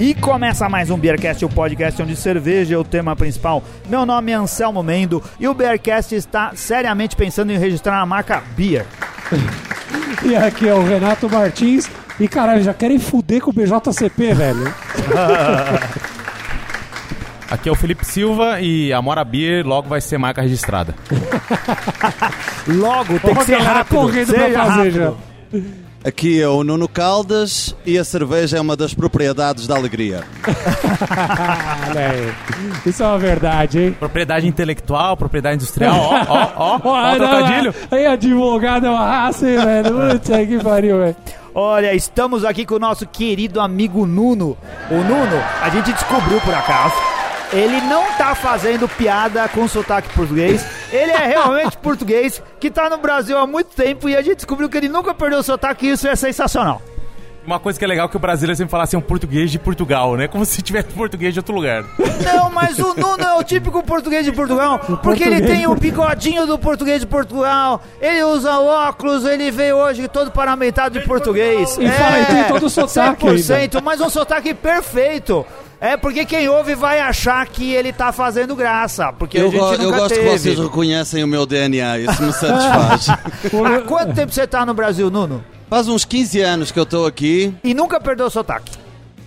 E 0.00 0.14
começa 0.14 0.66
mais 0.66 0.88
um 0.88 0.96
Beercast, 0.96 1.44
o 1.44 1.48
podcast 1.50 2.00
onde 2.02 2.16
cerveja 2.16 2.74
é 2.74 2.78
o 2.78 2.82
tema 2.82 3.14
principal. 3.14 3.62
Meu 3.86 4.06
nome 4.06 4.32
é 4.32 4.34
Anselmo 4.34 4.82
Mendo 4.82 5.22
e 5.38 5.46
o 5.46 5.52
Beercast 5.52 6.14
está 6.14 6.52
seriamente 6.54 7.14
pensando 7.14 7.52
em 7.52 7.58
registrar 7.58 8.00
a 8.00 8.06
marca 8.06 8.42
Beer. 8.56 8.86
E 10.22 10.36
aqui 10.36 10.68
é 10.68 10.74
o 10.74 10.84
Renato 10.84 11.30
Martins. 11.30 11.88
E 12.18 12.28
caralho, 12.28 12.62
já 12.62 12.74
querem 12.74 12.98
fuder 12.98 13.40
com 13.40 13.50
o 13.50 13.52
BJCP, 13.54 14.34
velho. 14.34 14.74
Aqui 17.50 17.68
é 17.68 17.72
o 17.72 17.74
Felipe 17.74 18.04
Silva 18.04 18.60
e 18.60 18.92
a 18.92 19.00
Mora 19.00 19.24
Beer 19.24 19.66
logo 19.66 19.88
vai 19.88 20.00
ser 20.00 20.18
marca 20.18 20.42
registrada. 20.42 20.94
Logo, 22.68 23.18
tem 23.18 23.34
que 23.34 23.40
Ó, 23.40 23.44
ser 23.44 23.56
rápido. 23.56 23.96
correndo 23.96 24.30
seja 24.30 24.48
pra 24.50 24.66
fazer 24.66 24.90
já. 24.92 25.12
Aqui 26.02 26.40
é 26.40 26.48
o 26.48 26.64
Nuno 26.64 26.88
Caldas 26.88 27.76
e 27.84 27.98
a 27.98 28.04
cerveja 28.04 28.56
é 28.56 28.60
uma 28.60 28.74
das 28.74 28.94
propriedades 28.94 29.66
da 29.66 29.76
alegria. 29.76 30.24
Isso 32.86 33.02
é 33.02 33.06
uma 33.06 33.18
verdade, 33.18 33.78
hein? 33.78 33.94
Propriedade 33.98 34.48
intelectual, 34.48 35.14
propriedade 35.14 35.56
industrial, 35.56 35.94
ó, 35.94 36.24
ó, 36.26 36.52
ó, 36.56 36.80
ó, 36.88 37.14
trocadilho. 37.16 37.74
Aí, 37.90 38.06
advogado 38.06 38.86
é 38.86 38.90
uma 38.90 39.06
raça, 39.06 39.46
hein, 39.46 39.58
velho? 39.58 40.18
Puta 40.18 40.46
que 40.46 40.58
pariu, 40.64 40.98
velho. 41.00 41.16
Olha, 41.54 41.94
estamos 41.94 42.46
aqui 42.46 42.64
com 42.64 42.76
o 42.76 42.78
nosso 42.78 43.06
querido 43.06 43.60
amigo 43.60 44.06
Nuno. 44.06 44.56
O 44.90 44.94
Nuno, 44.94 45.42
a 45.60 45.68
gente 45.68 45.92
descobriu 45.92 46.40
por 46.40 46.54
acaso, 46.54 46.94
ele 47.52 47.80
não 47.82 48.04
tá 48.12 48.34
fazendo 48.34 48.88
piada 48.88 49.48
com 49.48 49.66
sotaque 49.66 50.08
português. 50.14 50.64
Ele 50.92 51.10
é 51.10 51.26
realmente 51.26 51.76
português, 51.78 52.42
que 52.58 52.70
tá 52.70 52.88
no 52.88 52.98
Brasil 52.98 53.36
há 53.38 53.46
muito 53.46 53.74
tempo 53.74 54.08
e 54.08 54.16
a 54.16 54.22
gente 54.22 54.36
descobriu 54.36 54.68
que 54.68 54.76
ele 54.76 54.88
nunca 54.88 55.14
perdeu 55.14 55.40
o 55.40 55.42
sotaque 55.42 55.86
e 55.86 55.90
isso 55.90 56.06
é 56.06 56.14
sensacional. 56.14 56.80
Uma 57.50 57.58
coisa 57.58 57.76
que 57.76 57.84
é 57.84 57.88
legal 57.88 58.06
é 58.06 58.08
que 58.08 58.16
o 58.16 58.20
brasileiro 58.20 58.56
sempre 58.56 58.70
fala 58.70 58.84
assim, 58.84 58.96
um 58.96 59.00
português 59.00 59.50
de 59.50 59.58
Portugal, 59.58 60.16
né? 60.16 60.28
Como 60.28 60.44
se 60.44 60.62
tivesse 60.62 60.86
português 60.90 61.34
de 61.34 61.40
outro 61.40 61.52
lugar. 61.52 61.84
Não, 62.24 62.48
mas 62.48 62.78
o 62.78 62.94
Nuno 62.94 63.24
é 63.24 63.34
o 63.34 63.42
típico 63.42 63.82
português 63.82 64.24
de 64.24 64.30
Portugal, 64.30 64.78
porque 65.02 65.24
ele 65.24 65.42
tem 65.42 65.66
o 65.66 65.74
bigodinho 65.74 66.46
do 66.46 66.56
português 66.56 67.00
de 67.00 67.08
Portugal, 67.08 67.82
ele 68.00 68.22
usa 68.22 68.56
óculos, 68.60 69.24
ele 69.24 69.50
veio 69.50 69.76
hoje 69.78 70.06
todo 70.06 70.30
paramentado 70.30 70.96
de 71.00 71.04
português. 71.04 71.76
É, 71.76 71.82
E 71.82 71.88
fala, 71.90 72.20
e 72.20 72.24
tem 72.26 72.44
todo 72.44 72.66
o 72.66 72.70
sotaque 72.70 73.26
100%, 73.26 73.82
mas 73.82 74.00
um 74.00 74.08
sotaque 74.08 74.54
perfeito. 74.54 75.44
É 75.80 75.96
porque 75.96 76.26
quem 76.26 76.46
ouve 76.46 76.74
vai 76.74 77.00
achar 77.00 77.44
que 77.46 77.72
ele 77.72 77.90
tá 77.90 78.12
fazendo 78.12 78.54
graça, 78.54 79.12
porque 79.14 79.38
a 79.38 79.40
Eu, 79.40 79.50
gente 79.50 79.58
go- 79.60 79.70
nunca 79.72 79.82
eu 79.82 79.90
gosto 79.92 80.08
teve. 80.14 80.20
que 80.30 80.38
vocês 80.38 80.58
reconhecem 80.58 81.24
o 81.24 81.26
meu 81.26 81.46
DNA, 81.46 81.98
isso 82.00 82.22
me 82.22 82.32
satisfaz. 82.34 83.08
Há 83.08 83.80
quanto 83.88 84.14
tempo 84.14 84.30
você 84.30 84.46
tá 84.46 84.64
no 84.66 84.74
Brasil, 84.74 85.10
Nuno? 85.10 85.42
Faz 85.70 85.86
uns 85.88 86.04
15 86.04 86.40
anos 86.40 86.72
que 86.72 86.78
eu 86.78 86.82
estou 86.82 87.06
aqui. 87.06 87.54
E 87.62 87.72
nunca 87.72 88.00
perdeu 88.00 88.26
o 88.26 88.30
sotaque. 88.30 88.72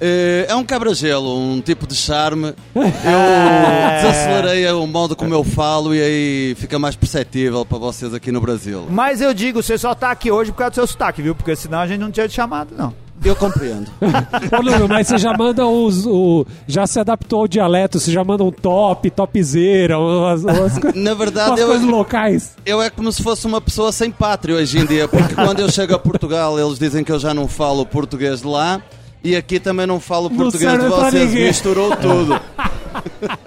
Eh, 0.02 0.46
É 0.50 0.56
um 0.56 0.64
quebra-gelo, 0.66 1.38
um 1.38 1.62
tipo 1.62 1.88
de 1.88 1.96
charme. 1.96 2.54
Eu 2.76 2.82
É. 2.84 4.02
desacelerei 4.02 4.70
o 4.72 4.86
modo 4.86 5.16
como 5.16 5.34
eu 5.34 5.44
falo 5.44 5.96
e 5.96 6.02
aí 6.02 6.56
fica 6.56 6.78
mais 6.78 6.96
perceptível 6.98 7.66
para 7.66 7.78
vocês 7.78 8.14
aqui 8.14 8.30
no 8.32 8.42
Brasil. 8.42 8.86
Mas 8.90 9.22
eu 9.22 9.34
digo, 9.34 9.64
você 9.64 9.78
só 9.78 9.96
tá 9.96 10.12
aqui 10.12 10.30
hoje 10.32 10.52
por 10.52 10.58
causa 10.58 10.72
do 10.72 10.76
seu 10.76 10.88
sotaque, 10.88 11.22
viu? 11.22 11.34
Porque 11.34 11.56
senão 11.56 11.80
a 11.80 11.88
gente 11.88 12.00
não 12.02 12.12
tinha 12.12 12.28
te 12.28 12.34
chamado, 12.34 12.76
não. 12.78 12.94
Eu 13.24 13.36
compreendo. 13.36 13.90
Ô, 14.02 14.62
Nuno, 14.62 14.88
mas 14.88 15.08
você 15.08 15.18
já 15.18 15.34
manda 15.38 15.66
os. 15.66 16.06
O, 16.06 16.46
já 16.68 16.86
se 16.86 17.00
adaptou 17.00 17.42
ao 17.42 17.48
dialeto, 17.48 18.00
você 18.00 18.12
já 18.12 18.24
manda 18.24 18.44
um 18.44 18.52
top, 18.52 19.10
topzera, 19.10 19.98
umas, 19.98 20.44
umas, 20.44 20.94
Na 20.96 21.14
verdade, 21.14 21.52
umas 21.52 21.60
eu, 21.60 21.68
coisas 21.68 21.88
locais. 21.88 22.52
eu 22.66 22.82
é 22.82 22.90
como 22.90 23.12
se 23.12 23.24
fosse 23.24 23.46
uma 23.48 23.62
pessoa 23.62 23.92
sem 23.92 24.12
pátria 24.12 24.56
hoje 24.56 24.78
em 24.80 24.86
dia, 24.86 25.08
porque 25.08 25.36
quando 25.36 25.60
eu 25.60 25.72
chego 25.72 25.96
a 25.96 26.00
Portugal 26.00 26.60
eles 26.60 26.78
dizem 26.78 27.04
que 27.04 27.12
eu 27.12 27.20
já 27.20 27.34
não 27.34 27.48
falo 27.48 27.86
português 27.86 28.42
de 28.42 28.48
lá 28.48 28.82
e 29.24 29.36
aqui 29.38 29.60
também 29.60 29.88
não 29.88 30.00
falo 30.02 30.30
Não 30.30 30.36
português 30.36 30.72
de 30.74 30.80
serve 30.80 30.94
pra 30.96 31.10
vocês, 31.12 31.34
misturou 31.34 31.96
tudo. 31.96 32.40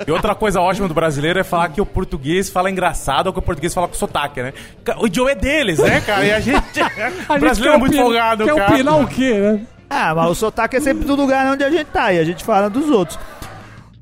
E 0.07 0.11
outra 0.11 0.35
coisa 0.35 0.61
ótima 0.61 0.89
do 0.89 0.95
brasileiro 0.95 1.39
é 1.39 1.45
falar 1.45 1.69
que 1.69 1.81
o 1.81 1.87
português 1.87 2.51
fala 2.51 2.71
engraçado 2.71 3.29
ou 3.29 3.33
que 3.33 3.39
o 3.39 3.43
português 3.43 3.73
fala 3.75 3.89
com 3.89 3.95
sotaque, 3.95 4.43
né? 4.43 4.53
O 4.99 5.07
idioma 5.07 5.33
é 5.33 5.35
deles, 5.35 5.79
né, 5.79 6.01
cara? 6.01 6.25
E 6.25 6.33
a 6.33 6.41
gente... 6.41 6.61
A 7.29 7.35
o 7.35 7.39
brasileiro 7.39 7.77
é 7.77 7.79
muito 7.79 7.97
folgado, 7.97 8.45
Quer 8.45 8.55
cara. 8.55 8.75
opinar 8.75 9.01
o 9.01 9.07
quê, 9.07 9.35
né? 9.35 9.61
Ah, 9.89 10.15
mas 10.15 10.31
o 10.31 10.35
sotaque 10.35 10.77
é 10.77 10.81
sempre 10.81 11.05
do 11.05 11.15
lugar 11.15 11.47
onde 11.47 11.63
a 11.63 11.71
gente 11.71 11.87
tá 11.87 12.13
e 12.13 12.19
a 12.19 12.25
gente 12.25 12.45
fala 12.45 12.69
dos 12.69 12.91
outros. 12.91 13.19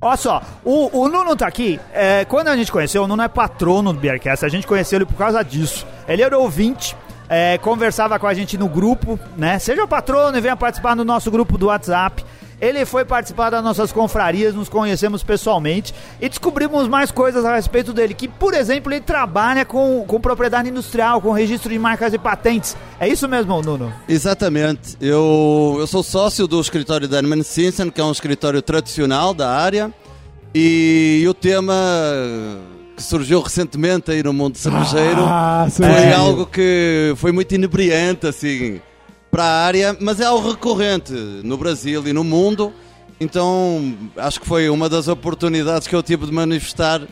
Olha 0.00 0.16
só, 0.16 0.42
o, 0.62 1.00
o 1.00 1.08
Nuno 1.08 1.34
tá 1.34 1.46
aqui. 1.46 1.80
é, 1.92 2.24
quando 2.26 2.48
a 2.48 2.56
gente 2.56 2.70
conheceu, 2.70 3.04
o 3.04 3.08
Nuno 3.08 3.22
é 3.22 3.28
patrono 3.28 3.92
do 3.92 3.98
Beercast. 3.98 4.44
A 4.44 4.48
gente 4.48 4.66
conheceu 4.66 4.98
ele 4.98 5.06
por 5.06 5.16
causa 5.16 5.42
disso. 5.42 5.86
Ele 6.06 6.22
era 6.22 6.38
ouvinte, 6.38 6.94
é, 7.28 7.56
conversava 7.58 8.18
com 8.18 8.26
a 8.26 8.34
gente 8.34 8.58
no 8.58 8.68
grupo, 8.68 9.18
né? 9.36 9.58
Seja 9.58 9.86
patrono 9.86 10.36
e 10.36 10.40
venha 10.40 10.56
participar 10.56 10.94
do 10.94 11.04
nosso 11.06 11.30
grupo 11.30 11.56
do 11.56 11.66
WhatsApp. 11.66 12.24
Ele 12.64 12.86
foi 12.86 13.04
participar 13.04 13.50
das 13.50 13.62
nossas 13.62 13.92
confrarias, 13.92 14.54
nos 14.54 14.70
conhecemos 14.70 15.22
pessoalmente 15.22 15.94
e 16.18 16.28
descobrimos 16.28 16.88
mais 16.88 17.10
coisas 17.10 17.44
a 17.44 17.56
respeito 17.56 17.92
dele. 17.92 18.14
Que, 18.14 18.26
por 18.26 18.54
exemplo, 18.54 18.90
ele 18.90 19.02
trabalha 19.02 19.66
com, 19.66 20.02
com 20.06 20.18
propriedade 20.18 20.70
industrial, 20.70 21.20
com 21.20 21.30
registro 21.30 21.70
de 21.70 21.78
marcas 21.78 22.14
e 22.14 22.18
patentes. 22.18 22.74
É 22.98 23.06
isso 23.06 23.28
mesmo, 23.28 23.60
Nuno? 23.60 23.92
Exatamente. 24.08 24.96
Eu, 24.98 25.76
eu 25.78 25.86
sou 25.86 26.02
sócio 26.02 26.46
do 26.46 26.58
escritório 26.58 27.06
da 27.06 27.18
Herman 27.18 27.42
Simpson, 27.42 27.90
que 27.90 28.00
é 28.00 28.04
um 28.04 28.12
escritório 28.12 28.62
tradicional 28.62 29.34
da 29.34 29.50
área, 29.50 29.92
e 30.54 31.22
o 31.28 31.34
tema 31.34 31.74
que 32.96 33.02
surgiu 33.02 33.40
recentemente 33.42 34.10
aí 34.10 34.22
no 34.22 34.32
mundo 34.32 34.56
cervejeiro 34.56 35.22
Ah, 35.26 35.66
foi 35.70 36.12
algo 36.12 36.46
que 36.46 37.12
foi 37.16 37.32
muito 37.32 37.54
inebriante, 37.54 38.26
assim, 38.26 38.80
para 39.34 39.42
a 39.42 39.64
área, 39.64 39.96
mas 39.98 40.20
é 40.20 40.24
algo 40.26 40.48
recorrente 40.48 41.12
no 41.12 41.56
Brasil 41.56 42.06
e 42.06 42.12
no 42.12 42.22
mundo, 42.22 42.72
então 43.18 43.92
acho 44.16 44.40
que 44.40 44.46
foi 44.46 44.68
uma 44.70 44.88
das 44.88 45.08
oportunidades 45.08 45.88
que 45.88 45.96
eu 45.96 46.04
tive 46.04 46.24
de 46.26 46.30
manifestar 46.30 47.02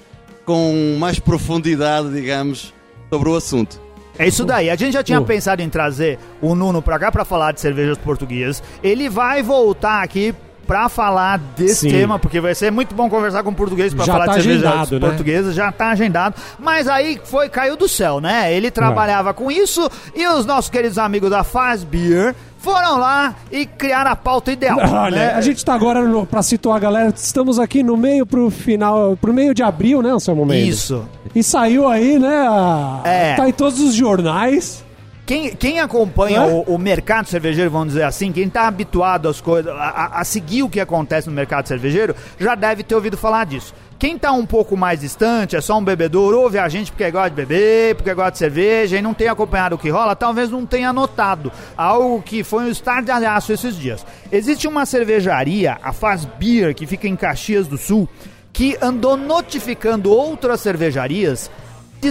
com 0.45 0.97
mais 1.01 1.19
profundidade, 1.19 2.13
digamos, 2.13 2.73
sobre 3.11 3.29
o 3.29 3.35
assunto. 3.35 3.81
É 4.17 4.29
isso 4.29 4.45
daí. 4.45 4.71
A 4.71 4.77
gente 4.77 4.93
já 4.93 5.03
tinha 5.03 5.21
Pô. 5.21 5.27
pensado 5.27 5.63
em 5.63 5.69
trazer 5.69 6.17
o 6.41 6.55
Nuno 6.55 6.81
pra 6.81 6.97
cá 6.97 7.11
pra 7.11 7.25
falar 7.25 7.51
de 7.51 7.61
cervejas 7.61 7.99
portuguesas. 7.99 8.63
Ele 8.85 9.09
vai 9.09 9.43
voltar 9.43 10.01
aqui 10.05 10.33
pra 10.67 10.89
falar 10.89 11.39
desse 11.57 11.81
Sim. 11.81 11.91
tema, 11.91 12.19
porque 12.19 12.41
vai 12.41 12.55
ser 12.55 12.71
muito 12.71 12.95
bom 12.95 13.09
conversar 13.11 13.43
com 13.43 13.53
português 13.53 13.93
Já 13.93 14.05
falar 14.05 14.27
tá 14.27 14.37
de 14.37 14.43
cervejas 14.43 14.65
agendado, 14.67 15.01
né? 15.01 15.07
portuguesas. 15.09 15.55
Já 15.55 15.73
tá 15.73 15.91
agendado. 15.91 16.35
Mas 16.59 16.89
aí 16.89 17.21
foi, 17.25 17.49
caiu 17.49 17.77
do 17.77 17.89
céu, 17.89 18.21
né? 18.21 18.53
Ele 18.55 18.71
trabalhava 18.71 19.35
com 19.35 19.51
isso 19.51 19.89
e 20.15 20.27
os 20.27 20.47
nossos 20.47 20.71
queridos 20.71 20.99
amigos 20.99 21.31
da 21.31 21.43
Faz 21.45 21.83
Beer 21.85 22.35
foram 22.59 22.97
lá 22.97 23.35
e 23.51 23.67
criaram 23.67 24.13
a 24.13 24.17
pauta 24.17 24.53
ideal. 24.53 24.79
Olha, 24.89 25.17
né? 25.17 25.35
a 25.35 25.41
gente 25.41 25.65
tá 25.65 25.75
agora, 25.75 26.01
pra 26.27 26.43
situar 26.43 26.77
a 26.77 26.81
galera, 26.81 27.13
estamos 27.15 27.59
aqui 27.59 27.83
no 27.83 27.97
meio 27.97 28.25
pro 28.25 28.51
final, 28.51 29.17
pro 29.21 29.33
meio 29.35 29.53
de 29.53 29.65
abril, 29.65 30.01
né, 30.01 30.15
o 30.15 30.21
seu 30.21 30.37
momento? 30.37 30.69
Isso. 30.69 31.05
E 31.35 31.43
saiu 31.43 31.89
aí, 31.89 32.21
né, 32.21 32.47
a- 32.49 33.01
É. 33.05 33.35
tá 33.35 33.49
em 33.49 33.53
todos 33.53 33.81
os 33.81 33.95
jornais. 33.95 34.85
Quem, 35.25 35.55
quem 35.55 35.79
acompanha 35.79 36.43
o, 36.43 36.63
o 36.75 36.79
mercado 36.79 37.27
cervejeiro, 37.29 37.71
vamos 37.71 37.89
dizer 37.89 38.03
assim, 38.03 38.33
quem 38.33 38.49
está 38.49 38.67
habituado 38.67 39.29
às 39.29 39.41
coisas, 39.41 39.73
a, 39.73 40.19
a- 40.21 40.25
seguir 40.25 40.65
o 40.65 40.69
que 40.69 40.81
acontece 40.81 41.29
no 41.29 41.35
mercado 41.35 41.69
cervejeiro, 41.69 42.15
já 42.41 42.57
deve 42.57 42.83
ter 42.83 42.95
ouvido 42.97 43.17
falar 43.17 43.47
disso. 43.47 43.73
Quem 44.01 44.19
tá 44.19 44.33
um 44.33 44.45
pouco 44.45 44.77
mais 44.77 44.99
distante, 44.99 45.55
é 45.55 45.61
só 45.61 45.79
um 45.79 45.85
bebedor, 45.85 46.35
ouve 46.35 46.59
a 46.59 46.69
gente 46.69 46.91
porque 46.91 47.09
gosta 47.09 47.31
de 47.31 47.37
beber, 47.37 47.95
porque 47.95 48.13
gosta 48.13 48.33
de 48.33 48.39
cerveja 48.39 48.99
e 48.99 49.03
não 49.03 49.15
tem 49.15 49.29
acompanhado 49.29 49.77
o 49.77 49.79
que 49.79 49.89
rola, 49.91 50.17
talvez 50.17 50.51
não 50.51 50.67
tenha 50.67 50.93
notado 50.93 51.53
algo 51.77 52.21
que 52.21 52.43
foi 52.43 52.65
um 52.65 52.69
estardalhaço 52.69 53.53
esses 53.53 53.77
dias. 53.77 54.05
Existe 54.33 54.67
uma 54.67 54.85
cervejaria, 54.85 55.79
a 55.81 55.93
Faz 55.93 56.25
Beer, 56.25 56.75
que 56.75 56.85
fica 56.85 57.07
em 57.07 57.15
Caxias 57.15 57.69
do 57.69 57.79
Sul, 57.79 58.09
que 58.53 58.77
andou 58.83 59.17
notificando 59.17 60.11
outras 60.11 60.61
cervejarias 60.61 61.49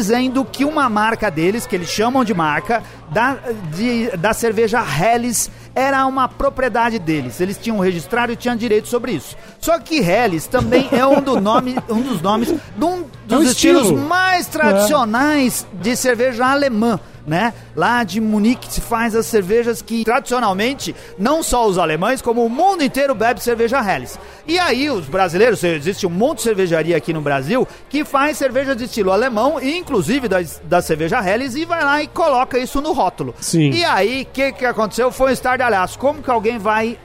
dizendo 0.01 0.45
que 0.45 0.63
uma 0.63 0.87
marca 0.89 1.29
deles, 1.29 1.67
que 1.67 1.75
eles 1.75 1.89
chamam 1.89 2.23
de 2.23 2.33
marca, 2.33 2.81
da, 3.09 3.37
de- 3.75 4.07
da 4.15 4.31
cerveja 4.33 4.81
Helles, 4.81 5.51
era 5.75 6.05
uma 6.05 6.29
propriedade 6.29 6.97
deles. 6.97 7.41
Eles 7.41 7.57
tinham 7.57 7.77
registrado 7.77 8.31
e 8.31 8.37
tinham 8.37 8.55
direito 8.55 8.87
sobre 8.87 9.11
isso. 9.11 9.35
Só 9.59 9.77
que 9.79 9.99
Helles 9.99 10.47
também 10.47 10.87
é 10.93 11.05
um, 11.05 11.21
do 11.21 11.41
nome, 11.41 11.75
um 11.91 12.01
dos 12.01 12.21
nomes 12.21 12.47
de 12.47 12.85
um 12.85 13.03
dos 13.27 13.39
um 13.39 13.43
estilos 13.43 13.83
estilo. 13.83 13.99
mais 14.07 14.47
tradicionais 14.47 15.67
de 15.73 15.93
cerveja 15.97 16.45
alemã. 16.45 16.97
Né? 17.25 17.53
Lá 17.75 18.03
de 18.03 18.19
Munique 18.19 18.71
se 18.71 18.81
faz 18.81 19.15
as 19.15 19.27
cervejas 19.27 19.81
que 19.81 20.03
tradicionalmente 20.03 20.95
não 21.19 21.43
só 21.43 21.67
os 21.67 21.77
alemães, 21.77 22.21
como 22.21 22.43
o 22.43 22.49
mundo 22.49 22.83
inteiro 22.83 23.13
bebe 23.13 23.41
cerveja 23.41 23.79
Helles. 23.79 24.19
E 24.47 24.57
aí 24.57 24.89
os 24.89 25.05
brasileiros, 25.05 25.63
existe 25.63 26.07
um 26.07 26.09
monte 26.09 26.37
de 26.37 26.43
cervejaria 26.43 26.97
aqui 26.97 27.13
no 27.13 27.21
Brasil 27.21 27.67
que 27.89 28.03
faz 28.03 28.37
cerveja 28.37 28.75
de 28.75 28.85
estilo 28.85 29.11
alemão, 29.11 29.61
e 29.61 29.77
inclusive 29.77 30.27
da, 30.27 30.37
da 30.63 30.81
cerveja 30.81 31.19
Helles, 31.19 31.55
e 31.55 31.63
vai 31.65 31.83
lá 31.83 32.01
e 32.01 32.07
coloca 32.07 32.57
isso 32.57 32.81
no 32.81 32.91
rótulo. 32.91 33.35
Sim. 33.39 33.69
E 33.71 33.85
aí, 33.85 34.23
o 34.23 34.33
que, 34.33 34.51
que 34.51 34.65
aconteceu? 34.65 35.11
Foi 35.11 35.29
um 35.29 35.33
estardalhaço. 35.33 35.99
Como 35.99 36.23
que 36.23 36.31
alguém 36.31 36.57
vai 36.57 36.97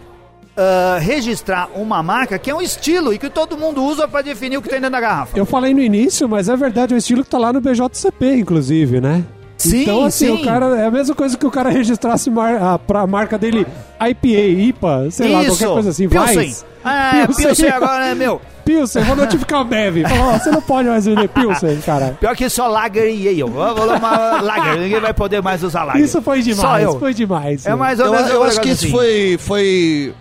ah, 0.57 0.99
registrar 0.99 1.69
uma 1.75 2.03
marca 2.03 2.39
que 2.39 2.51
é 2.51 2.55
um 2.55 2.63
estilo 2.63 3.13
e 3.13 3.19
que 3.19 3.29
todo 3.29 3.59
mundo 3.59 3.85
usa 3.85 4.09
para 4.09 4.23
definir 4.23 4.57
o 4.57 4.63
que 4.63 4.71
tem 4.71 4.81
dentro 4.81 4.93
da 4.93 5.01
garrafa? 5.01 5.37
Eu 5.39 5.45
falei 5.45 5.75
no 5.75 5.81
início, 5.81 6.27
mas 6.27 6.49
é 6.49 6.57
verdade, 6.57 6.95
é 6.95 6.97
o 6.97 6.99
estilo 6.99 7.23
que 7.23 7.29
tá 7.29 7.37
lá 7.37 7.53
no 7.53 7.61
BJCP, 7.61 8.37
inclusive, 8.37 8.99
né? 8.99 9.23
Sim, 9.57 9.83
então, 9.83 10.05
assim, 10.05 10.27
sim. 10.27 10.43
o 10.43 10.45
cara. 10.45 10.67
É 10.79 10.87
a 10.87 10.91
mesma 10.91 11.15
coisa 11.15 11.37
que 11.37 11.47
o 11.47 11.51
cara 11.51 11.71
registrasse 11.71 12.31
mar, 12.31 12.57
a, 12.63 12.79
pra 12.79 13.07
marca 13.07 13.39
dele 13.39 13.67
IPA, 14.01 14.29
IPA, 14.29 15.11
sei 15.11 15.29
lá, 15.33 15.45
qualquer 15.45 15.69
coisa 15.69 15.91
assim. 15.91 16.09
Pilsen. 16.09 16.37
Vai. 16.37 16.55
Ah, 16.85 17.29
Pilsen 17.35 17.69
agora, 17.71 18.07
né, 18.07 18.15
meu? 18.15 18.41
Pilsen, 18.65 19.03
vou 19.05 19.17
notificar 19.17 19.61
o 19.61 19.65
Bev. 19.65 20.03
Ó, 20.05 20.39
você 20.39 20.51
não 20.51 20.61
pode 20.61 20.89
mais 20.89 21.07
vender 21.07 21.29
Pilsen, 21.29 21.81
cara. 21.81 22.17
Pior 22.21 22.35
que 22.37 22.51
só 22.51 22.67
Lager 22.67 23.09
e 23.09 23.29
Ale. 23.29 23.43
Vou 23.45 23.97
uma 23.97 24.41
Lager, 24.41 24.79
ninguém 24.79 25.01
vai 25.01 25.15
poder 25.15 25.41
mais 25.41 25.63
usar 25.63 25.85
Lager. 25.85 26.03
Isso 26.05 26.21
foi 26.21 26.43
Só 26.43 26.51
demais, 26.51 26.85
eu. 26.85 26.99
foi 26.99 27.15
demais. 27.15 27.65
É 27.65 27.75
mais 27.75 27.99
ou 28.01 28.07
Eu, 28.07 28.13
menos 28.13 28.31
eu 28.31 28.41
um 28.41 28.45
acho 28.45 28.61
que 28.61 28.69
isso 28.71 28.85
assim. 28.85 28.93
foi, 28.93 29.37
foi 29.39 30.15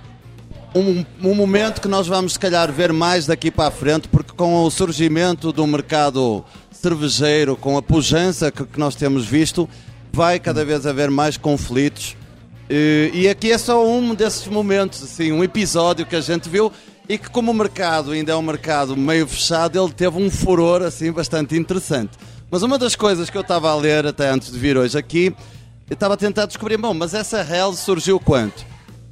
um, 0.76 1.04
um 1.24 1.34
momento 1.34 1.82
que 1.82 1.88
nós 1.88 2.08
vamos, 2.08 2.34
se 2.34 2.40
calhar, 2.40 2.72
ver 2.72 2.94
mais 2.94 3.26
daqui 3.26 3.50
para 3.50 3.68
a 3.70 3.72
frente, 3.72 4.08
porque 4.08 4.32
com 4.36 4.64
o 4.64 4.70
surgimento 4.70 5.52
do 5.52 5.66
mercado 5.66 6.44
cervejeiro, 6.86 7.56
com 7.56 7.78
a 7.78 7.82
pujança 7.82 8.52
que, 8.52 8.64
que 8.64 8.80
nós 8.80 8.96
temos 8.96 9.26
visto, 9.26 9.68
vai 10.14 10.40
cada 10.40 10.64
vez 10.64 10.86
haver 10.86 11.10
mais 11.10 11.36
conflitos. 11.36 12.16
E, 12.70 13.10
e 13.12 13.28
aqui 13.28 13.52
é 13.52 13.58
só 13.58 13.84
um 13.88 14.14
desses 14.14 14.46
momentos, 14.48 15.02
assim, 15.02 15.32
um 15.32 15.44
episódio 15.44 16.06
que 16.06 16.16
a 16.16 16.22
gente 16.22 16.48
viu 16.48 16.72
e 17.10 17.18
que, 17.18 17.28
como 17.30 17.52
o 17.52 17.54
mercado 17.56 18.12
ainda 18.12 18.34
é 18.34 18.36
um 18.36 18.42
mercado 18.42 18.96
meio 18.96 19.28
fechado, 19.28 19.84
ele 19.84 19.94
teve 19.94 20.18
um 20.18 20.30
furor 20.30 20.84
assim 20.84 21.12
bastante 21.12 21.56
interessante. 21.56 22.12
Mas 22.52 22.62
uma 22.62 22.78
das 22.78 22.96
coisas 22.96 23.32
que 23.32 23.38
eu 23.38 23.42
estava 23.42 23.72
a 23.72 23.76
ler 23.76 24.06
até 24.06 24.30
antes 24.30 24.52
de 24.52 24.60
vir 24.60 24.78
hoje 24.78 24.96
aqui, 24.96 25.36
eu 25.90 25.96
estava 25.96 26.14
a 26.14 26.18
tentar 26.18 26.46
descobrir, 26.46 26.78
bom, 26.78 26.94
mas 26.94 27.16
essa 27.16 27.42
Hells 27.42 27.82
surgiu 27.82 28.20
quanto? 28.20 28.64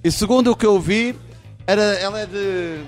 E 0.04 0.12
segundo 0.12 0.52
o 0.52 0.56
que 0.56 0.66
eu 0.66 0.80
vi, 0.80 1.16
era, 1.66 1.82
ela 1.82 2.20
é 2.20 2.26
de 2.28 2.80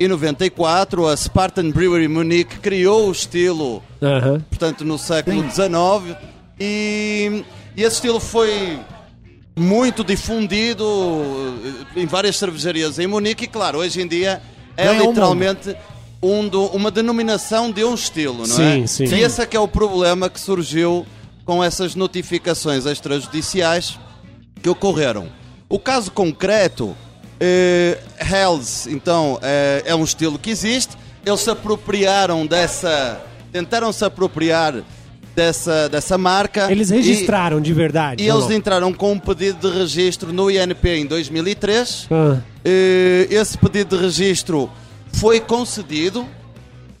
1894, 0.00 1.06
a 1.08 1.16
Spartan 1.16 1.70
Brewery 1.70 2.08
Munique 2.08 2.58
criou 2.58 3.08
o 3.08 3.12
estilo 3.12 3.82
Aham. 4.02 4.40
portanto 4.48 4.84
no 4.84 4.98
século 4.98 5.42
XIX 5.50 6.16
e, 6.58 7.44
e 7.76 7.82
esse 7.82 7.96
estilo 7.96 8.18
foi 8.18 8.78
muito 9.56 10.02
difundido 10.02 10.84
eh, 11.94 12.00
em 12.00 12.06
várias 12.06 12.36
cervejarias 12.36 12.98
em 12.98 13.06
Munique 13.06 13.44
e 13.44 13.46
claro, 13.46 13.78
hoje 13.78 14.00
em 14.00 14.06
dia 14.08 14.40
é 14.76 14.86
Ganhou 14.86 15.08
literalmente 15.08 15.76
um 16.22 16.48
do- 16.48 16.66
uma 16.68 16.90
denominação 16.90 17.70
de 17.70 17.84
um 17.84 17.94
estilo, 17.94 18.38
não 18.38 18.56
Sim, 18.56 18.82
é? 18.82 18.86
sim. 18.86 19.04
E 19.04 19.20
esse 19.22 19.40
é 19.42 19.46
que 19.46 19.56
é 19.56 19.60
o 19.60 19.68
problema 19.68 20.30
que 20.30 20.40
surgiu 20.40 21.06
com 21.44 21.62
essas 21.62 21.94
notificações 21.94 22.86
extrajudiciais 22.86 23.98
que 24.62 24.68
ocorreram. 24.68 25.28
O 25.68 25.78
caso 25.78 26.10
concreto, 26.10 26.94
Hells, 28.20 28.88
então, 28.92 29.38
eh, 29.42 29.82
é 29.86 29.94
um 29.94 30.04
estilo 30.04 30.38
que 30.38 30.50
existe. 30.50 30.96
Eles 31.24 31.40
se 31.40 31.50
apropriaram 31.50 32.46
dessa. 32.46 33.20
Tentaram 33.52 33.92
se 33.92 34.04
apropriar 34.04 34.82
dessa, 35.34 35.88
dessa 35.88 36.16
marca. 36.18 36.70
Eles 36.70 36.90
e- 36.90 36.96
registraram 36.96 37.60
de 37.60 37.72
verdade. 37.72 38.22
E, 38.22 38.28
eles 38.28 38.44
não? 38.44 38.52
entraram 38.52 38.92
com 38.92 39.12
um 39.12 39.18
pedido 39.18 39.70
de 39.70 39.78
registro 39.78 40.32
no 40.32 40.50
INP 40.50 40.88
em 40.90 41.06
2003. 41.06 42.08
Ah, 42.10 42.38
Eh, 42.64 43.26
Esse 43.30 43.56
pedido 43.56 43.96
de 43.96 44.02
registro 44.02 44.70
foi 45.14 45.40
concedido 45.40 46.26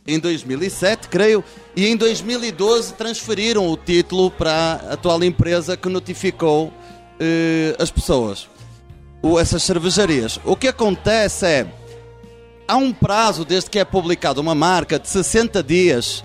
em 0.06 0.18
2007, 0.18 1.06
creio, 1.08 1.44
e 1.76 1.86
em 1.86 1.96
2012 1.96 2.94
transferiram 2.94 3.68
o 3.70 3.76
título 3.76 4.30
para 4.30 4.50
a 4.52 4.94
atual 4.94 5.22
empresa 5.22 5.76
que 5.76 5.88
notificou 5.88 6.72
eh, 7.20 7.76
as 7.78 7.90
pessoas, 7.90 8.48
essas 9.38 9.62
cervejarias. 9.62 10.38
O 10.44 10.56
que 10.56 10.68
acontece 10.68 11.46
é, 11.46 11.66
há 12.66 12.76
um 12.76 12.92
prazo 12.92 13.44
desde 13.44 13.68
que 13.70 13.78
é 13.78 13.84
publicada 13.84 14.40
uma 14.40 14.54
marca 14.54 14.98
de 14.98 15.08
60 15.08 15.62
dias 15.62 16.24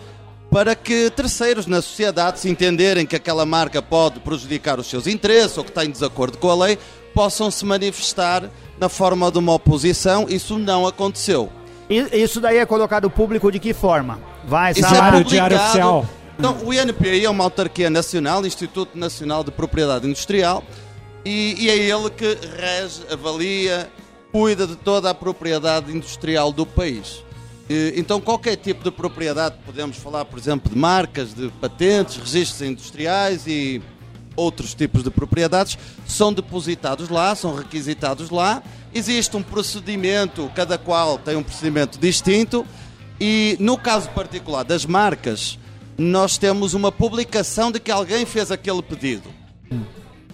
para 0.51 0.75
que 0.75 1.09
terceiros 1.09 1.65
na 1.65 1.81
sociedade, 1.81 2.39
se 2.39 2.49
entenderem 2.49 3.05
que 3.05 3.15
aquela 3.15 3.45
marca 3.45 3.81
pode 3.81 4.19
prejudicar 4.21 4.79
os 4.79 4.87
seus 4.87 5.05
interesses 5.07 5.57
ou 5.57 5.63
que 5.63 5.71
está 5.71 5.83
em 5.83 5.89
desacordo 5.91 6.37
com 6.37 6.49
a 6.49 6.55
lei, 6.55 6.77
possam 7.13 7.51
se 7.51 7.65
manifestar 7.65 8.49
na 8.79 8.87
forma 8.87 9.29
de 9.31 9.37
uma 9.37 9.53
oposição. 9.53 10.27
Isso 10.29 10.57
não 10.57 10.87
aconteceu. 10.87 11.49
Isso 11.89 12.39
daí 12.39 12.57
é 12.57 12.65
colocado 12.65 13.09
público 13.09 13.51
de 13.51 13.59
que 13.59 13.73
forma? 13.73 14.19
Vai, 14.47 14.73
sabe? 14.73 14.95
Salário, 14.95 15.23
publicado- 15.23 15.29
diário 15.49 15.57
oficial. 15.57 16.05
Então, 16.37 16.57
o 16.65 16.73
INPI 16.73 17.25
é 17.25 17.29
uma 17.29 17.43
autarquia 17.45 17.89
nacional, 17.89 18.45
Instituto 18.45 18.97
Nacional 18.97 19.43
de 19.43 19.51
Propriedade 19.51 20.05
Industrial, 20.05 20.63
e, 21.25 21.55
e 21.57 21.69
é 21.69 21.75
ele 21.75 22.09
que 22.09 22.37
rege, 22.55 23.01
avalia, 23.11 23.91
cuida 24.31 24.67
de 24.67 24.75
toda 24.75 25.09
a 25.09 25.13
propriedade 25.13 25.91
industrial 25.91 26.51
do 26.51 26.65
país. 26.65 27.23
Então, 27.95 28.21
qualquer 28.21 28.57
tipo 28.57 28.83
de 28.83 28.91
propriedade, 28.91 29.55
podemos 29.65 29.97
falar, 29.97 30.23
por 30.25 30.37
exemplo, 30.37 30.71
de 30.71 30.77
marcas, 30.77 31.33
de 31.33 31.49
patentes, 31.59 32.17
registros 32.17 32.61
industriais 32.61 33.47
e 33.47 33.81
outros 34.35 34.75
tipos 34.75 35.03
de 35.03 35.09
propriedades, 35.09 35.77
são 36.05 36.31
depositados 36.31 37.09
lá, 37.09 37.33
são 37.33 37.55
requisitados 37.55 38.29
lá. 38.29 38.61
Existe 38.93 39.35
um 39.35 39.41
procedimento, 39.41 40.51
cada 40.53 40.77
qual 40.77 41.17
tem 41.17 41.35
um 41.37 41.43
procedimento 41.43 41.97
distinto, 41.97 42.63
e 43.19 43.57
no 43.59 43.77
caso 43.77 44.09
particular 44.09 44.63
das 44.63 44.85
marcas, 44.85 45.57
nós 45.97 46.37
temos 46.37 46.73
uma 46.75 46.91
publicação 46.91 47.71
de 47.71 47.79
que 47.79 47.89
alguém 47.89 48.25
fez 48.25 48.51
aquele 48.51 48.83
pedido. 48.83 49.29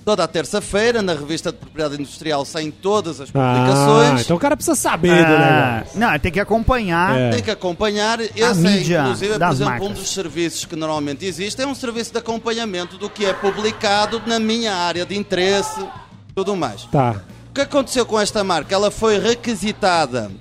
Toda 0.04 0.24
a 0.24 0.28
terça-feira, 0.28 1.02
na 1.04 1.14
revista 1.14 1.52
de 1.52 1.60
propriedade 1.60 2.02
industrial, 2.02 2.44
saem 2.44 2.72
todas 2.72 3.22
as 3.22 3.30
Ah, 3.30 3.54
publicações. 3.54 4.22
então 4.22 4.36
o 4.36 4.40
cara 4.40 4.58
precisa 4.58 4.76
saber 4.76 5.16
do 5.16 5.34
Ah, 5.34 5.76
negócio. 5.82 6.00
não, 6.00 6.20
tem 6.20 6.32
que 6.32 6.40
acompanhar. 6.40 7.16
É. 7.20 7.30
Tem 7.30 7.44
que 7.44 7.52
acompanhar. 7.52 8.20
Esse 8.20 8.42
é, 8.42 8.54
mídia 8.56 9.02
inclusive, 9.02 9.38
por 9.38 9.48
exemplo, 9.52 9.64
um 9.64 9.80
marcas. 9.80 10.00
dos 10.00 10.12
serviços 10.14 10.66
que 10.66 10.76
normalmente 10.76 11.24
existe. 11.26 11.62
É 11.62 11.68
um 11.68 11.76
serviço 11.76 12.12
de 12.12 12.18
acompanhamento 12.18 12.98
do 12.98 13.10
que 13.12 13.26
é 13.26 13.32
publicado 13.34 14.22
na 14.26 14.40
minha 14.40 14.74
área 14.74 15.06
de 15.06 15.16
interesse, 15.16 15.86
tudo 16.34 16.56
mais. 16.56 16.84
Tá. 16.86 17.22
O 17.52 17.54
que 17.54 17.62
aconteceu 17.62 18.04
com 18.06 18.20
esta 18.20 18.44
marca? 18.44 18.74
Ela 18.74 18.90
foi 18.90 19.20
requisitada, 19.20 20.32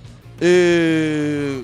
eh, 0.40 1.60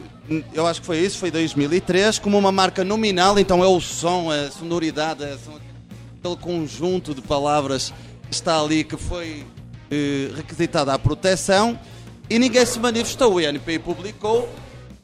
eu 0.52 0.66
acho 0.66 0.80
que 0.80 0.86
foi 0.86 0.98
isso, 0.98 1.18
foi 1.18 1.30
2003, 1.30 2.18
como 2.18 2.36
uma 2.36 2.52
marca 2.52 2.84
nominal, 2.84 3.38
então 3.38 3.62
é 3.64 3.66
o 3.66 3.80
som, 3.80 4.32
é 4.32 4.46
a 4.46 4.50
sonoridade, 4.50 5.24
é 5.24 5.36
são 5.42 5.54
aquele 6.20 6.36
conjunto 6.36 7.14
de 7.14 7.20
palavras 7.20 7.92
que 8.28 8.34
está 8.34 8.60
ali 8.60 8.84
que 8.84 8.96
foi 8.96 9.44
eh, 9.90 10.30
requisitada 10.36 10.92
à 10.92 10.98
proteção 10.98 11.78
e 12.28 12.38
ninguém 12.38 12.64
se 12.66 12.78
manifestou. 12.78 13.34
O 13.34 13.40
INPI 13.40 13.78
publicou. 13.78 14.48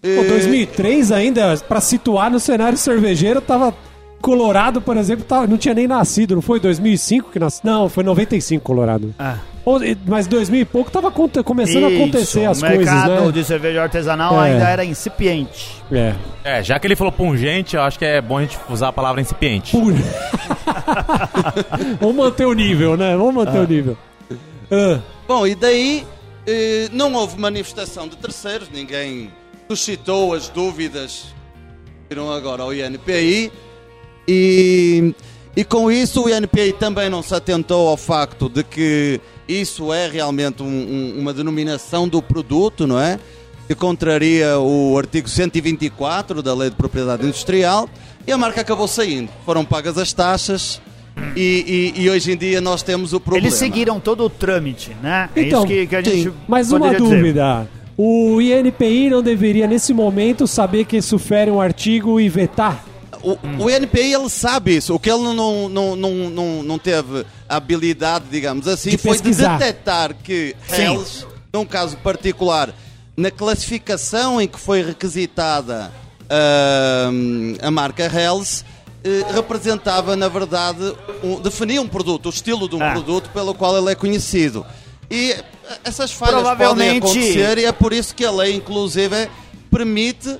eh, 0.02 0.16
Pô, 0.16 0.22
2003 0.28 1.12
ainda, 1.12 1.56
pra 1.68 1.80
situar 1.80 2.30
no 2.30 2.40
cenário 2.40 2.76
cervejeiro, 2.78 3.40
tava 3.40 3.74
Colorado, 4.20 4.80
por 4.80 4.96
exemplo, 4.96 5.24
tava- 5.24 5.46
não 5.48 5.58
tinha 5.58 5.74
nem 5.74 5.86
nascido, 5.88 6.34
não 6.36 6.42
foi 6.42 6.60
2005 6.60 7.30
que 7.30 7.38
nasceu? 7.40 7.60
Não, 7.64 7.88
foi 7.88 8.04
95 8.04 8.62
Colorado. 8.64 9.12
Ah. 9.18 9.38
Mas 10.06 10.26
2000 10.26 10.62
e 10.62 10.64
pouco 10.64 10.90
tava 10.90 11.10
começando 11.10 11.84
a 11.84 11.88
acontecer 11.88 12.40
Isso, 12.42 12.50
as 12.50 12.58
o 12.58 12.66
coisas, 12.66 12.78
mercado 12.84 13.26
né? 13.26 13.32
de 13.32 13.44
cerveja 13.44 13.82
artesanal 13.82 14.42
É. 14.44 14.50
ainda 14.52 14.68
era 14.68 14.84
incipiente. 14.84 15.82
É. 15.92 16.14
É, 16.42 16.62
já 16.62 16.78
que 16.80 16.86
ele 16.86 16.96
falou 16.96 17.12
pungente, 17.12 17.76
eu 17.76 17.82
acho 17.82 17.98
que 17.98 18.04
é 18.04 18.20
bom 18.20 18.38
a 18.38 18.42
gente 18.42 18.58
usar 18.68 18.88
a 18.88 18.92
palavra 18.92 19.20
incipiente. 19.20 19.70
Pura. 19.70 19.96
Vamos 22.00 22.16
manter 22.16 22.46
o 22.46 22.52
nível, 22.52 22.96
né? 22.96 23.16
Vamos 23.16 23.34
manter 23.34 23.58
o 23.58 23.66
nível. 23.66 23.96
Ah, 24.70 25.00
Bom, 25.28 25.46
e 25.46 25.54
daí 25.54 26.04
eh, 26.46 26.88
não 26.92 27.12
houve 27.14 27.38
manifestação 27.38 28.08
de 28.08 28.16
terceiros, 28.16 28.68
ninguém 28.72 29.30
suscitou 29.68 30.34
as 30.34 30.48
dúvidas 30.48 31.26
que 32.08 32.14
viram 32.14 32.32
agora 32.32 32.62
ao 32.64 32.74
INPI 32.74 33.52
e, 34.28 35.14
e 35.56 35.64
com 35.64 35.90
isso 35.90 36.24
o 36.24 36.28
INPI 36.30 36.72
também 36.72 37.08
não 37.10 37.22
se 37.22 37.34
atentou 37.34 37.88
ao 37.88 37.96
facto 37.96 38.48
de 38.48 38.62
que 38.64 39.20
isso 39.48 39.92
é 39.92 40.08
realmente 40.08 40.62
um- 40.62 40.66
um- 40.66 41.20
uma 41.20 41.32
denominação 41.34 42.08
do 42.08 42.22
produto, 42.22 42.86
não 42.86 42.98
é? 42.98 43.18
Que 43.68 43.74
contraria 43.74 44.58
o 44.58 44.96
artigo 44.98 45.28
124 45.28 46.42
da 46.42 46.54
Lei 46.54 46.70
de 46.70 46.76
Propriedade 46.76 47.24
Industrial 47.24 47.88
e 48.26 48.32
a 48.32 48.38
marca 48.38 48.60
acabou 48.60 48.88
saindo. 48.88 49.28
Foram 49.44 49.64
pagas 49.64 49.96
as 49.98 50.12
taxas 50.12 50.80
e, 51.36 51.92
e- 51.96 52.02
e 52.02 52.10
hoje 52.10 52.32
em 52.32 52.36
dia 52.36 52.60
nós 52.60 52.82
temos 52.82 53.12
o 53.12 53.20
problema. 53.20 53.46
Eles 53.46 53.58
seguiram 53.58 54.00
todo 54.00 54.24
o 54.24 54.30
trâmite, 54.30 54.96
né? 55.02 55.28
é 55.36 55.42
Então, 55.42 55.60
isso 55.60 55.68
que, 55.68 55.86
que 55.86 55.96
a 55.96 56.02
gente 56.02 56.22
sim, 56.24 56.32
Mas 56.48 56.72
uma 56.72 56.86
dizer. 56.90 56.98
dúvida. 56.98 57.68
O 57.96 58.40
INPI 58.40 59.10
não 59.10 59.22
deveria, 59.22 59.66
nesse 59.66 59.92
momento, 59.92 60.46
saber 60.46 60.86
que 60.86 60.96
isso 60.96 61.18
fere 61.18 61.50
um 61.50 61.60
artigo 61.60 62.18
e 62.18 62.28
vetar? 62.28 62.82
O, 63.22 63.64
o 63.64 63.70
INPI 63.70 64.14
ele 64.14 64.28
sabe 64.28 64.76
isso. 64.76 64.94
O 64.94 64.98
que 64.98 65.10
ele 65.10 65.22
não, 65.22 65.68
não, 65.68 65.96
não, 65.96 66.10
não, 66.30 66.62
não, 66.62 66.78
teve 66.78 67.24
a 67.48 67.56
habilidade, 67.56 68.24
digamos 68.30 68.66
assim, 68.66 68.90
De 68.90 68.98
foi 68.98 69.18
de 69.20 69.30
detectar 69.34 70.14
que. 70.22 70.56
Hells, 70.70 71.24
num 71.52 71.64
caso 71.64 71.96
particular, 71.98 72.74
na 73.16 73.30
classificação 73.30 74.40
em 74.40 74.48
que 74.48 74.58
foi 74.58 74.82
requisitada 74.82 75.92
ahm, 76.28 77.54
a 77.62 77.70
marca 77.70 78.04
Hells, 78.04 78.64
eh, 79.04 79.24
representava, 79.34 80.16
na 80.16 80.28
verdade, 80.28 80.94
um, 81.22 81.40
definia 81.40 81.80
um 81.82 81.88
produto, 81.88 82.26
o 82.26 82.30
estilo 82.30 82.68
de 82.68 82.74
um 82.76 82.82
Ah. 82.82 82.90
produto 82.92 83.30
pelo 83.30 83.54
qual 83.54 83.76
ele 83.76 83.90
é 83.92 83.94
conhecido. 83.94 84.64
E 85.10 85.32
eh, 85.32 85.44
essas 85.84 86.10
falhas 86.12 86.42
podem 86.42 86.56
Provavelmente- 86.56 86.98
acontecer 87.06 87.58
e 87.58 87.64
é 87.66 87.72
por 87.72 87.92
isso 87.92 88.14
que 88.14 88.24
a 88.24 88.30
lei, 88.30 88.54
inclusive, 88.54 89.28
permite 89.70 90.38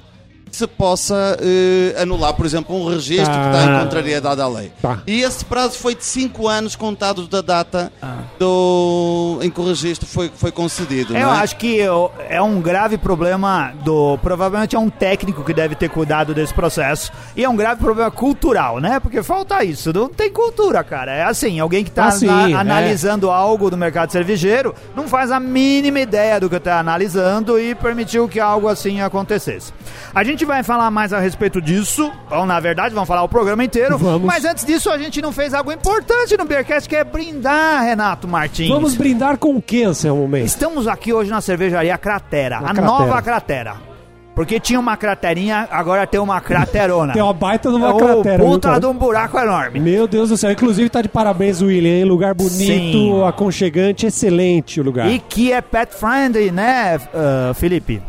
se 0.53 0.67
possa 0.67 1.39
eh, 1.41 1.95
anular, 2.01 2.35
por 2.35 2.45
exemplo, 2.47 2.77
um 2.77 2.87
registro 2.89 3.33
que 3.33 3.47
está 3.47 3.65
em 3.65 3.81
contrariedade 3.85 4.41
à 4.41 4.47
lei. 4.47 4.71
Tá. 4.83 4.99
E 5.07 5.23
esse 5.23 5.45
prazo 5.45 5.79
foi 5.79 5.95
de 5.95 6.05
5 6.05 6.47
anos 6.47 6.77
contados 6.77 7.27
da 7.27 7.41
data 7.41 7.91
Ah. 8.03 8.19
do, 8.39 9.39
em 9.43 9.51
que 9.51 9.61
o 9.61 9.67
registro 9.67 10.07
foi, 10.07 10.31
foi 10.35 10.53
concedido. 10.53 11.17
Eu 11.17 11.27
não 11.27 11.35
é? 11.35 11.39
acho 11.39 11.57
que 11.57 11.77
eu- 11.77 12.13
é 12.29 12.41
um 12.43 12.61
grave 12.61 12.99
problema 12.99 13.73
do. 13.83 14.19
Provavelmente 14.19 14.77
é 14.77 14.79
um 14.79 14.91
técnico 14.91 15.43
que 15.43 15.55
deve 15.55 15.75
ter 15.75 15.89
cuidado 15.89 16.35
desse 16.35 16.53
processo. 16.53 17.11
E 17.37 17.43
é 17.45 17.49
um 17.49 17.57
grave 17.57 17.81
problema 17.81 18.11
cultural, 18.11 18.79
né? 18.79 19.01
Porque 19.01 19.23
falta 19.23 19.65
isso. 19.65 19.93
Não 19.93 20.09
tem 20.09 20.31
cultura, 20.31 20.85
cara. 20.85 21.13
É 21.13 21.25
assim, 21.25 21.59
alguém 21.61 21.83
que 21.83 21.91
tá 21.91 22.07
Ah, 22.07 22.11
sim, 22.11 22.29
ana- 22.29 22.51
é. 22.51 22.55
analisando 22.55 23.31
algo 23.31 23.71
do 23.71 23.77
mercado 23.77 24.13
cervejeiro 24.13 24.75
não 24.95 25.09
faz 25.09 25.31
a 25.31 25.41
mínima 25.41 26.01
ideia 26.01 26.39
do 26.39 26.51
que 26.51 26.61
tá 26.61 26.79
analisando 26.79 27.59
e 27.59 27.75
permitiu 27.75 28.29
que 28.29 28.39
algo 28.39 28.69
assim 28.69 29.01
acontecesse. 29.01 29.73
A 30.15 30.23
gente 30.23 30.42
vai 30.45 30.63
falar 30.63 30.91
mais 30.91 31.13
a 31.13 31.19
respeito 31.21 31.61
disso, 31.61 32.11
ou 32.31 32.47
na 32.47 32.59
verdade, 32.61 32.95
vamos 32.95 33.09
falar 33.09 33.23
o 33.23 33.29
programa 33.29 33.63
inteiro. 33.65 33.97
Vamos. 33.99 34.27
Mas 34.27 34.45
antes 34.45 34.65
disso, 34.65 34.91
a 34.91 34.99
gente 34.99 35.21
não 35.23 35.33
fez 35.33 35.55
algo 35.55 35.73
importante 35.73 36.37
no 36.37 36.45
Beercast, 36.45 36.89
que 36.89 36.97
é 36.97 37.05
brindar, 37.05 37.83
Renato 37.85 38.27
Martins. 38.29 38.69
Vamos 38.69 38.95
brindar 38.95 39.39
com 39.39 39.57
o 39.57 39.63
que, 39.63 39.83
Anselmo 39.85 40.27
Mendes? 40.29 40.53
Estamos 40.53 40.87
aqui 40.89 41.13
hoje 41.13 41.31
na 41.31 41.41
cervejaria 41.41 41.97
Cratera, 41.99 42.61
Na 42.61 42.71
a 42.71 42.75
Cratera. 42.75 42.87
nova 42.87 43.23
Cratera. 43.23 43.93
Porque 44.35 44.59
tinha 44.59 44.81
uma 44.81 44.97
craterinha, 44.97 45.69
agora 45.71 46.07
tem 46.07 46.19
uma 46.19 46.41
craterona. 46.41 47.13
Tem 47.13 47.21
uma 47.23 47.35
baita 47.35 47.69
de 47.69 47.77
uma 47.77 47.89
É 47.89 47.93
o 47.93 47.97
cratera. 47.99 48.43
puta 48.43 48.81
de 48.81 48.87
um 48.87 48.95
buraco 48.95 49.39
enorme. 49.39 49.79
Meu 49.79 50.09
Deus 50.09 50.31
do 50.31 50.39
céu. 50.39 50.51
Inclusive 50.51 50.89
tá 50.89 51.03
de 51.03 51.09
parabéns, 51.11 51.61
William. 51.61 51.99
hein? 51.99 52.05
Lugar 52.05 52.33
bonito, 52.33 52.55
Sim. 52.57 53.23
aconchegante, 53.25 54.07
excelente 54.07 54.81
o 54.81 54.83
lugar. 54.85 55.07
E 55.11 55.19
que 55.19 55.53
é 55.53 55.61
pet 55.61 55.95
friendly, 55.95 56.51
né, 56.51 56.99
ah, 57.15 57.53
Felipe? 57.55 58.01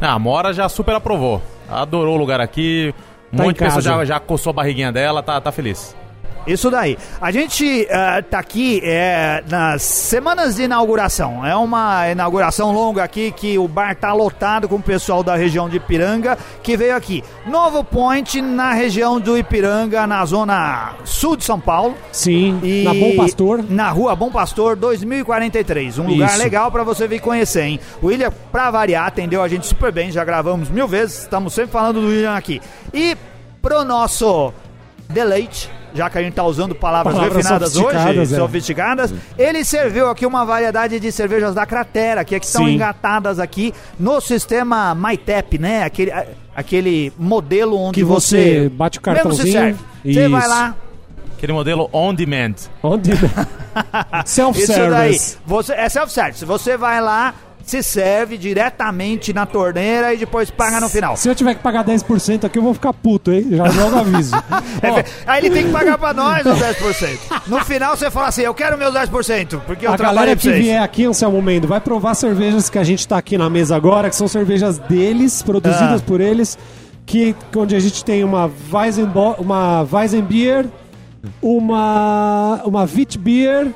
Ah, 0.00 0.14
a 0.14 0.18
Mora 0.18 0.52
já 0.52 0.68
super 0.68 0.94
aprovou. 0.94 1.42
Adorou 1.68 2.14
o 2.14 2.18
lugar 2.18 2.40
aqui. 2.40 2.94
Um 3.32 3.36
Tá 3.36 3.42
monte 3.44 3.58
de 3.58 3.64
pessoa 3.64 3.82
já, 3.82 4.04
já 4.04 4.18
coçou 4.20 4.50
a 4.50 4.54
barriguinha 4.54 4.90
dela, 4.90 5.22
tá, 5.22 5.40
tá 5.40 5.52
feliz. 5.52 5.94
Isso 6.46 6.70
daí. 6.70 6.96
A 7.20 7.30
gente 7.30 7.86
ah, 7.90 8.22
tá 8.22 8.38
aqui 8.38 8.80
é, 8.82 9.42
nas 9.48 9.82
semanas 9.82 10.56
de 10.56 10.62
inauguração. 10.62 11.44
É 11.44 11.54
uma 11.54 12.10
inauguração 12.10 12.72
longa 12.72 13.04
aqui 13.04 13.30
que 13.32 13.58
o 13.58 13.68
bar 13.68 13.94
tá 13.94 14.12
lotado 14.12 14.68
com 14.68 14.76
o 14.76 14.82
pessoal 14.82 15.22
da 15.22 15.36
região 15.36 15.68
de 15.68 15.76
Ipiranga 15.76 16.36
que 16.62 16.76
veio 16.76 16.96
aqui. 16.96 17.22
Novo 17.46 17.84
Point 17.84 18.40
na 18.40 18.72
região 18.72 19.20
do 19.20 19.36
Ipiranga, 19.36 20.06
na 20.06 20.24
zona 20.24 20.94
sul 21.04 21.36
de 21.36 21.44
São 21.44 21.60
Paulo. 21.60 21.94
Sim, 22.12 22.60
E 22.62 22.84
na 22.84 22.94
Bom 22.94 23.16
Pastor. 23.16 23.64
Na 23.68 23.90
rua 23.90 24.16
Bom 24.16 24.30
Pastor 24.30 24.76
2043. 24.76 25.98
Um 25.98 26.06
lugar 26.08 26.30
Isso. 26.30 26.38
legal 26.38 26.70
pra 26.70 26.82
você 26.82 27.06
vir 27.06 27.20
conhecer, 27.20 27.62
hein? 27.62 27.80
O 28.02 28.06
William, 28.06 28.32
pra 28.50 28.70
variar, 28.70 29.06
atendeu 29.06 29.42
a 29.42 29.48
gente 29.48 29.66
super 29.66 29.92
bem. 29.92 30.10
Já 30.10 30.24
gravamos 30.24 30.68
mil 30.68 30.88
vezes. 30.88 31.20
Estamos 31.20 31.52
sempre 31.52 31.72
falando 31.72 32.00
do 32.00 32.08
William 32.08 32.34
aqui. 32.34 32.60
E 32.92 33.16
pro 33.60 33.84
nosso 33.84 34.52
deleite, 35.08 35.70
já 35.94 36.10
que 36.10 36.18
a 36.18 36.22
gente 36.22 36.34
tá 36.34 36.44
usando 36.44 36.74
palavras, 36.74 37.14
Palavras 37.14 37.36
refinadas 37.36 37.76
hoje, 37.76 37.84
sofisticadas, 37.84 38.32
é. 38.32 38.36
sofisticadas, 38.36 39.14
ele 39.38 39.64
serviu 39.64 40.08
aqui 40.08 40.26
uma 40.26 40.44
variedade 40.44 41.00
de 41.00 41.12
cervejas 41.12 41.54
da 41.54 41.66
Cratera, 41.66 42.24
que, 42.24 42.34
é 42.34 42.40
que 42.40 42.46
estão 42.46 42.64
Sim. 42.64 42.74
engatadas 42.74 43.38
aqui 43.38 43.74
no 43.98 44.20
sistema 44.20 44.94
MyTap, 44.94 45.58
né? 45.58 45.84
Aquele, 45.84 46.12
aquele 46.54 47.12
modelo 47.18 47.76
onde 47.76 47.94
Que 47.94 48.04
você 48.04 48.68
bate 48.68 48.98
o 48.98 49.02
mesmo 49.10 49.32
se 49.32 49.42
cartãozinho. 49.42 49.52
serve. 49.52 49.78
Você 50.04 50.28
vai 50.28 50.48
lá, 50.48 50.74
Aquele 51.40 51.54
modelo 51.54 51.88
on 51.90 52.12
demand. 52.14 52.54
Onde? 52.82 53.12
Isso 53.16 53.22
daí. 54.12 54.22
Self-service. 54.26 55.38
Você, 55.46 55.72
é 55.72 55.88
self-service. 55.88 56.44
Você 56.44 56.76
vai 56.76 57.00
lá, 57.00 57.32
se 57.70 57.82
serve 57.82 58.36
diretamente 58.36 59.32
na 59.32 59.46
torneira 59.46 60.12
e 60.12 60.16
depois 60.16 60.50
paga 60.50 60.80
no 60.80 60.88
final. 60.88 61.16
Se 61.16 61.28
eu 61.28 61.34
tiver 61.34 61.54
que 61.54 61.62
pagar 61.62 61.84
10% 61.84 62.44
aqui, 62.44 62.58
eu 62.58 62.62
vou 62.62 62.74
ficar 62.74 62.92
puto, 62.92 63.30
hein? 63.32 63.46
Já 63.50 63.64
logo 63.64 63.96
aviso. 63.98 64.32
É 64.82 65.04
aí 65.26 65.44
ele 65.44 65.50
tem 65.50 65.66
que 65.66 65.72
pagar 65.72 65.96
pra 65.98 66.12
nós 66.14 66.44
os 66.46 66.58
10%. 66.58 67.18
No 67.46 67.64
final 67.64 67.96
você 67.96 68.10
fala 68.10 68.28
assim, 68.28 68.42
eu 68.42 68.54
quero 68.54 68.76
meus 68.78 68.94
10%, 68.94 69.60
porque 69.66 69.86
eu 69.86 69.92
a 69.92 69.96
trabalhei 69.96 70.16
galera 70.18 70.26
pra 70.32 70.36
que 70.36 70.42
vocês. 70.48 70.64
vier 70.64 70.82
aqui, 70.82 71.04
Anselmo 71.04 71.40
Mendo, 71.42 71.68
vai 71.68 71.80
provar 71.80 72.14
cervejas 72.14 72.68
que 72.70 72.78
a 72.78 72.84
gente 72.84 73.06
tá 73.06 73.16
aqui 73.18 73.36
na 73.38 73.48
mesa 73.50 73.76
agora, 73.76 74.08
que 74.10 74.16
são 74.16 74.26
cervejas 74.28 74.78
deles, 74.78 75.42
produzidas 75.42 76.00
Ah. 76.00 76.04
por 76.06 76.20
eles, 76.20 76.58
que 77.06 77.34
onde 77.56 77.76
a 77.76 77.80
gente 77.80 78.04
tem 78.04 78.24
uma 78.24 78.50
Weizenbo 78.72 79.34
uma 79.38 79.86
Weizenbier, 79.90 80.66
uma 81.42 82.60
uma 82.64 82.82
Witbier, 82.82 83.68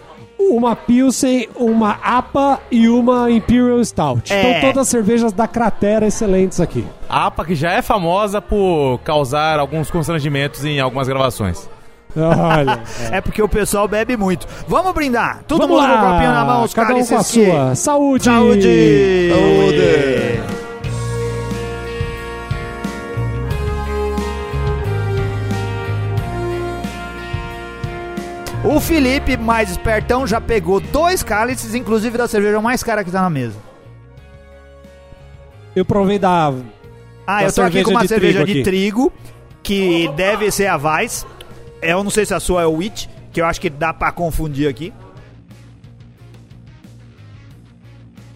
uma 0.50 0.74
Pilsen, 0.76 1.48
uma 1.56 1.98
APA 2.02 2.60
e 2.70 2.88
uma 2.88 3.30
Imperial 3.30 3.82
Stout. 3.84 4.32
É. 4.32 4.40
Então 4.58 4.60
todas 4.68 4.78
as 4.82 4.88
cervejas 4.88 5.32
da 5.32 5.46
Cratera 5.46 6.06
excelentes 6.06 6.60
aqui. 6.60 6.84
A 7.08 7.26
APA 7.26 7.44
que 7.44 7.54
já 7.54 7.72
é 7.72 7.82
famosa 7.82 8.40
por 8.40 8.98
causar 9.04 9.58
alguns 9.58 9.90
constrangimentos 9.90 10.64
em 10.64 10.80
algumas 10.80 11.08
gravações. 11.08 11.68
Olha. 12.16 12.80
É 13.10 13.20
porque 13.20 13.42
o 13.42 13.48
pessoal 13.48 13.88
bebe 13.88 14.16
muito. 14.16 14.46
Vamos 14.68 14.92
brindar. 14.92 15.42
Todo 15.48 15.62
Vamos 15.62 15.76
mundo 15.80 15.88
lá. 15.88 15.98
com 16.00 16.06
o 16.06 16.10
copinho 16.12 16.32
na 16.32 16.44
mão, 16.44 16.62
os 16.64 16.72
Cada 16.74 16.94
um 16.94 17.04
com 17.04 17.14
a 17.16 17.18
que- 17.18 17.24
sua. 17.24 17.74
Saúde! 17.74 18.24
Saúde! 18.24 19.30
Saúde! 19.32 20.53
O 28.64 28.80
Felipe, 28.80 29.36
mais 29.36 29.70
espertão, 29.70 30.26
já 30.26 30.40
pegou 30.40 30.80
dois 30.80 31.22
cálices, 31.22 31.74
inclusive 31.74 32.16
da 32.16 32.26
cerveja 32.26 32.60
mais 32.60 32.82
cara 32.82 33.04
que 33.04 33.10
tá 33.10 33.20
na 33.20 33.28
mesa. 33.30 33.56
Eu 35.76 35.84
provei 35.84 36.18
da 36.18 36.48
Ah, 37.26 37.40
Da 37.40 37.48
eu 37.48 37.52
tô 37.52 37.62
aqui 37.62 37.82
com 37.82 37.90
uma 37.90 38.02
de 38.02 38.08
cerveja 38.08 38.38
trigo 38.40 38.46
de 38.46 38.52
aqui. 38.52 38.62
trigo, 38.62 39.12
que 39.62 40.08
deve 40.16 40.50
ser 40.50 40.66
a 40.66 40.76
Weiss. 40.76 41.26
Eu 41.82 42.02
não 42.02 42.10
sei 42.10 42.24
se 42.24 42.32
a 42.32 42.40
sua 42.40 42.62
é 42.62 42.66
o 42.66 42.72
Witch, 42.72 43.06
que 43.32 43.40
eu 43.40 43.44
acho 43.46 43.60
que 43.60 43.68
dá 43.68 43.92
pra 43.92 44.10
confundir 44.10 44.66
aqui. 44.68 44.92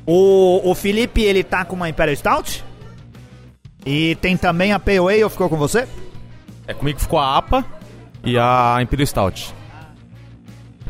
O, 0.06 0.70
o 0.70 0.74
Felipe, 0.74 1.22
ele 1.22 1.42
tá 1.44 1.64
com 1.64 1.76
uma 1.76 1.88
Imperial 1.88 2.16
Stout. 2.16 2.64
E 3.86 4.14
tem 4.16 4.36
também 4.36 4.72
a 4.72 4.78
Pale 4.78 4.98
Ale, 4.98 5.30
ficou 5.30 5.48
com 5.48 5.56
você? 5.56 5.86
É 6.66 6.74
comigo 6.74 6.96
que 6.96 7.02
ficou 7.02 7.18
a 7.18 7.36
APA 7.38 7.64
e 8.24 8.38
a 8.38 8.76
Imperial 8.82 9.06
Stout. 9.06 9.54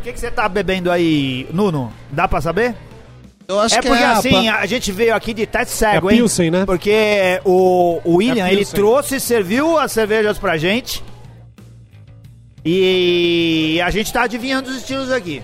O 0.08 0.10
que, 0.10 0.14
que 0.14 0.20
você 0.20 0.30
tá 0.30 0.48
bebendo 0.48 0.90
aí, 0.90 1.46
Nuno? 1.52 1.92
Dá 2.10 2.26
pra 2.26 2.40
saber? 2.40 2.74
Eu 3.46 3.60
acho 3.60 3.74
é 3.74 3.82
que 3.82 3.88
porque 3.88 4.02
é 4.02 4.06
a 4.06 4.12
assim, 4.12 4.48
a 4.48 4.64
gente 4.64 4.90
veio 4.90 5.14
aqui 5.14 5.34
de 5.34 5.44
teste 5.44 5.74
cego, 5.74 6.08
É 6.08 6.12
a 6.12 6.14
hein? 6.14 6.20
Pilsen, 6.20 6.50
né? 6.50 6.64
Porque 6.64 7.38
o, 7.44 8.00
o 8.02 8.14
William, 8.16 8.46
É 8.48 8.52
ele 8.54 8.64
trouxe, 8.64 9.20
serviu 9.20 9.78
as 9.78 9.92
cervejas 9.92 10.38
pra 10.38 10.56
gente. 10.56 11.04
E 12.64 13.78
a 13.84 13.90
gente 13.90 14.10
tá 14.10 14.22
adivinhando 14.22 14.70
os 14.70 14.78
estilos 14.78 15.12
aqui. 15.12 15.42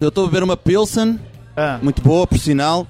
Eu 0.00 0.08
estou 0.08 0.24
a 0.24 0.28
beber 0.28 0.44
uma 0.44 0.56
Pilsen, 0.56 1.20
Ah. 1.54 1.78
muito 1.82 2.00
boa, 2.00 2.26
por 2.26 2.38
sinal. 2.38 2.86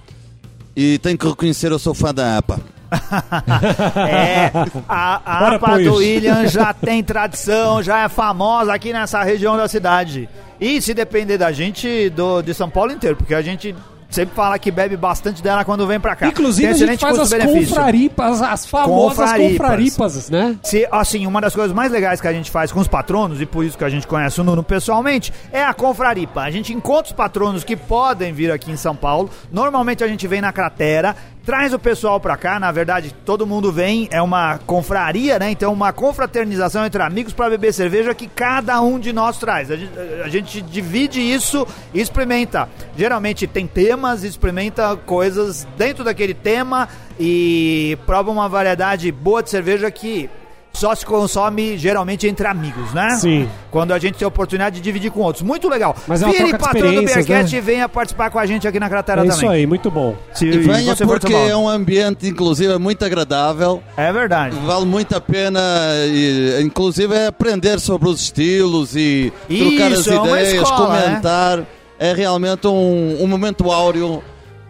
E 0.76 0.98
tenho 0.98 1.18
que 1.18 1.26
reconhecer, 1.26 1.72
eu 1.72 1.78
sou 1.80 1.92
fã 1.92 2.14
da 2.14 2.38
APA. 2.38 2.60
É, 4.08 4.52
a, 4.88 5.20
a 5.24 5.54
APA 5.56 5.78
do 5.80 5.96
William 5.96 6.46
já 6.46 6.70
tem 6.74 7.02
tradição, 7.02 7.82
já 7.82 8.04
é 8.04 8.08
famosa 8.08 8.72
aqui 8.72 8.92
nessa 8.92 9.24
região 9.24 9.56
da 9.56 9.66
cidade. 9.66 10.28
E 10.64 10.80
se 10.80 10.94
depender 10.94 11.36
da 11.36 11.52
gente, 11.52 12.08
do, 12.08 12.40
de 12.40 12.54
São 12.54 12.70
Paulo 12.70 12.90
inteiro, 12.90 13.16
porque 13.16 13.34
a 13.34 13.42
gente 13.42 13.74
sempre 14.08 14.34
fala 14.34 14.58
que 14.58 14.70
bebe 14.70 14.96
bastante 14.96 15.42
dela 15.42 15.62
quando 15.62 15.86
vem 15.86 16.00
pra 16.00 16.16
cá. 16.16 16.28
Inclusive, 16.28 16.72
Tem 16.72 16.84
a 16.84 16.86
gente 16.86 17.00
faz 17.00 17.18
as 17.18 17.44
confraripas, 17.44 18.40
as 18.40 18.64
famosas 18.64 19.18
Confraripas. 19.18 19.50
confraripas, 19.58 20.30
né? 20.30 20.56
Se, 20.62 20.88
assim, 20.90 21.26
uma 21.26 21.38
das 21.42 21.54
coisas 21.54 21.74
mais 21.74 21.92
legais 21.92 22.18
que 22.18 22.28
a 22.28 22.32
gente 22.32 22.50
faz 22.50 22.72
com 22.72 22.80
os 22.80 22.88
patronos, 22.88 23.42
e 23.42 23.46
por 23.46 23.62
isso 23.62 23.76
que 23.76 23.84
a 23.84 23.90
gente 23.90 24.06
conhece 24.06 24.40
o 24.40 24.44
Nuno 24.44 24.62
pessoalmente, 24.62 25.34
é 25.52 25.62
a 25.62 25.74
Confraripa. 25.74 26.40
A 26.40 26.50
gente 26.50 26.72
encontra 26.72 27.06
os 27.06 27.12
patronos 27.12 27.62
que 27.62 27.76
podem 27.76 28.32
vir 28.32 28.50
aqui 28.50 28.70
em 28.70 28.76
São 28.76 28.96
Paulo. 28.96 29.28
Normalmente 29.52 30.02
a 30.02 30.08
gente 30.08 30.26
vem 30.26 30.40
na 30.40 30.50
cratera, 30.50 31.14
traz 31.44 31.72
o 31.72 31.78
pessoal 31.78 32.18
pra 32.18 32.36
cá. 32.36 32.58
Na 32.58 32.72
verdade, 32.72 33.14
todo 33.24 33.46
mundo 33.46 33.72
vem, 33.72 34.08
é 34.10 34.20
uma 34.20 34.58
confraria, 34.58 35.38
né? 35.38 35.50
Então, 35.50 35.72
uma 35.72 35.92
confraternização 35.92 36.84
entre 36.84 37.02
amigos 37.02 37.32
pra 37.32 37.50
beber 37.50 37.72
cerveja 37.72 38.14
que 38.14 38.26
cada 38.26 38.80
um 38.80 38.98
de 38.98 39.12
nós 39.12 39.38
traz. 39.38 39.70
A 39.70 39.76
gente, 39.76 39.92
a 40.24 40.28
gente 40.28 40.62
divide 40.62 41.20
isso 41.20 41.66
e 41.92 42.00
experimenta. 42.00 42.68
Geralmente 42.96 43.46
tem 43.46 43.66
temas, 43.66 44.24
experimenta 44.24 44.96
coisas 44.96 45.66
dentro 45.76 46.04
daquele 46.04 46.34
tema 46.34 46.88
e 47.18 47.98
prova 48.06 48.30
uma 48.30 48.48
variedade 48.48 49.10
boa 49.12 49.42
de 49.42 49.50
cerveja 49.50 49.90
que 49.90 50.28
só 50.74 50.94
se 50.94 51.06
consome 51.06 51.78
geralmente 51.78 52.26
entre 52.26 52.46
amigos, 52.46 52.92
né? 52.92 53.10
Sim. 53.16 53.48
Quando 53.70 53.92
a 53.92 53.98
gente 53.98 54.18
tem 54.18 54.24
a 54.26 54.28
oportunidade 54.28 54.76
de 54.76 54.82
dividir 54.82 55.10
com 55.10 55.20
outros. 55.20 55.42
Muito 55.42 55.68
legal. 55.68 55.96
Mas 56.06 56.20
é 56.20 56.26
uma 56.26 56.34
Vire 56.34 56.58
patrão 56.58 56.94
do 56.94 57.02
Beercast 57.02 57.52
né? 57.54 57.58
e 57.58 57.60
venha 57.60 57.88
participar 57.88 58.30
com 58.30 58.38
a 58.38 58.46
gente 58.46 58.66
aqui 58.66 58.78
na 58.80 58.88
Cratera 58.88 59.20
É 59.20 59.24
também. 59.24 59.36
isso 59.36 59.48
aí, 59.48 59.66
muito 59.66 59.90
bom. 59.90 60.14
Se 60.32 60.46
E 60.46 60.58
venha 60.58 60.94
porque 60.96 61.32
é 61.32 61.56
um 61.56 61.68
ambiente, 61.68 62.26
inclusive, 62.26 62.76
muito 62.78 63.04
agradável. 63.04 63.82
É 63.96 64.12
verdade. 64.12 64.56
Vale 64.66 64.84
muito 64.84 65.16
a 65.16 65.20
pena, 65.20 65.60
e, 66.06 66.60
inclusive, 66.62 67.14
é 67.14 67.26
aprender 67.28 67.78
sobre 67.80 68.08
os 68.08 68.20
estilos 68.20 68.96
e 68.96 69.32
trocar 69.48 69.92
as 69.92 70.00
Isso, 70.00 70.12
é 70.12 70.16
ideias, 70.16 70.52
escola, 70.54 70.86
comentar. 71.00 71.64
É 71.98 72.12
realmente 72.12 72.66
um, 72.66 73.18
um 73.22 73.26
momento 73.28 73.70
áureo 73.70 74.22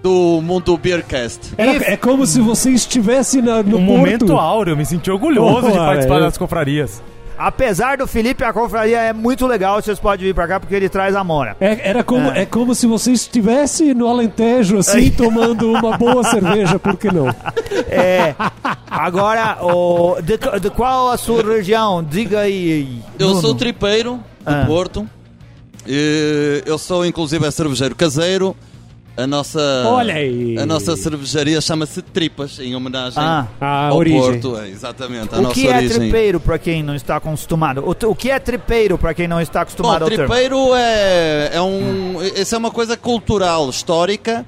do 0.05 0.43
mundo 0.43 0.77
Beercast. 0.77 1.55
Era- 1.57 1.93
é 1.93 1.97
como 1.97 2.27
se 2.27 2.39
você 2.39 2.71
estivesse 2.71 3.41
na- 3.41 3.63
no 3.63 3.79
Um 3.79 3.87
porto. 3.87 3.99
momento 4.01 4.37
áureo, 4.37 4.73
eu 4.73 4.77
me 4.77 4.85
senti 4.85 5.11
orgulhoso 5.11 5.63
de 5.63 5.73
Porra, 5.73 5.87
participar 5.87 6.17
é. 6.17 6.21
das 6.21 6.37
confrarias. 6.37 7.03
Apesar 7.39 7.97
do 7.97 8.07
Felipe, 8.07 8.45
a 8.45 8.53
confraria 8.53 8.99
é 9.01 9.13
muito 9.15 9.47
legal. 9.47 9.81
Vocês 9.83 9.99
podem 9.99 10.27
vir 10.27 10.35
pra 10.35 10.47
cá 10.47 10.61
porque 10.61 10.75
ele 10.75 10.91
traz 10.91 11.17
a 11.17 11.25
Mora. 11.25 11.57
É, 11.59 11.89
era 11.89 12.05
como, 12.05 12.31
É. 12.33 12.43
é. 12.43 12.47
como 12.47 12.75
se 12.75 12.87
você 12.87 13.13
estivesse 13.13 13.95
no 13.95 14.07
Alentejo, 14.07 14.77
assim, 14.79 15.11
tomando 15.11 15.73
uma 15.73 15.97
boa 15.97 16.23
cerveja, 16.29 16.79
por 16.79 16.97
que 16.99 17.11
não? 17.11 17.29
É. 17.89 18.35
Agora, 18.89 19.57
o, 19.65 20.17
de, 20.23 20.37
de 20.61 20.71
qual 20.71 21.11
a 21.11 21.17
sua 21.17 21.43
região? 21.43 22.05
Diga 22.05 22.41
aí. 22.41 23.01
Eu 23.19 23.29
Nuno. 23.31 23.41
sou 23.41 23.55
tripeiro 23.55 24.17
do 24.17 24.23
Ah. 24.55 24.65
Porto. 24.67 25.09
E 25.87 26.63
eu 26.67 26.77
sou 26.79 27.05
inclusive 27.07 27.45
é 27.47 27.51
cervejeiro 27.51 27.95
caseiro. 27.97 28.55
A 29.17 29.29
nossa, 29.29 29.61
Olha 29.87 30.15
aí. 30.15 30.59
a 30.59 30.67
nossa 30.67 30.97
cervejaria 30.97 31.61
chama-se 31.61 32.03
Tripas, 32.03 32.59
em 32.59 32.75
homenagem 32.75 33.23
Ah. 33.23 33.47
A 33.61 33.89
ao 33.91 33.99
origem. 33.99 34.21
Porto. 34.41 34.59
É, 34.59 34.69
exatamente, 34.69 35.33
a 35.33 35.39
O 35.39 35.43
nossa 35.43 35.55
que 35.55 35.69
é 35.69 35.77
origem. 35.77 35.99
tripeiro 36.01 36.41
pra 36.41 36.59
quem 36.59 36.83
não 36.83 36.97
está 36.97 37.17
acostumado? 37.17 37.87
O, 37.89 37.95
t- 37.95 38.07
o 38.07 38.15
que 38.15 38.29
é 38.29 38.39
tripeiro 38.41 38.99
pra 38.99 39.15
quem 39.15 39.29
não 39.29 39.41
está 39.41 39.61
acostumado 39.61 40.01
Bom, 40.01 40.05
ao 40.07 40.11
termo? 40.11 40.27
tripeiro 40.27 40.75
é, 40.75 41.51
é 41.55 41.61
um. 41.61 42.21
Isso 42.37 42.57
é 42.57 42.59
uma 42.59 42.73
coisa 42.73 42.97
cultural, 42.97 43.71
histórica 43.71 44.45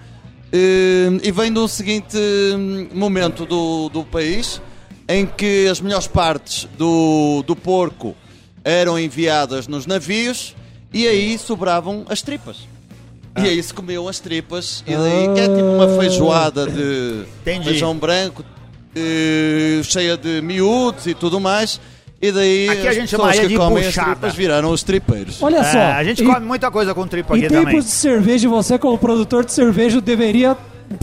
eh, 0.53 1.11
e 1.23 1.31
vem 1.31 1.53
de 1.53 1.61
um 1.61 1.69
seguinte 1.69 2.17
hum, 2.17 2.89
momento 2.93 3.47
do, 3.47 3.89
do 3.89 4.03
país 4.03 4.61
em 5.09 5.25
que 5.27 5.69
as 5.69 5.81
melhores 5.81 6.09
partes 6.09 6.69
do, 6.77 7.45
do 7.47 7.55
porco 7.55 8.17
eram 8.65 8.99
enviadas 8.99 9.69
nos 9.69 9.87
navios 9.87 10.57
e 10.93 11.07
aí 11.07 11.39
sobravam 11.39 12.05
as 12.09 12.21
tripas. 12.21 12.67
Ah. 13.37 13.47
E 13.47 13.49
aí 13.51 13.63
se 13.63 13.73
comiam 13.75 14.09
as 14.09 14.19
tripas 14.19 14.83
e 14.87 14.97
daí 14.97 15.35
que 15.35 15.41
é 15.41 15.49
tipo 15.49 15.63
uma 15.63 15.89
feijoada 16.01 16.67
de 16.67 17.25
Entendi. 17.43 17.69
feijão 17.69 17.95
branco 17.97 18.43
eh, 18.95 19.81
cheia 19.85 20.17
de 20.17 20.41
miúdos 20.41 21.07
e 21.07 21.15
tudo 21.15 21.39
mais. 21.39 21.81
E 22.21 22.33
daí 22.33 22.69
Aqui 22.71 22.87
a 22.87 22.91
as 22.91 22.95
gente 22.97 23.11
pessoas 23.11 23.21
chamaria 23.35 23.43
que 23.43 23.49
de 23.49 23.57
comem 23.57 23.87
as 23.87 23.95
tripas 23.95 24.35
viraram 24.35 24.71
os 24.71 24.83
tripeiros. 24.83 25.43
Olha 25.43 25.59
É, 25.59 25.65
só. 25.65 25.79
a 25.79 26.03
gente 26.03 26.23
em, 26.23 26.27
come 26.27 26.47
muita 26.47 26.71
coisa 26.71 26.95
com 26.95 27.07
tripa 27.07 27.37
em 27.37 27.41
aqui 27.41 27.49
tempos 27.49 27.65
também. 27.65 27.81
de 27.81 27.87
cerveja, 27.91 28.49
você, 28.49 28.79
como 28.79 28.97
produtor 28.97 29.45
de 29.45 29.53
cerveja, 29.53 30.01
deveria 30.01 30.57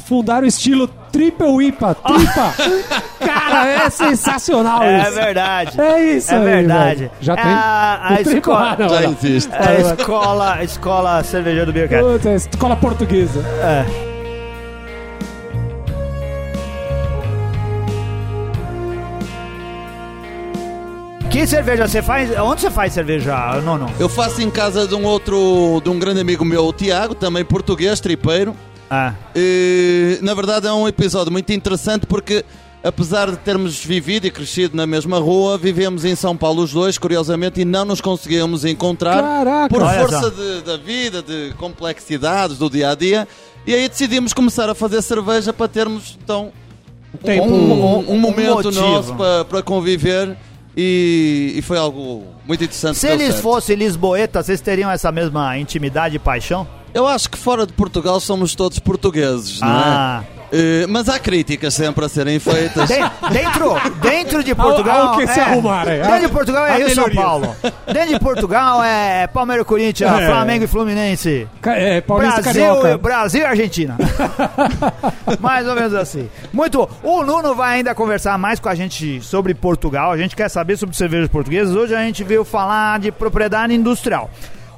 fundar 0.05 0.43
o 0.43 0.45
estilo 0.45 0.87
Triple 1.11 1.67
IPA. 1.67 1.95
Tripa! 1.95 2.53
Cara, 3.23 3.67
é 3.67 3.89
sensacional 3.89 4.83
É 4.83 5.01
isso. 5.03 5.11
verdade. 5.13 5.81
É 5.81 6.15
isso 6.15 6.31
É 6.33 6.37
aí, 6.37 6.43
verdade. 6.43 6.99
velho. 7.01 7.11
Já 7.21 7.33
É 7.33 7.35
tem? 7.35 7.51
a- 7.51 7.99
a 8.09 8.21
escola- 8.21 8.75
não, 8.79 8.89
Já 8.89 9.01
não. 9.01 9.11
existe. 9.11 9.51
É 9.53 9.67
a 9.67 9.79
escola, 9.79 10.53
a 10.55 10.63
escola 10.63 11.23
cervejeira 11.23 11.65
do 11.65 11.73
Beercast. 11.73 12.03
Puta, 12.03 12.29
é 12.29 12.35
escola 12.35 12.75
portuguesa. 12.75 13.39
É. 13.61 14.13
Que 21.29 21.47
cerveja 21.47 21.87
você 21.87 22.01
faz? 22.01 22.29
Onde 22.39 22.61
você 22.61 22.69
faz 22.69 22.93
cerveja, 22.93 23.59
Nono? 23.61 23.89
Eu 23.99 24.07
faço 24.07 24.41
em 24.41 24.51
casa 24.51 24.87
de 24.87 24.93
um 24.93 25.03
outro, 25.03 25.81
de 25.83 25.89
um 25.89 25.97
grande 25.97 26.19
amigo 26.19 26.45
meu, 26.45 26.65
o 26.65 26.71
Tiago, 26.73 27.15
também 27.15 27.43
português, 27.43 27.99
tripeiro. 27.99 28.55
Ah, 28.95 29.13
E, 29.35 30.19
na 30.21 30.33
verdade 30.35 30.67
é 30.67 30.71
um 30.71 30.87
episódio 30.87 31.31
muito 31.31 31.51
interessante 31.51 32.05
porque 32.05 32.45
apesar 32.83 33.31
de 33.31 33.37
termos 33.37 33.83
vivido 33.83 34.27
e 34.27 34.29
crescido 34.31 34.75
na 34.77 34.85
mesma 34.85 35.17
rua, 35.17 35.57
vivemos 35.57 36.03
em 36.05 36.15
São 36.15 36.35
Paulo 36.35 36.61
os 36.61 36.73
dois, 36.73 36.97
curiosamente, 36.97 37.61
e 37.61 37.65
não 37.65 37.85
nos 37.85 38.01
conseguíamos 38.01 38.65
encontrar 38.65 39.23
Caraca. 39.23 39.69
por 39.69 39.81
Olha 39.81 39.99
força 40.07 40.29
de- 40.29 40.61
da 40.61 40.75
vida, 40.77 41.21
de 41.23 41.53
complexidades 41.57 42.57
do 42.57 42.69
dia 42.69 42.89
a 42.91 42.95
dia. 42.95 43.25
E 43.65 43.73
aí 43.73 43.87
decidimos 43.87 44.33
começar 44.33 44.69
a 44.69 44.75
fazer 44.75 45.01
cerveja 45.01 45.51
para 45.53 45.67
termos 45.69 46.17
então 46.23 46.51
Tempo- 47.23 47.45
um, 47.47 47.71
um- 47.99 48.11
um 48.15 48.19
momento 48.19 48.69
nosso 48.69 49.15
para, 49.15 49.45
para 49.45 49.61
conviver 49.63 50.35
e, 50.75 51.53
e 51.55 51.61
foi 51.61 51.77
algo 51.77 52.25
muito 52.45 52.63
interessante. 52.63 52.97
se 52.99 53.07
eles 53.07 53.39
fossem 53.39 53.75
lisboetas, 53.77 54.45
vocês 54.45 54.59
teriam 54.59 54.91
essa 54.91 55.11
mesma 55.11 55.57
intimidade 55.57 56.17
e 56.17 56.19
paixão? 56.19 56.67
Eu 56.93 57.07
acho 57.07 57.29
que 57.29 57.37
fora 57.37 57.65
de 57.65 57.73
Portugal 57.73 58.19
somos 58.19 58.53
todos 58.55 58.77
portugueses, 58.79 59.59
não 59.59 59.67
Ah. 59.69 60.23
é? 60.29 60.33
Eh, 60.55 60.85
mas 60.87 61.09
há 61.09 61.17
críticas 61.17 61.73
sempre 61.73 62.05
a 62.05 62.07
serem 62.09 62.37
feitas. 62.39 62.87
Den- 62.87 63.09
dentro, 63.31 63.73
dentro 63.99 64.43
de 64.43 64.53
Portugal. 64.53 65.07
ao 65.07 65.17
que 65.17 65.25
se 65.25 65.39
é, 65.39 65.43
arrumarem. 65.43 65.99
Dentro 65.99 66.19
de 66.19 66.27
Portugal 66.27 66.65
é 66.67 66.77
Rio 66.77 66.87
e 66.89 66.93
São. 66.93 67.09
Paulo. 67.09 67.55
Dentro 67.91 68.09
de 68.13 68.19
Portugal 68.19 68.83
é 68.83 69.25
Palmeiras 69.25 69.63
e 69.65 69.67
Corinthians, 69.67 70.11
É. 70.21 70.27
Flamengo 70.27 70.65
e 70.65 70.67
Fluminense. 70.67 71.47
É, 71.65 72.01
Paulista 72.01 72.43
Brasil, 72.43 72.61
Carioca. 72.75 72.97
Brasil 72.99 73.41
e 73.41 73.45
Argentina. 73.45 73.97
mais 75.41 75.67
ou 75.67 75.73
menos 75.73 75.95
assim. 75.95 76.29
Muito 76.53 76.77
bom. 76.77 76.89
O 77.01 77.23
Nuno 77.23 77.55
vai 77.55 77.77
ainda 77.77 77.95
conversar 77.95 78.37
mais 78.37 78.59
com 78.59 78.69
a 78.69 78.75
gente 78.75 79.21
sobre 79.21 79.55
Portugal. 79.55 80.11
A 80.11 80.17
gente 80.17 80.35
quer 80.35 80.49
saber 80.49 80.77
sobre 80.77 80.95
cervejas 80.95 81.29
portuguesas. 81.29 81.75
Hoje 81.75 81.95
a 81.95 82.01
gente 82.03 82.23
veio 82.23 82.43
falar 82.45 82.99
de 82.99 83.11
propriedade 83.11 83.73
industrial. 83.73 84.29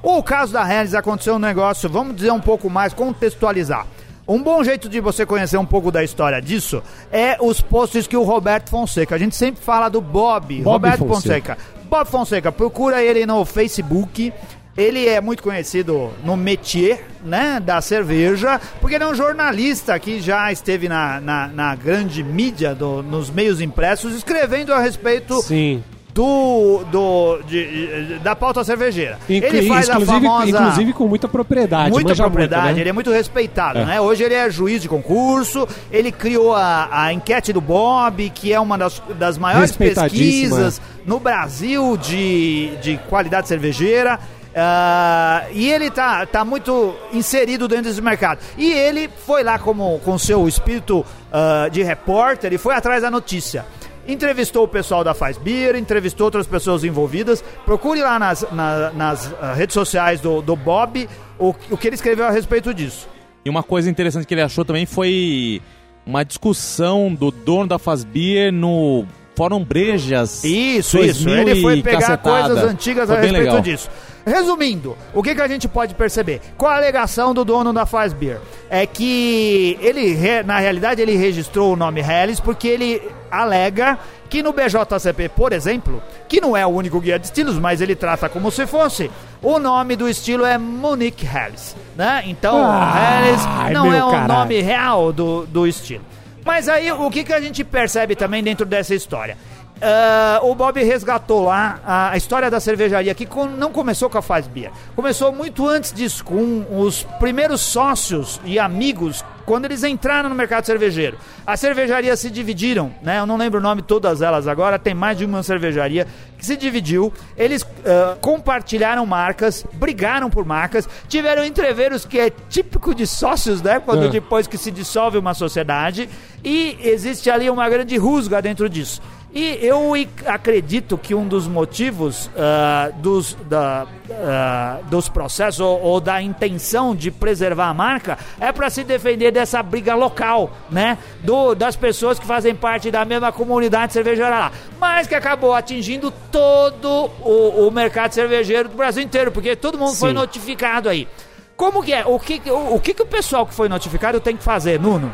O 0.08 0.22
caso 0.22 0.54
da 0.54 0.72
Helles 0.72 0.94
aconteceu 0.94 1.36
um 1.36 1.40
negócio, 1.40 1.90
vamos 1.90 2.16
dizer 2.16 2.32
um 2.32 2.40
pouco 2.40 2.70
mais, 2.70 2.94
contextualizar. 2.94 3.88
Um 4.28 4.42
bom 4.42 4.64
jeito 4.64 4.88
de 4.88 5.00
você 5.00 5.26
conhecer 5.26 5.58
um 5.58 5.66
pouco 5.66 5.92
da 5.92 6.04
história 6.04 6.40
disso 6.42 6.82
é 7.12 7.38
os 7.42 7.60
posts 7.60 8.06
que 8.08 8.16
o 8.16 8.24
Roberto 8.24 8.70
Fonseca. 8.70 9.16
A 9.16 9.18
gente 9.18 9.36
sempre 9.36 9.64
fala 9.64 9.90
do 9.90 10.02
Bob, 10.02 10.62
Bob 10.62 10.74
Roberto 10.74 11.08
Fonseca. 11.08 11.56
Fonseca. 11.56 11.58
Bob 11.90 12.08
Fonseca, 12.08 12.52
procura 12.52 13.04
ele 13.04 13.26
no 13.26 13.44
Facebook. 13.46 14.32
Ele 14.78 15.08
é 15.08 15.22
muito 15.22 15.42
conhecido 15.42 16.12
no 16.24 16.36
métier, 16.36 17.06
né, 17.24 17.60
da 17.64 17.80
cerveja, 17.82 18.60
porque 18.82 18.96
ele 18.96 19.06
é 19.06 19.08
um 19.08 19.16
jornalista 19.16 19.98
que 19.98 20.20
já 20.20 20.52
esteve 20.52 20.90
na, 20.90 21.20
na, 21.22 21.48
na 21.48 21.76
grande 21.76 22.22
mídia, 22.24 22.76
do- 22.76 23.02
nos 23.02 23.30
meios 23.30 23.62
impressos, 23.62 24.14
escrevendo 24.14 24.74
a 24.74 24.80
respeito 24.80 25.42
Sim. 25.42 25.82
Do, 26.16 26.86
do 26.90 27.40
de- 27.46 28.08
de- 28.08 28.20
da 28.20 28.34
pauta 28.34 28.64
cervejeira. 28.64 29.20
Inclu- 29.30 29.50
ele 29.50 29.68
faz 29.68 29.90
a 29.90 30.00
famosa... 30.00 30.48
inclusive 30.50 30.94
com 30.94 31.10
muita 31.10 31.28
propriedade. 31.28 31.92
Muita 31.92 32.16
propriedade, 32.16 32.64
muito, 32.64 32.76
né? 32.76 32.82
ele 32.82 32.90
é 32.90 32.94
muito 32.94 33.12
respeitado, 33.12 33.80
É. 33.80 33.86
né? 33.86 34.00
Hoje 34.02 34.24
ele 34.24 34.34
é 34.34 34.50
juiz 34.50 34.82
de 34.82 34.88
concurso, 34.88 35.68
ele 35.92 36.14
criou 36.14 36.56
a, 36.56 36.88
a 36.90 37.12
enquete 37.12 37.52
do 37.52 37.60
Bob, 37.60 38.30
que 38.30 38.54
é 38.54 38.60
uma 38.60 38.78
das, 38.78 39.04
das 39.20 39.38
maiores 39.38 39.74
pesquisas 39.76 40.82
no 41.06 41.20
Brasil 41.20 41.98
de, 41.98 42.72
de 42.82 42.98
qualidade 43.10 43.50
cervejeira. 43.50 44.18
ah, 44.56 45.44
e 45.52 45.70
ele 45.70 45.92
tá, 45.92 46.26
tá 46.26 46.46
muito 46.46 46.96
inserido 47.12 47.68
dentro 47.68 47.86
desse 47.90 48.02
mercado. 48.02 48.40
E 48.58 48.72
ele 48.72 49.10
foi 49.26 49.44
lá 49.44 49.60
como, 49.60 50.00
com 50.00 50.18
seu 50.18 50.48
espírito 50.48 51.06
ah, 51.30 51.68
de 51.70 51.84
repórter 51.84 52.54
e 52.54 52.58
foi 52.58 52.74
atrás 52.74 53.02
da 53.02 53.12
notícia. 53.12 53.66
Entrevistou 54.08 54.64
o 54.64 54.68
pessoal 54.68 55.04
da 55.04 55.14
Faz 55.14 55.38
Beer, 55.38 55.76
entrevistou 55.76 56.26
outras 56.26 56.46
pessoas 56.46 56.84
envolvidas. 56.84 57.44
Procure 57.66 58.02
lá 58.02 58.20
nas, 58.20 58.46
na- 58.52 58.92
nas 58.92 59.34
ah, 59.42 59.54
redes 59.54 59.74
sociais 59.74 60.22
do, 60.22 60.42
do 60.42 60.56
Bob 60.56 61.10
o, 61.40 61.56
o 61.72 61.78
que 61.78 61.88
ele 61.88 61.96
escreveu 61.96 62.26
a 62.26 62.32
respeito 62.32 62.74
disso. 62.74 63.08
E 63.44 63.50
uma 63.50 63.64
coisa 63.64 63.90
interessante 63.90 64.26
que 64.28 64.34
ele 64.34 64.42
achou 64.42 64.64
também 64.66 64.86
foi 64.86 65.62
uma 66.06 66.24
discussão 66.24 67.14
do 67.14 67.32
dono 67.32 67.68
da 67.68 67.80
Fazbeer 67.80 68.52
no 68.54 69.06
Fórum 69.36 69.64
Brejas. 69.64 70.44
Isso, 70.44 70.98
2000 70.98 71.34
isso. 71.36 71.50
Ele 71.50 71.62
foi 71.62 71.82
pegar 71.82 72.00
cacetada. 72.02 72.48
coisas 72.50 72.64
antigas 72.72 73.08
Foi 73.08 73.18
a 73.18 73.22
respeito 73.22 73.44
legal. 73.44 73.62
disso. 73.62 73.90
Resumindo, 74.26 74.98
o 75.14 75.22
que, 75.22 75.36
que 75.36 75.42
a 75.42 75.48
gente 75.48 75.68
pode 75.68 75.94
perceber? 75.94 76.42
Qual 76.58 76.72
a 76.72 76.76
alegação 76.78 77.34
do 77.34 77.46
dono 77.46 77.72
da 77.72 77.86
Faz 77.86 78.12
Beer? 78.12 78.40
É 78.70 78.86
que 78.86 79.78
ele, 79.82 80.18
na 80.44 80.58
realidade, 80.60 81.02
ele 81.02 81.16
registrou 81.16 81.74
o 81.74 81.76
nome 81.76 82.02
Helles 82.02 82.40
porque 82.40 82.68
ele 82.68 83.02
alega 83.30 84.00
que 84.30 84.42
no 84.42 84.52
BJCP, 84.52 85.30
por 85.30 85.54
exemplo, 85.54 86.02
que 86.28 86.42
não 86.42 86.58
é 86.58 86.66
o 86.66 86.70
único 86.70 87.00
guia 87.00 87.20
de 87.20 87.28
estilos, 87.28 87.60
mas 87.60 87.82
ele 87.82 87.96
trata 87.96 88.28
como 88.28 88.50
se 88.50 88.66
fosse, 88.66 89.12
o 89.42 89.60
nome 89.60 89.96
do 89.96 90.10
estilo 90.10 90.44
é 90.44 90.58
Monique 90.58 91.26
Helles, 91.26 91.76
né? 91.96 92.24
Então, 92.26 92.56
Ah, 92.66 93.22
Helles 93.22 93.42
ai, 93.46 93.74
não 93.74 93.94
é 93.94 94.04
o 94.04 94.10
caralho. 94.10 94.28
nome 94.34 94.62
real 94.62 95.14
do, 95.14 95.46
do 95.46 95.68
estilo. 95.68 96.04
Mas 96.44 96.68
aí, 96.70 96.92
o 96.92 97.10
que, 97.10 97.24
que 97.24 97.34
a 97.34 97.42
gente 97.42 97.64
percebe 97.64 98.16
também 98.16 98.44
dentro 98.44 98.66
dessa 98.66 98.94
história? 98.94 99.38
Ah, 99.82 100.40
o 100.42 100.56
Bob 100.56 100.82
resgatou 100.82 101.44
lá 101.46 101.80
a, 101.86 102.12
a 102.12 102.18
história 102.18 102.50
da 102.50 102.60
cervejaria, 102.60 103.14
que 103.14 103.26
com- 103.26 103.46
não 103.46 103.72
começou 103.72 104.10
com 104.10 104.18
a 104.18 104.22
Faz 104.22 104.48
Beer. 104.48 104.72
Começou 104.96 105.32
muito 105.34 105.68
antes 105.68 105.92
disso, 105.92 106.24
com 106.24 106.66
os 106.80 107.04
primeiros 107.20 107.60
sócios 107.62 108.40
e 108.46 108.58
amigos, 108.58 109.24
quando 109.46 109.66
eles 109.66 109.84
entraram 109.84 110.30
no 110.30 110.34
mercado 110.36 110.66
cervejeiro. 110.66 111.18
As 111.46 111.60
cervejarias 111.60 112.20
se 112.20 112.32
dividiram, 112.32 112.92
né? 113.02 113.20
Eu 113.20 113.26
não 113.28 113.36
lembro 113.38 113.60
o 113.60 113.62
nome 113.62 113.82
de 113.82 113.88
todas 113.88 114.22
elas 114.22 114.48
agora, 114.48 114.80
tem 114.80 114.94
mais 114.94 115.18
de 115.18 115.26
uma 115.26 115.44
cervejaria 115.44 116.08
que 116.38 116.46
se 116.46 116.56
dividiu. 116.56 117.14
Eles 117.38 117.64
ah, 117.86 118.16
compartilharam 118.22 119.06
marcas, 119.06 119.66
brigaram 119.74 120.30
por 120.30 120.46
marcas, 120.46 120.88
tiveram 121.10 121.44
entreveros 121.44 122.06
que 122.06 122.18
é 122.18 122.30
típico 122.50 122.96
de 122.96 123.06
sócios, 123.06 123.62
né? 123.62 123.80
Quando 123.82 124.06
É. 124.06 124.08
depois 124.08 124.48
que 124.48 124.58
se 124.58 124.72
dissolve 124.72 125.18
uma 125.18 125.34
sociedade, 125.34 126.10
e 126.44 126.78
existe 126.82 127.30
ali 127.30 127.50
uma 127.50 127.68
grande 127.70 127.98
rusga 127.98 128.42
dentro 128.42 128.70
disso. 128.70 129.02
E 129.36 129.60
eu 129.62 129.92
acredito 130.28 130.98
que 130.98 131.14
um 131.14 131.28
dos 131.28 131.46
motivos 131.46 132.30
ah, 132.38 132.90
dos, 132.96 133.36
da, 133.50 133.86
ah, 134.10 134.80
dos 134.90 135.10
processos 135.10 135.60
ou, 135.60 135.78
ou 135.82 136.00
da 136.00 136.22
intenção 136.22 136.96
de 136.96 137.12
preservar 137.12 137.68
a 137.68 137.74
marca 137.74 138.18
é 138.40 138.54
para 138.54 138.70
se 138.70 138.82
defender 138.86 139.32
dessa 139.32 139.62
briga 139.62 139.94
local, 139.94 140.56
né? 140.72 140.98
Do, 141.22 141.54
das 141.54 141.76
pessoas 141.76 142.18
que 142.18 142.26
fazem 142.26 142.56
parte 142.56 142.90
da 142.90 143.04
mesma 143.04 143.30
comunidade 143.30 143.92
cervejeira 143.92 144.30
lá. 144.30 144.52
Mas 144.80 145.06
que 145.06 145.16
acabou 145.16 145.54
atingindo 145.54 146.14
todo 146.32 147.12
o, 147.20 147.68
o 147.68 147.72
mercado 147.72 148.14
cervejeiro 148.14 148.70
do 148.70 148.78
Brasil 148.78 149.04
inteiro, 149.04 149.34
porque 149.34 149.54
todo 149.54 149.78
mundo 149.78 149.96
foi 149.96 150.12
Sim. 150.12 150.16
notificado 150.16 150.88
aí. 150.88 151.10
Como 151.58 151.84
que 151.84 151.92
é? 151.92 152.06
O 152.06 152.18
que, 152.18 152.42
o, 152.50 152.76
o 152.76 152.80
que, 152.80 152.94
que 152.94 153.04
o 153.04 153.06
pessoal 153.06 153.46
que 153.46 153.54
foi 153.54 153.68
notificado 153.68 154.18
tem 154.22 154.38
que 154.38 154.44
fazer, 154.46 154.80
Nuno? 154.80 155.12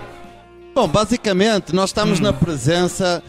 Bom, 0.75 0.87
basicamente, 0.87 1.73
nós 1.73 1.89
estamos 1.89 2.19
na 2.19 2.31
presença 2.31 3.23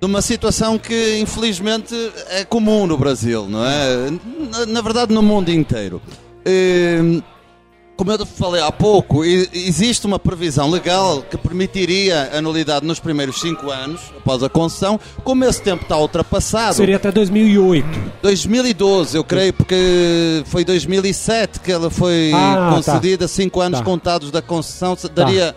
de 0.00 0.06
uma 0.06 0.22
situação 0.22 0.78
que, 0.78 1.18
infelizmente, 1.18 1.94
é 2.30 2.44
comum 2.44 2.86
no 2.86 2.96
Brasil, 2.96 3.46
não 3.48 3.64
é? 3.64 4.10
Na, 4.50 4.66
na 4.66 4.80
verdade, 4.80 5.12
no 5.12 5.22
mundo 5.22 5.50
inteiro. 5.50 6.00
Hum, 6.46 7.20
Como 7.96 8.10
eu 8.10 8.24
falei 8.24 8.62
há 8.62 8.72
pouco, 8.72 9.26
e- 9.26 9.46
existe 9.52 10.06
uma 10.06 10.18
previsão 10.18 10.70
legal 10.70 11.20
que 11.20 11.36
permitiria 11.36 12.30
a 12.32 12.40
nulidade 12.40 12.86
nos 12.86 12.98
primeiros 12.98 13.38
cinco 13.42 13.70
anos, 13.70 14.00
após 14.16 14.42
a 14.42 14.48
concessão. 14.48 14.98
Como 15.22 15.44
esse 15.44 15.60
tempo 15.60 15.82
está 15.82 15.98
ultrapassado, 15.98 16.76
Seria 16.76 16.96
até 16.96 17.12
2008. 17.12 17.86
2012, 18.22 19.18
eu 19.18 19.22
creio, 19.22 19.52
porque 19.52 20.42
foi 20.46 20.64
2007 20.64 21.60
que 21.60 21.70
ela 21.70 21.90
foi 21.90 22.32
Ah, 22.34 22.70
concedida, 22.74 23.28
cinco 23.28 23.60
anos 23.60 23.80
Tá. 23.80 23.84
contados 23.84 24.30
da 24.30 24.40
concessão, 24.40 24.96
se- 24.96 25.06
daria, 25.10 25.54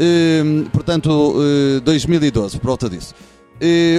hum, 0.00 0.64
portanto, 0.72 1.34
eh, 1.76 1.80
2012, 1.80 2.58
por 2.58 2.68
volta 2.68 2.88
disso. 2.88 3.12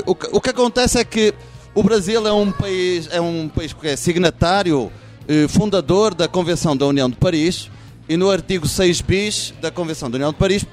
O, 0.05 0.15
que, 0.15 0.27
o 0.31 0.41
que 0.41 0.49
acontece 0.49 0.99
é 0.99 1.03
que 1.03 1.33
o 1.73 1.83
Brasil 1.83 2.25
é 2.25 2.31
um 2.31 2.51
país, 2.51 3.09
é 3.11 3.19
um 3.19 3.49
país 3.49 3.73
que 3.73 3.87
é 3.87 3.95
signatário, 3.95 4.91
eh, 5.27 5.47
fundador 5.47 6.13
da 6.13 6.27
Convenção 6.27 6.77
da 6.77 6.85
União 6.85 7.09
de 7.09 7.17
Paris, 7.17 7.69
e 8.07 8.15
no 8.15 8.29
artigo 8.29 8.67
6 8.67 9.01
bis 9.01 9.53
da 9.59 9.71
Convenção 9.71 10.09
da 10.09 10.15
União 10.15 10.31
de 10.31 10.37
Paris 10.37 10.65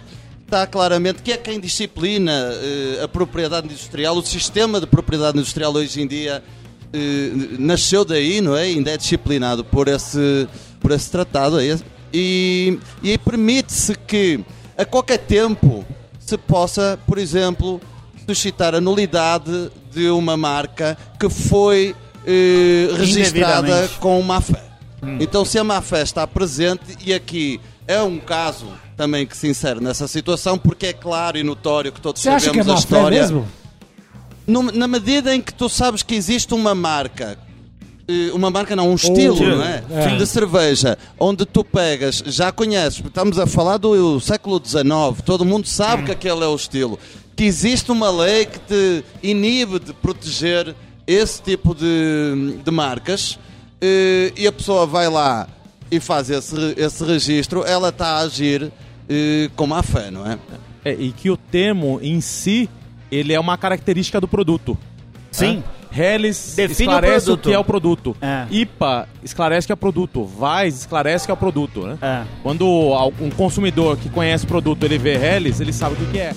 está 0.44 0.66
claramente 0.66 1.22
que 1.22 1.32
é 1.32 1.36
quem 1.38 1.58
disciplina 1.58 2.30
eh, 2.30 3.00
a 3.02 3.08
propriedade 3.08 3.66
industrial, 3.66 4.16
o 4.16 4.22
sistema 4.22 4.78
de 4.78 4.86
propriedade 4.86 5.38
industrial 5.38 5.72
hoje 5.72 6.02
em 6.02 6.06
dia 6.06 6.40
eh, 6.92 7.30
nasceu 7.58 8.04
daí, 8.04 8.40
não 8.40 8.56
é? 8.56 8.62
Ainda 8.64 8.90
é 8.90 8.96
disciplinado 8.96 9.64
por 9.64 9.88
esse, 9.88 10.46
por 10.78 10.90
esse 10.92 11.10
tratado. 11.10 11.58
é 11.58 11.64
esse. 11.64 11.84
E, 12.12 12.78
e 13.02 13.10
aí 13.10 13.18
permite-se 13.18 13.94
que 13.94 14.38
a 14.76 14.84
qualquer 14.84 15.18
tempo 15.18 15.84
se 16.20 16.36
possa, 16.36 16.98
por 17.06 17.16
exemplo, 17.16 17.80
suscitar 18.26 18.74
a 18.74 18.80
nulidade 18.80 19.70
de 19.92 20.08
uma 20.10 20.36
marca 20.36 20.96
que 21.18 21.28
foi 21.28 21.94
eh, 22.26 22.88
registrada 22.96 23.88
com 24.00 24.20
má 24.22 24.40
fé. 24.40 24.62
Então, 25.20 25.44
se 25.44 25.58
a 25.58 25.64
má 25.64 25.80
fé 25.82 26.02
está 26.02 26.26
presente, 26.26 26.96
e 27.04 27.12
aqui 27.12 27.60
é 27.88 28.00
um 28.00 28.18
caso 28.20 28.66
também 28.96 29.26
que 29.26 29.36
se 29.36 29.48
insere 29.48 29.80
nessa 29.80 30.06
situação, 30.06 30.56
porque 30.56 30.86
é 30.86 30.92
claro 30.92 31.36
e 31.36 31.42
notório 31.42 31.90
que 31.90 32.00
todos 32.00 32.22
Você 32.22 32.28
acha 32.28 32.50
que 32.52 32.60
é 32.60 32.62
sabemos 32.62 32.84
a 32.84 32.86
fé 32.86 32.96
história. 32.96 33.20
mesmo? 33.20 33.48
No- 34.46 34.70
na 34.72 34.86
medida 34.86 35.34
em 35.34 35.40
que 35.40 35.52
tu 35.52 35.68
sabes 35.68 36.02
que 36.04 36.14
existe 36.14 36.54
uma 36.54 36.72
marca, 36.74 37.36
eh, 38.06 38.30
uma 38.32 38.48
marca 38.50 38.76
não, 38.76 38.90
um 38.90 38.94
estilo, 38.94 39.34
estilo, 39.34 39.56
não 39.56 39.64
é? 39.64 39.82
é. 39.90 40.16
De 40.16 40.26
cerveja, 40.26 40.96
onde 41.18 41.44
tu 41.44 41.64
pegas, 41.64 42.22
já 42.26 42.52
conheces, 42.52 43.02
estamos 43.04 43.38
a 43.40 43.46
falar 43.46 43.78
do 43.78 44.20
século 44.20 44.60
XIX, 44.64 44.84
todo 45.24 45.44
mundo 45.44 45.66
sabe 45.66 46.04
que 46.04 46.12
aquele 46.12 46.44
é 46.44 46.46
o 46.46 46.54
estilo. 46.54 46.96
Que 47.34 47.44
existe 47.44 47.90
uma 47.90 48.10
lei 48.10 48.46
que 48.46 48.58
te 48.58 49.04
inibe 49.22 49.78
de 49.78 49.92
proteger 49.92 50.74
esse 51.06 51.42
tipo 51.42 51.74
de, 51.74 52.58
de 52.64 52.70
marcas 52.70 53.38
eh, 53.80 54.32
e 54.36 54.46
a 54.46 54.52
pessoa 54.52 54.86
vai 54.86 55.08
lá 55.08 55.48
e 55.90 55.98
faz 56.00 56.30
esse, 56.30 56.56
esse 56.76 57.04
registro, 57.04 57.64
ela 57.64 57.88
está 57.88 58.06
a 58.06 58.18
agir 58.20 58.72
eh, 59.08 59.50
com 59.56 59.66
má 59.66 59.82
fé, 59.82 60.10
não 60.10 60.26
é? 60.26 60.38
É, 60.84 60.92
e 60.94 61.12
que 61.12 61.30
o 61.30 61.36
termo 61.36 61.98
em 62.02 62.20
si, 62.20 62.68
ele 63.10 63.32
é 63.32 63.40
uma 63.40 63.58
característica 63.58 64.20
do 64.20 64.26
produto. 64.26 64.78
Sim. 65.30 65.62
Helles 65.94 66.54
Define 66.56 66.88
o 66.88 66.92
esclarece 66.92 67.24
o, 67.24 67.36
produto. 67.36 67.48
que 67.48 67.54
é 67.54 67.58
o 67.58 67.64
produto. 67.64 68.16
É. 68.22 68.46
IPA 68.50 69.08
esclarece 69.22 69.66
que 69.66 69.72
é 69.72 69.76
produto. 69.76 70.24
Vais 70.24 70.80
esclarece 70.80 71.26
que 71.26 71.30
é 71.30 71.34
o 71.34 71.36
produto, 71.36 71.82
né? 71.82 71.98
É. 72.00 72.22
Quando 72.42 72.66
um 73.20 73.30
consumidor 73.30 73.98
que 73.98 74.08
conhece 74.08 74.44
o 74.44 74.48
produto, 74.48 74.82
ele 74.84 74.96
vê 74.96 75.14
Helles, 75.14 75.60
ele 75.60 75.72
sabe 75.72 75.94
o 75.94 75.98
que, 75.98 76.12
que 76.12 76.18
é. 76.18 76.34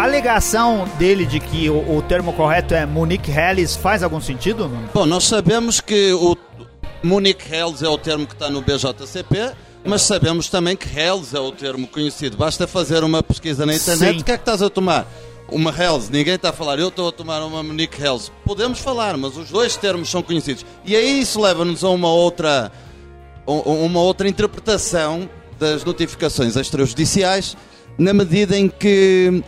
A 0.00 0.04
alegação 0.04 0.88
dele 0.98 1.26
de 1.26 1.38
que 1.38 1.68
o, 1.68 1.98
o 1.98 2.00
termo 2.00 2.32
correto 2.32 2.72
é 2.74 2.86
Monique 2.86 3.30
Helles 3.30 3.76
faz 3.76 4.02
algum 4.02 4.18
sentido? 4.18 4.66
Bom, 4.94 5.04
nós 5.04 5.24
sabemos 5.24 5.78
que 5.78 6.10
o 6.14 6.34
Munich 7.02 7.44
Hells 7.52 7.84
é 7.84 7.88
o 7.88 7.98
termo 7.98 8.26
que 8.26 8.32
está 8.32 8.48
no 8.48 8.62
BJCP, 8.62 9.52
mas 9.84 10.00
sabemos 10.00 10.48
também 10.48 10.74
que 10.74 10.88
Hells 10.98 11.36
é 11.36 11.38
o 11.38 11.52
termo 11.52 11.86
conhecido. 11.86 12.38
Basta 12.38 12.66
fazer 12.66 13.04
uma 13.04 13.22
pesquisa 13.22 13.66
na 13.66 13.74
internet. 13.74 14.14
Sim. 14.14 14.20
O 14.22 14.24
que 14.24 14.32
é 14.32 14.38
que 14.38 14.42
estás 14.42 14.62
a 14.62 14.70
tomar? 14.70 15.06
Uma 15.50 15.70
Hells. 15.70 16.10
Ninguém 16.10 16.36
está 16.36 16.48
a 16.48 16.52
falar, 16.54 16.78
eu 16.78 16.88
estou 16.88 17.06
a 17.06 17.12
tomar 17.12 17.42
uma 17.44 17.62
Munich 17.62 18.02
Hells. 18.02 18.32
Podemos 18.42 18.78
falar, 18.78 19.18
mas 19.18 19.36
os 19.36 19.50
dois 19.50 19.76
termos 19.76 20.08
são 20.08 20.22
conhecidos. 20.22 20.64
E 20.82 20.96
aí 20.96 21.20
isso 21.20 21.38
leva-nos 21.38 21.84
a 21.84 21.90
uma 21.90 22.08
outra, 22.10 22.72
um- 23.46 23.84
uma 23.84 24.00
outra 24.00 24.26
interpretação 24.26 25.28
das 25.58 25.84
notificações 25.84 26.56
extrajudiciais, 26.56 27.54
na 27.98 28.14
medida 28.14 28.56
em 28.56 28.66
que 28.66 29.42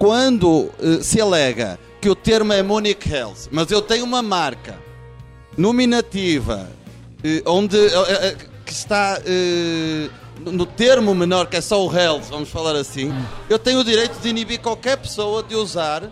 quando 0.00 0.70
eh, 0.82 1.02
se 1.02 1.20
alega 1.20 1.78
que 2.00 2.08
o 2.08 2.14
termo 2.14 2.54
é 2.54 2.62
Munich 2.62 3.06
Hells, 3.06 3.48
mas 3.52 3.70
eu 3.70 3.82
tenho 3.82 4.02
uma 4.04 4.22
marca 4.22 4.78
nominativa 5.58 6.66
eh, 7.22 7.42
onde 7.46 7.76
eh, 7.78 8.36
que 8.64 8.72
está 8.72 9.18
no- 10.40 10.64
termo 10.64 11.14
menor 11.14 11.46
que 11.48 11.56
é 11.56 11.60
só 11.60 11.84
o 11.86 11.94
Hells, 11.94 12.30
vamos 12.30 12.48
falar 12.48 12.74
assim, 12.76 13.12
eu 13.48 13.58
tenho 13.58 13.80
o 13.80 13.84
direito 13.84 14.18
de 14.20 14.28
inibir 14.30 14.58
qualquer 14.60 14.96
pessoa 14.96 15.42
de 15.42 15.54
usar 15.54 16.04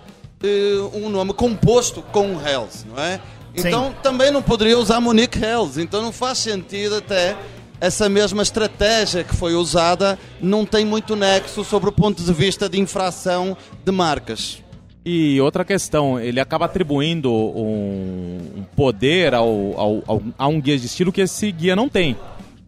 um 0.93 1.09
nome 1.09 1.33
composto 1.33 2.03
com 2.13 2.33
Hells, 2.47 2.85
não 2.87 3.03
é? 3.03 3.21
Sim. 3.57 3.69
Então 3.69 3.95
também 4.03 4.31
não 4.31 4.43
poderia 4.43 4.79
usar 4.79 5.01
Monique 5.01 5.43
Hells, 5.43 5.81
então 5.81 6.03
não 6.03 6.13
faz 6.13 6.39
sentido 6.39 6.97
até 6.97 7.37
essa 7.81 8.09
mesma 8.09 8.43
estratégia 8.43 9.23
que 9.25 9.35
foi 9.37 9.55
usada 9.55 10.19
não 10.41 10.65
tem 10.67 10.85
muito 10.85 11.15
nexo 11.15 11.63
sobre 11.65 11.89
o 11.89 11.93
ponto 11.93 12.23
de 12.23 12.33
vista 12.33 12.69
de 12.69 12.81
infração 12.81 13.57
de 13.85 13.93
marcas. 13.93 14.63
E 15.05 15.41
outra 15.41 15.65
questão, 15.65 16.21
ele 16.21 16.39
acaba 16.41 16.67
atribuindo 16.67 17.33
um, 17.33 18.65
poder 18.77 19.33
ao, 19.35 19.49
ao- 19.79 20.03
ao- 20.07 20.23
a 20.37 20.49
um 20.49 20.61
guia 20.61 20.77
de 20.79 20.87
estilo 20.87 21.13
que 21.13 21.21
esse 21.21 21.51
guia 21.53 21.75
não 21.75 21.89
tem. 21.89 22.17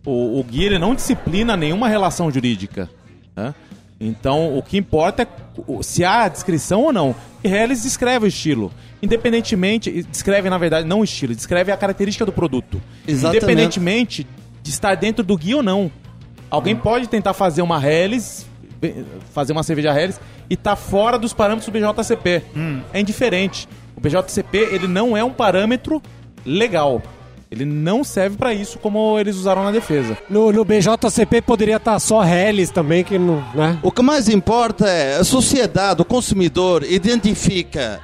O, 0.07 0.41
o 0.41 0.45
guia 0.45 0.67
ele 0.67 0.79
não 0.79 0.95
disciplina 0.95 1.57
nenhuma 1.57 1.89
relação 1.89 2.31
jurídica. 2.31 2.89
né? 3.37 3.55
Então, 4.01 4.57
o 4.57 4.63
que 4.63 4.79
importa 4.79 5.25
é 5.25 5.27
se 5.83 6.03
há 6.05 6.27
descrição 6.29 6.83
ou 6.85 6.93
não. 6.93 7.15
E 7.45 7.49
Helles 7.49 7.83
descreve 7.83 8.25
o 8.25 8.29
estilo. 8.29 8.73
Independentemente, 9.03 10.03
descreve, 10.11 10.49
na 10.49 10.57
verdade, 10.57 10.87
não 10.89 11.01
o 11.01 11.05
estilo, 11.05 11.35
descreve 11.35 11.71
a 11.73 11.77
característica 11.77 12.25
do 12.25 12.33
produto. 12.33 12.81
Exatamente. 13.07 13.37
Independentemente 13.45 14.27
de 14.63 14.71
estar 14.71 14.95
dentro 14.95 15.25
do 15.25 15.37
guia 15.37 15.57
ou 15.57 15.63
não. 15.63 15.91
Alguém 16.51 16.75
pode 16.75 17.09
tentar 17.09 17.33
fazer 17.33 17.63
uma 17.63 17.85
Helles, 17.85 18.47
fazer 19.33 19.53
uma 19.53 19.63
cerveja 19.63 19.93
Helles, 19.99 20.21
e 20.49 20.57
tá 20.57 20.75
fora 20.75 21.19
dos 21.19 21.33
parâmetros 21.33 21.67
do 21.67 21.73
BJCP. 21.73 22.43
É 22.93 23.01
indiferente. 23.01 23.69
O 23.97 24.01
BJCP, 24.01 24.59
ele 24.73 24.89
não 24.89 25.17
é 25.17 25.23
um 25.23 25.31
parâmetro 25.31 26.03
legal. 26.45 27.03
Ele 27.51 27.65
não 27.65 28.05
serve 28.05 28.37
pra 28.37 28.55
isso 28.55 28.79
como 28.79 29.19
eles 29.19 29.37
usaram 29.37 29.65
na 29.65 29.73
defesa. 29.73 30.17
No, 30.29 30.53
no 30.53 30.65
BJCP 30.65 31.43
poderia 31.43 31.77
estar 31.77 31.99
só 31.99 32.25
Hellis 32.25 32.71
também, 32.71 33.03
que 33.03 33.19
não. 33.19 33.45
Né? 33.55 33.79
O 33.83 33.91
que 33.91 34.03
mais 34.03 34.29
importa 34.29 34.89
é 34.89 35.17
a 35.17 35.25
sociedade, 35.25 36.01
o 36.01 36.05
consumidor 36.05 36.85
identifica 36.85 38.01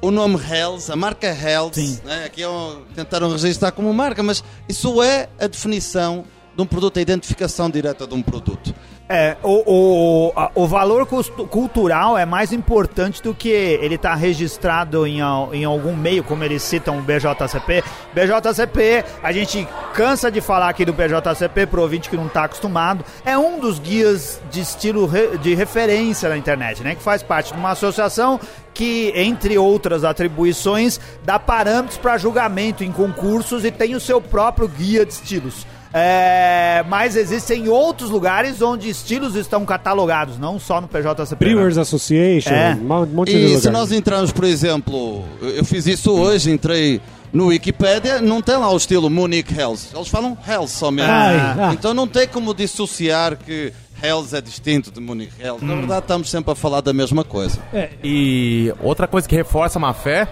o 0.00 0.10
nome 0.10 0.36
Hells, 0.36 0.90
a 0.90 0.96
marca 0.96 1.26
Hells, 1.28 2.00
né? 2.04 2.24
aqui 2.24 2.42
é 2.42 2.48
um- 2.48 2.82
tentaram 2.94 3.30
registrar 3.30 3.70
como 3.72 3.92
marca, 3.92 4.22
mas 4.22 4.42
isso 4.68 5.02
é 5.02 5.28
a 5.38 5.46
definição 5.46 6.24
de 6.60 6.62
um 6.62 6.66
produto, 6.66 6.98
a 6.98 7.02
identificação 7.02 7.70
direta 7.70 8.06
de 8.06 8.14
um 8.14 8.22
produto. 8.22 8.74
É, 9.08 9.36
o, 9.42 10.28
o, 10.28 10.32
o 10.54 10.66
valor 10.68 11.04
cultural 11.04 12.16
é 12.16 12.24
mais 12.24 12.52
importante 12.52 13.20
do 13.20 13.34
que 13.34 13.48
ele 13.48 13.96
estar 13.96 14.14
registrado 14.14 15.04
em, 15.04 15.18
em 15.52 15.64
algum 15.64 15.96
meio, 15.96 16.22
como 16.22 16.44
eles 16.44 16.62
citam 16.62 16.98
o 16.98 17.02
BJCP. 17.02 17.82
BJCP, 18.14 19.04
a 19.22 19.32
gente 19.32 19.66
cansa 19.94 20.30
de 20.30 20.40
falar 20.40 20.68
aqui 20.68 20.84
do 20.84 20.92
BJCP 20.92 21.66
pro 21.66 21.82
ouvinte 21.82 22.08
que 22.08 22.16
não 22.16 22.26
está 22.26 22.44
acostumado, 22.44 23.04
é 23.24 23.36
um 23.36 23.58
dos 23.58 23.80
guias 23.80 24.40
de 24.50 24.60
estilo 24.60 25.10
de 25.42 25.54
referência 25.54 26.28
na 26.28 26.36
internet, 26.36 26.84
né? 26.84 26.94
Que 26.94 27.02
faz 27.02 27.20
parte 27.22 27.52
de 27.52 27.58
uma 27.58 27.70
associação 27.70 28.38
que, 28.72 29.12
entre 29.16 29.58
outras 29.58 30.04
atribuições, 30.04 31.00
dá 31.24 31.36
parâmetros 31.36 31.98
para 31.98 32.16
julgamento 32.16 32.84
em 32.84 32.92
concursos 32.92 33.64
e 33.64 33.72
tem 33.72 33.96
o 33.96 34.00
seu 34.00 34.20
próprio 34.20 34.68
guia 34.68 35.04
de 35.04 35.12
estilos. 35.12 35.66
É, 35.92 36.84
mas 36.88 37.16
existem 37.16 37.68
outros 37.68 38.10
lugares 38.10 38.62
onde 38.62 38.88
estilos 38.88 39.34
estão 39.34 39.64
catalogados, 39.64 40.38
não 40.38 40.58
só 40.58 40.80
no 40.80 40.86
PJCP. 40.86 41.36
Brewers 41.44 41.78
Association, 41.78 42.50
É. 42.54 42.74
um 42.80 43.06
monte 43.06 43.32
de 43.32 43.36
E 43.54 43.58
se 43.58 43.70
nós 43.70 43.90
entrarmos, 43.90 44.30
por 44.30 44.44
exemplo, 44.44 45.24
eu 45.40 45.64
fiz 45.64 45.86
isso 45.86 46.12
hoje, 46.12 46.52
entrei 46.52 47.00
no 47.32 47.46
Wikipedia, 47.46 48.20
não 48.20 48.40
tem 48.40 48.56
lá 48.56 48.70
o 48.70 48.76
estilo 48.76 49.10
Munich 49.10 49.52
Hells. 49.52 49.88
Eles 49.94 50.08
falam 50.08 50.36
Hells 50.48 50.72
somente. 50.72 51.10
Ai, 51.10 51.36
ah. 51.36 51.70
Então 51.72 51.92
não 51.92 52.06
tem 52.06 52.28
como 52.28 52.54
dissociar 52.54 53.36
que 53.36 53.72
Hells 54.02 54.34
é 54.34 54.40
distinto 54.40 54.92
de 54.92 55.00
Munich 55.00 55.32
Hells. 55.40 55.64
Hum. 55.64 55.68
Na 55.68 55.74
verdade, 55.74 56.02
estamos 56.02 56.30
sempre 56.30 56.52
a 56.52 56.54
falar 56.54 56.80
da 56.82 56.92
mesma 56.92 57.24
coisa. 57.24 57.58
E 58.02 58.72
outra 58.80 59.08
coisa 59.08 59.28
que 59.28 59.34
reforça 59.34 59.78
a 59.78 59.80
má 59.80 59.92
fé 59.92 60.28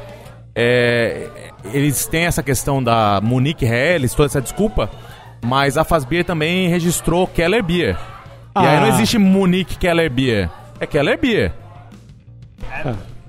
é. 0.54 1.28
Eles 1.72 2.06
têm 2.06 2.24
essa 2.26 2.42
questão 2.42 2.82
da 2.82 3.20
Munique 3.20 3.64
Helles, 3.66 4.14
toda 4.14 4.26
essa 4.26 4.40
desculpa, 4.40 4.88
mas 5.42 5.76
a 5.78 5.84
Fazbeer 5.84 6.24
também 6.24 6.68
registrou 6.68 7.26
Keller 7.26 7.62
Beer. 7.62 7.96
E 8.56 8.58
aí 8.60 8.76
Ah. 8.76 8.80
não 8.80 8.88
existe 8.88 9.18
Munique 9.18 9.76
Keller 9.76 10.10
Beer. 10.10 10.50
É 10.80 10.86
Keller 10.86 11.18
Beer. 11.18 11.52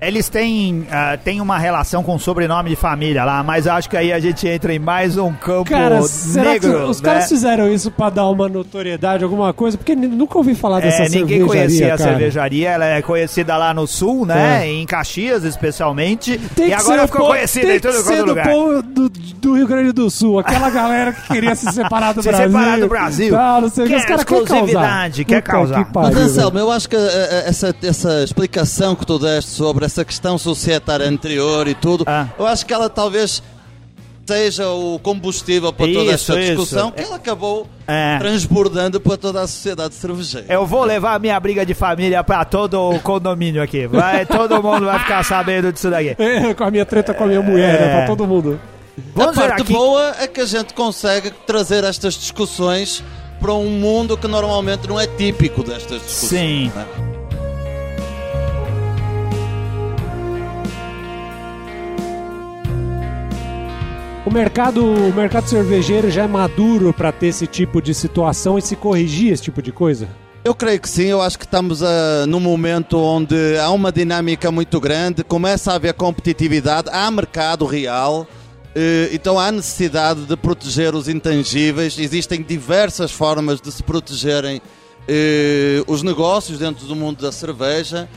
Eles 0.00 0.30
têm, 0.30 0.86
ah, 0.90 1.18
têm 1.22 1.42
uma 1.42 1.58
relação 1.58 2.02
com 2.02 2.14
o 2.14 2.18
sobrenome 2.18 2.70
de 2.70 2.76
família 2.76 3.22
lá, 3.22 3.42
mas 3.42 3.66
eu 3.66 3.72
acho 3.74 3.90
que 3.90 3.96
aí 3.98 4.10
a 4.14 4.18
gente 4.18 4.48
entra 4.48 4.72
em 4.72 4.78
mais 4.78 5.18
um 5.18 5.30
campo 5.30 5.68
Cara, 5.68 6.00
será 6.02 6.52
negro. 6.52 6.70
que 6.70 6.76
os 6.84 7.02
né? 7.02 7.10
caras 7.10 7.28
fizeram 7.28 7.70
isso 7.70 7.90
pra 7.90 8.08
dar 8.08 8.26
uma 8.30 8.48
notoriedade, 8.48 9.22
alguma 9.24 9.52
coisa? 9.52 9.76
Porque 9.76 9.94
nunca 9.94 10.38
ouvi 10.38 10.54
falar 10.54 10.80
dessa 10.80 11.02
É, 11.02 11.08
ninguém 11.10 11.40
cervejaria, 11.40 11.46
conhecia 11.46 11.94
a 11.94 11.98
cara. 11.98 12.10
cervejaria, 12.12 12.70
ela 12.70 12.84
é 12.86 13.02
conhecida 13.02 13.54
lá 13.58 13.74
no 13.74 13.86
sul, 13.86 14.24
né? 14.24 14.66
É. 14.66 14.72
Em 14.72 14.86
Caxias, 14.86 15.44
especialmente. 15.44 16.38
Tem 16.56 16.68
e 16.68 16.72
agora 16.72 17.06
ficou 17.06 17.20
o 17.20 17.24
povo- 17.24 17.34
conhecida 17.34 17.66
tem 17.66 17.76
em 17.76 17.80
todo 17.80 17.92
que 17.92 18.02
ser 18.02 18.16
do 18.20 18.24
lugar. 18.26 18.48
povo 18.48 18.82
do, 18.82 19.08
do 19.10 19.54
Rio 19.54 19.66
Grande 19.66 19.92
do 19.92 20.08
Sul, 20.08 20.38
aquela 20.38 20.70
galera 20.70 21.12
que 21.12 21.28
queria 21.28 21.54
se 21.54 21.70
separar 21.72 22.14
do 22.14 22.22
Se 22.22 22.28
Brasil. 22.30 22.48
separar 22.50 22.80
do 22.80 22.88
Brasil. 22.88 23.34
Tá, 23.34 23.60
não 23.60 23.68
sei 23.68 23.86
Quer 23.86 23.96
os 23.98 24.04
caras 24.06 24.24
querem 24.24 24.42
exclusividade, 24.44 25.24
causar. 25.26 25.42
quer 25.42 25.42
causar. 25.42 25.84
que 25.84 25.92
pariu, 25.92 26.08
Mas 26.14 26.22
Anselmo, 26.30 26.58
eu 26.58 26.70
acho 26.72 26.88
que 26.88 26.96
eh, 26.96 27.00
eh, 27.12 27.44
essa, 27.48 27.74
essa 27.82 28.24
explicação 28.24 28.94
que 28.96 29.04
tu 29.04 29.18
deste 29.18 29.50
sobre 29.50 29.89
essa 29.90 30.04
questão 30.04 30.38
societária 30.38 31.06
anterior 31.06 31.66
e 31.68 31.74
tudo, 31.74 32.04
Ah. 32.06 32.26
eu 32.38 32.46
acho 32.46 32.64
que 32.64 32.72
ela 32.72 32.88
talvez 32.88 33.42
seja 34.26 34.68
o 34.68 35.00
combustível 35.02 35.72
para 35.72 35.86
toda 35.86 36.04
Isso, 36.04 36.30
esta 36.32 36.40
isso. 36.40 36.50
discussão, 36.52 36.92
que 36.92 37.02
ela 37.02 37.16
acabou 37.16 37.66
É. 37.88 38.16
transbordando 38.18 39.00
para 39.00 39.16
toda 39.16 39.40
a 39.42 39.46
sociedade 39.48 39.92
cervejeira. 39.94 40.46
Eu 40.48 40.64
vou 40.64 40.84
levar 40.84 41.14
a 41.14 41.18
minha 41.18 41.38
briga 41.40 41.66
de 41.66 41.74
família 41.74 42.22
pra 42.22 42.44
todo 42.44 42.74
o 42.90 43.00
condomínio 43.00 43.60
aqui. 43.60 43.88
Vai, 43.88 44.24
todo 44.26 44.62
mundo 44.62 44.86
vai 44.86 45.00
ficar 45.00 45.24
sabendo 45.24 45.72
disso 45.72 45.90
daqui. 45.90 46.14
É, 46.16 46.54
com 46.54 46.62
a 46.62 46.70
minha 46.70 46.86
treta 46.86 47.12
com 47.12 47.24
a 47.24 47.26
minha 47.26 47.42
mulher, 47.42 47.74
É. 47.74 47.80
né, 47.86 47.96
pra 47.96 48.06
todo 48.06 48.24
mundo. 48.24 48.60
Vamos 49.16 49.36
a 49.36 49.40
parte 49.48 49.62
aqui. 49.62 49.72
boa 49.72 50.14
é 50.20 50.28
que 50.28 50.40
a 50.40 50.46
gente 50.46 50.74
consegue 50.74 51.32
trazer 51.44 51.82
estas 51.82 52.14
discussões 52.14 53.02
para 53.40 53.52
um 53.54 53.68
mundo 53.70 54.16
que 54.16 54.28
normalmente 54.28 54.86
não 54.88 55.00
é 55.00 55.08
típico 55.08 55.64
destas 55.64 56.02
discussões. 56.02 56.28
Sim. 56.30 56.72
né? 56.76 56.86
O 64.30 64.32
mercado, 64.32 64.84
o 64.84 65.12
mercado 65.12 65.48
cervejeiro 65.48 66.08
já 66.08 66.22
é 66.22 66.26
maduro 66.28 66.92
pra 66.92 67.10
ter 67.10 67.26
esse 67.26 67.48
tipo 67.48 67.82
de 67.82 67.92
situação 67.92 68.56
e 68.56 68.62
se 68.62 68.76
corrigir 68.76 69.32
esse 69.32 69.42
tipo 69.42 69.60
de 69.60 69.72
coisa? 69.72 70.08
Eu 70.44 70.54
creio 70.54 70.80
que 70.80 70.88
sim, 70.88 71.06
eu 71.06 71.20
acho 71.20 71.36
que 71.36 71.44
estamos 71.44 71.82
ah, 71.82 72.26
num 72.28 72.38
momento 72.38 72.96
onde 72.96 73.58
há 73.58 73.68
uma 73.70 73.90
dinâmica 73.90 74.52
muito 74.52 74.78
grande, 74.78 75.24
começa 75.24 75.72
a 75.72 75.74
haver 75.74 75.94
competitividade, 75.94 76.88
há 76.92 77.10
mercado 77.10 77.66
real, 77.66 78.24
eh, 78.72 79.10
então 79.12 79.36
há 79.36 79.50
necessidade 79.50 80.24
de 80.24 80.36
proteger 80.36 80.94
os 80.94 81.08
intangíveis, 81.08 81.98
existem 81.98 82.40
diversas 82.40 83.10
formas 83.10 83.60
de 83.60 83.72
se 83.72 83.82
protegerem 83.82 84.62
eh, 85.08 85.82
os 85.88 86.04
negócios 86.04 86.60
dentro 86.60 86.86
do 86.86 86.94
mundo 86.94 87.20
da 87.20 87.32
cerveja. 87.32 88.08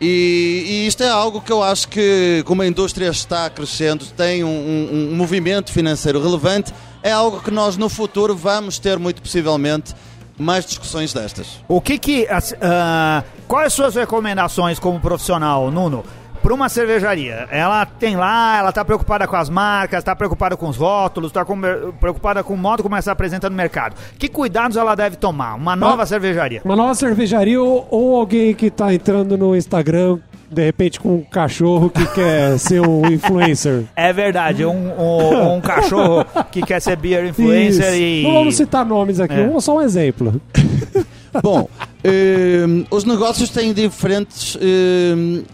E, 0.00 0.64
e 0.66 0.86
isto 0.86 1.02
é 1.02 1.08
algo 1.10 1.40
que 1.42 1.52
eu 1.52 1.62
acho 1.62 1.86
que, 1.88 2.42
como 2.46 2.62
a 2.62 2.66
indústria 2.66 3.08
está 3.08 3.50
crescendo, 3.50 4.06
tem 4.16 4.42
um, 4.42 4.48
um- 4.48 5.08
um 5.12 5.16
movimento 5.16 5.70
financeiro 5.72 6.22
relevante, 6.22 6.72
é 7.02 7.12
algo 7.12 7.40
que 7.40 7.50
nós 7.50 7.76
no 7.76 7.88
futuro 7.88 8.34
vamos 8.34 8.78
ter 8.78 8.98
muito 8.98 9.20
possivelmente 9.20 9.94
mais 10.38 10.64
discussões 10.64 11.12
destas. 11.12 11.48
O 11.68 11.80
que 11.82 11.98
que. 11.98 12.26
ah, 12.62 13.22
quais 13.46 13.66
as 13.68 13.72
suas 13.74 13.94
recomendações 13.94 14.78
como 14.78 14.98
profissional, 15.00 15.70
Nuno? 15.70 16.02
Para 16.42 16.54
uma 16.54 16.68
cervejaria, 16.70 17.46
ela 17.50 17.84
tem 17.84 18.16
lá, 18.16 18.58
ela 18.58 18.72
tá 18.72 18.82
preocupada 18.84 19.26
com 19.28 19.36
as 19.36 19.50
marcas, 19.50 20.02
tá 20.02 20.16
preocupada 20.16 20.56
com 20.56 20.68
os 20.68 20.76
rótulos, 20.76 21.30
tá 21.30 21.44
com- 21.44 21.60
preocupada 22.00 22.42
com 22.42 22.54
o 22.54 22.56
modo 22.56 22.82
como 22.82 22.94
ela 22.94 23.02
se 23.02 23.10
apresenta 23.10 23.50
no 23.50 23.56
mercado. 23.56 23.94
Que 24.18 24.26
cuidados 24.28 24.76
ela 24.76 24.94
deve 24.94 25.16
tomar? 25.16 25.54
Uma 25.54 25.76
nova 25.76 26.06
cervejaria. 26.06 26.62
Uma 26.64 26.74
nova 26.76 26.94
cervejaria 26.94 27.60
ou, 27.60 27.86
ou 27.90 28.16
alguém 28.16 28.54
que 28.54 28.70
tá 28.70 28.92
entrando 28.94 29.36
no 29.36 29.54
Instagram, 29.54 30.18
de 30.50 30.64
repente 30.64 30.98
com 30.98 31.16
um 31.16 31.22
cachorro 31.22 31.90
que 31.90 32.06
quer 32.14 32.58
ser 32.58 32.80
um 32.80 33.06
influencer. 33.06 33.84
É 33.94 34.10
verdade, 34.12 34.64
um, 34.64 34.72
um, 34.98 35.56
um 35.56 35.60
cachorro 35.60 36.24
que 36.50 36.62
quer 36.62 36.80
ser 36.80 36.96
beer 36.96 37.26
influencer 37.26 37.84
Isso. 37.92 38.02
e. 38.02 38.22
Não 38.24 38.32
vamos 38.32 38.56
citar 38.56 38.84
nomes 38.86 39.20
aqui, 39.20 39.34
É. 39.34 39.42
um- 39.46 39.60
só 39.60 39.76
um 39.76 39.82
exemplo. 39.82 40.40
Bom, 41.42 41.68
hum, 42.04 42.84
os 42.90 43.04
negócios 43.04 43.50
têm 43.50 43.72
diferentes 43.72 44.56
hum, 44.60 45.44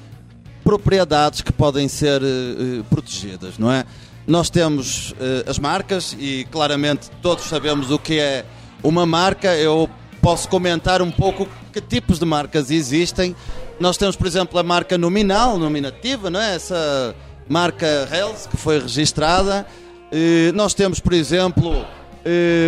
propriedades 0.67 1.43
que 1.43 1.53
podem 1.53 1.87
ser 1.87 2.21
eh, 2.21 2.83
protegidas, 2.91 3.57
não 3.57 3.71
é? 3.71 3.85
Nós 4.27 4.51
temos 4.51 5.15
eh, 5.21 5.45
as 5.49 5.61
marcas 5.61 6.17
e 6.19 6.45
claramente 6.51 7.09
todos 7.23 7.45
sabemos 7.45 7.93
o 7.93 8.01
que 8.01 8.19
é 8.19 8.45
uma 8.83 9.07
marca. 9.07 9.55
Eu 9.55 9.89
posso 10.21 10.49
comentar 10.49 11.01
um 11.01 11.11
pouco 11.13 11.49
que 11.73 11.81
tipos 11.81 12.19
de 12.19 12.25
marcas 12.25 12.73
existem. 12.73 13.37
Nós 13.79 13.97
temos, 13.97 14.17
por 14.17 14.27
exemplo, 14.27 14.59
a 14.59 14.63
marca 14.65 14.99
nominal, 14.99 15.57
nominativa, 15.57 16.31
não 16.31 16.41
é? 16.41 16.57
Essa 16.57 17.15
marca 17.49 17.87
Hells 18.13 18.49
que 18.49 18.57
foi 18.57 18.81
registrada. 18.81 19.65
Eh, 20.11 20.51
nós 20.53 20.75
temos, 20.75 20.99
por 20.99 21.13
exemplo, 21.13 21.87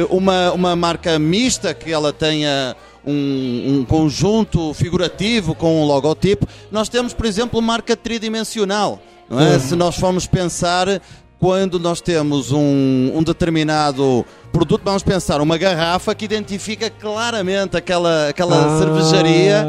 uma, 0.08 0.52
uma 0.52 0.76
marca 0.76 1.18
mista 1.18 1.74
que 1.74 1.90
ela 1.90 2.12
tenha 2.12 2.76
um, 3.06 3.78
um 3.80 3.84
conjunto 3.84 4.72
figurativo 4.74 5.54
com 5.54 5.82
um 5.82 5.86
logotipo. 5.86 6.46
Nós 6.70 6.88
temos, 6.88 7.12
por 7.12 7.26
exemplo, 7.26 7.60
marca 7.62 7.96
tridimensional. 7.96 9.00
Não 9.28 9.40
é? 9.40 9.58
Se 9.58 9.74
nós 9.76 9.96
formos 9.96 10.26
pensar 10.26 11.00
quando 11.38 11.78
nós 11.78 12.00
temos 12.00 12.50
um, 12.50 13.12
um 13.14 13.22
determinado 13.22 14.24
produto, 14.50 14.82
vamos 14.84 15.02
pensar 15.04 15.40
uma 15.40 15.56
garrafa 15.56 16.14
que 16.14 16.24
identifica 16.24 16.90
claramente 16.90 17.76
aquela, 17.76 18.28
aquela 18.28 18.74
Ah, 18.74 18.78
cervejaria 18.78 19.64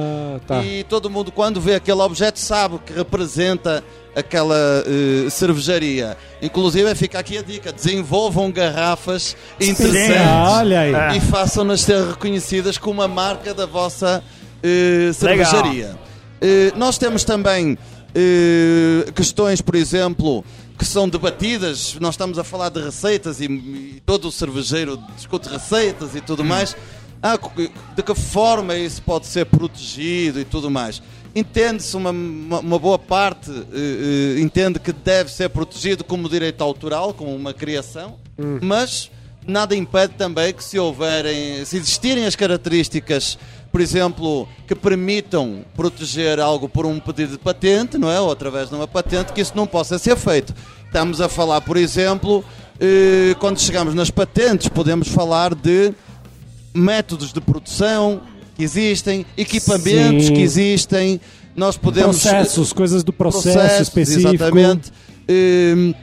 tá. 0.47 0.63
e 0.63 0.83
todo 0.85 1.09
mundo 1.09 1.31
quando 1.31 1.61
vê 1.61 1.75
aquele 1.75 2.01
objeto 2.01 2.39
sabe 2.39 2.79
que 2.79 2.93
representa 2.93 3.83
aquela 4.15 4.55
eh, 4.85 5.29
cervejaria. 5.29 6.17
Inclusive 6.41 6.93
fica 6.95 7.19
aqui 7.19 7.37
a 7.37 7.41
dica, 7.41 7.71
desenvolvam 7.71 8.51
garrafas 8.51 9.35
interessantes 9.59 10.57
olha 10.59 10.79
aí. 10.81 10.93
É. 10.93 11.17
e 11.17 11.21
façam-nas 11.21 11.81
ser 11.81 12.03
reconhecidas 12.03 12.77
como 12.77 13.01
a 13.01 13.07
marca 13.07 13.53
da 13.53 13.65
vossa 13.65 14.23
eh, 14.63 15.11
cervejaria. 15.13 15.97
Eh, 16.41 16.71
nós 16.75 16.97
temos 16.97 17.23
também 17.23 17.77
questões, 19.13 19.61
por 19.61 19.75
exemplo, 19.75 20.43
que 20.77 20.83
são 20.83 21.07
debatidas. 21.07 21.95
Nós 21.99 22.15
estamos 22.15 22.39
a 22.39 22.43
falar 22.43 22.69
de 22.69 22.81
receitas 22.81 23.39
e, 23.39 23.45
e 23.45 24.01
todo 24.03 24.29
o 24.29 24.31
cervejeiro 24.31 24.97
discute 25.15 25.47
receitas 25.47 26.15
e 26.15 26.21
tudo 26.21 26.43
mais. 26.43 26.75
Ah, 27.21 27.37
de 27.95 28.03
que 28.03 28.15
forma 28.15 28.75
isso 28.75 29.01
pode 29.01 29.27
ser 29.27 29.45
protegido 29.45 30.39
e 30.39 30.45
tudo 30.45 30.69
mais. 30.71 31.01
Entende-se 31.35 31.95
uma, 31.95 32.09
uma, 32.09 32.79
boa 32.79 32.97
parte, 32.97 33.51
eh, 33.51 34.39
entende 34.39 34.79
que 34.79 34.91
deve 34.91 35.31
ser 35.31 35.49
protegido 35.49 36.03
como 36.03 36.27
direito 36.27 36.63
autoral, 36.63 37.13
como 37.13 37.35
uma 37.35 37.53
criação, 37.53 38.15
mas 38.61 39.11
nada 39.45 39.75
impede 39.75 40.13
também 40.13 40.53
que 40.53 40.63
se 40.63 40.79
houverem, 40.79 41.63
se 41.65 41.77
existirem 41.77 42.25
as 42.25 42.35
características, 42.35 43.37
por 43.71 43.79
exemplo, 43.79 44.47
que 44.67 44.73
permitam 44.73 45.63
proteger 45.75 46.39
algo 46.39 46.67
por 46.67 46.85
um 46.85 46.99
pedido 46.99 47.33
de 47.33 47.37
patente, 47.37 47.97
não 47.97 48.09
é? 48.11 48.19
Ou 48.19 48.31
através 48.31 48.69
de 48.69 48.75
uma 48.75 48.87
patente, 48.87 49.31
que 49.31 49.41
isso 49.41 49.53
não 49.55 49.67
possa 49.67 49.99
ser 49.99 50.15
feito. 50.15 50.53
Estamos 50.85 51.21
a 51.21 51.29
falar, 51.29 51.61
por 51.61 51.77
exemplo, 51.77 52.43
eh, 52.79 53.35
quando 53.39 53.59
chegamos 53.59 53.93
nas 53.93 54.09
patentes, 54.09 54.67
podemos 54.69 55.07
falar 55.09 55.53
de 55.53 55.93
métodos 56.79 57.31
de 57.33 57.41
produção 57.41 58.21
que 58.55 58.63
existem, 58.63 59.25
equipamentos 59.37 60.25
Sim. 60.27 60.33
que 60.33 60.41
existem, 60.41 61.21
nós 61.55 61.77
podemos 61.77 62.21
Processos, 62.21 62.73
coisas 62.73 63.03
do 63.03 63.13
processo 63.13 63.53
processos, 63.53 63.87
específico. 63.87 64.33
Exatamente. 64.33 64.91
Hum, 65.29 65.93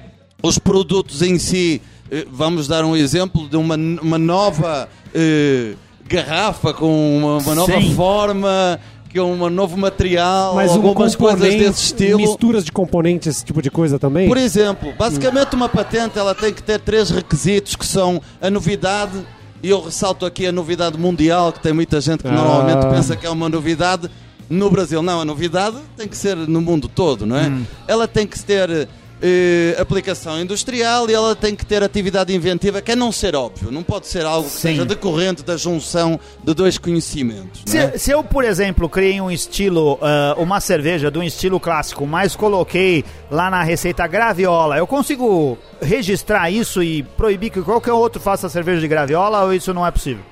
os 0.43 0.59
produtos 0.59 1.23
em 1.23 1.39
si, 1.39 1.81
eh, 2.11 2.27
vamos 2.31 2.69
dar 2.69 2.85
um 2.85 2.95
exemplo 2.95 3.49
de 3.49 3.57
uma, 3.57 3.75
uma 3.75 4.19
nova 4.19 4.89
eh, 5.15 5.75
garrafa 6.07 6.73
com 6.73 7.19
uma, 7.19 7.39
uma 7.39 7.55
nova 7.55 7.81
Sim. 7.81 7.95
forma, 7.95 8.79
que 9.09 9.19
é 9.19 9.23
um 9.23 9.49
novo 9.49 9.77
material, 9.77 10.55
Mas 10.55 10.71
um 10.73 10.75
algumas 10.75 11.15
coisas 11.17 11.41
desse 11.41 11.85
estilo. 11.85 12.19
misturas 12.21 12.65
de 12.65 12.71
componentes, 12.73 13.29
esse 13.29 13.45
tipo 13.45 13.63
de 13.63 13.71
coisa 13.71 13.99
também? 13.99 14.29
Por 14.29 14.37
exemplo, 14.37 14.93
basicamente 14.99 15.55
uma 15.55 15.69
patente 15.69 16.19
ela 16.19 16.35
tem 16.35 16.53
que 16.53 16.63
ter 16.63 16.81
três 16.81 17.11
requisitos 17.11 17.75
que 17.77 17.87
são 17.87 18.21
a 18.41 18.51
novidade, 18.51 19.19
E 19.63 19.69
eu 19.71 19.83
ressalto 19.83 20.25
aqui 20.27 20.47
a 20.47 20.53
novidade 20.53 20.99
mundial, 20.99 21.53
que 21.53 21.61
tem 21.61 21.73
muita 21.73 22.01
gente 22.01 22.23
que 22.23 22.29
Ah. 22.29 22.33
normalmente 22.33 22.87
pensa 22.89 23.17
que 23.17 23.27
é 23.27 23.31
uma 23.31 23.49
novidade 23.49 24.09
no 24.49 24.71
Brasil. 24.71 25.03
Não, 25.03 25.21
a 25.21 25.25
novidade 25.25 25.77
tem 25.97 26.07
que 26.07 26.17
ser 26.17 26.37
no 26.37 26.61
mundo 26.61 26.89
todo, 26.89 27.27
não 27.27 27.37
é? 27.37 27.51
Ela 27.89 28.07
tem 28.07 28.27
que 28.27 28.39
ter 28.39 28.89
eh, 29.23 29.77
aplicação 29.79 30.41
industrial 30.41 31.09
e 31.09 31.15
ela 31.15 31.35
tem 31.35 31.55
que 31.55 31.65
ter 31.65 31.83
atividade 31.83 32.35
inventiva, 32.35 32.83
que 32.83 32.93
é 32.93 32.97
não 32.97 33.11
ser 33.11 33.35
óbvio. 33.35 33.71
Não 33.71 33.83
pode 33.83 34.07
ser 34.07 34.25
algo 34.27 34.49
que 34.49 34.55
Sim. 34.55 34.61
seja 34.61 34.85
decorrente 34.85 35.43
da 35.43 35.57
junção 35.57 36.21
de 36.45 36.55
dois 36.55 36.79
conhecimentos. 36.79 37.63
não 37.67 37.81
é? 37.81 37.93
Se, 37.93 37.99
se 37.99 38.11
eu, 38.11 38.23
por 38.23 38.45
exemplo, 38.45 38.89
criei 38.89 39.21
um 39.21 39.31
estilo, 39.31 39.99
ah, 40.03 40.35
uma 40.39 40.61
cerveja 40.61 41.11
de 41.11 41.19
um 41.19 41.23
estilo 41.23 41.59
clássico, 41.59 42.07
mas 42.07 42.37
coloquei 42.37 43.05
lá 43.31 43.51
na 43.51 43.63
receita 43.63 44.07
graviola, 44.07 44.77
eu 44.77 44.87
consigo 44.87 45.57
registrar 45.81 46.51
isso 46.51 46.83
e 46.83 47.03
proibir 47.03 47.51
que 47.51 47.63
qualquer 47.63 47.93
outro 47.93 48.21
faça 48.21 48.49
cerveja 48.49 48.81
de 48.81 48.89
graviola 48.89 49.45
ou 49.45 49.55
isso 49.55 49.73
não 49.73 49.87
é 49.87 49.91
possível? 49.91 50.23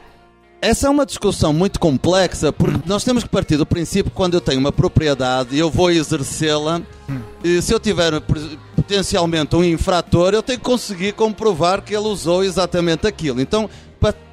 Essa 0.61 0.87
é 0.87 0.91
uma 0.91 1.05
discussão 1.05 1.53
muito 1.53 1.79
complexa, 1.79 2.51
porque 2.51 2.81
nós 2.87 3.05
temos 3.05 3.23
que 3.23 3.29
partir 3.29 3.59
do 3.59 3.67
princípio 3.67 4.11
que 4.11 4.17
quando 4.17 4.33
eu 4.33 4.41
tenho 4.41 4.59
uma 4.59 4.73
propriedade 4.73 5.55
e 5.55 5.59
eu 5.59 5.71
vou 5.71 5.91
exercê-la, 5.91 6.81
e 7.43 7.61
se 7.61 7.71
eu 7.71 7.79
tiver 7.79 8.19
potencialmente 8.87 9.57
um 9.57 9.65
infrator, 9.65 10.35
eu 10.35 10.43
tenho 10.43 10.59
que 10.59 10.65
conseguir 10.65 11.13
comprovar 11.13 11.83
que 11.83 11.95
ele 11.95 12.07
usou 12.07 12.45
exatamente 12.45 13.07
aquilo. 13.07 13.41
Então, 13.41 13.69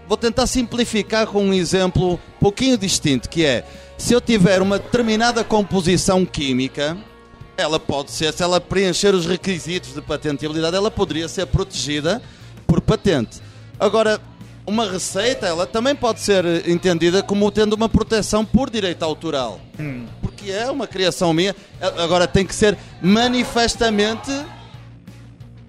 vou 0.07 0.17
tentar 0.17 0.45
simplificar 0.45 1.25
com 1.25 1.45
um 1.45 1.53
exemplo 1.53 2.15
um 2.15 2.39
pouquinho 2.39 2.77
distinto, 2.77 3.29
que 3.29 3.45
é, 3.45 3.65
se 3.97 4.13
eu 4.13 4.19
tiver 4.19 4.61
uma 4.61 4.77
determinada 4.77 5.41
composição 5.41 6.25
química, 6.25 6.97
ela 7.55 7.79
pode 7.79 8.11
ser, 8.11 8.33
se 8.33 8.43
ela 8.43 8.59
preencher 8.59 9.15
os 9.15 9.25
requisitos 9.25 9.93
de 9.93 10.01
patentabilidade, 10.01 10.75
ela 10.75 10.91
poderia 10.91 11.29
ser 11.29 11.45
protegida 11.45 12.21
por 12.67 12.81
patente. 12.81 13.41
Agora, 13.79 14.19
uma 14.71 14.89
receita, 14.89 15.45
ela 15.45 15.67
também 15.67 15.95
pode 15.95 16.19
ser 16.21 16.45
eh, 16.45 16.63
entendida 16.67 17.21
como 17.21 17.51
tendo 17.51 17.73
uma 17.73 17.89
proteção 17.89 18.45
por 18.45 18.69
direito 18.69 19.03
autoral. 19.03 19.59
Porque 20.21 20.49
é 20.51 20.69
uma 20.71 20.87
criação 20.87 21.33
minha. 21.33 21.55
Agora 21.97 22.27
tem 22.27 22.45
que 22.45 22.55
ser 22.55 22.77
manifestamente 23.01 24.31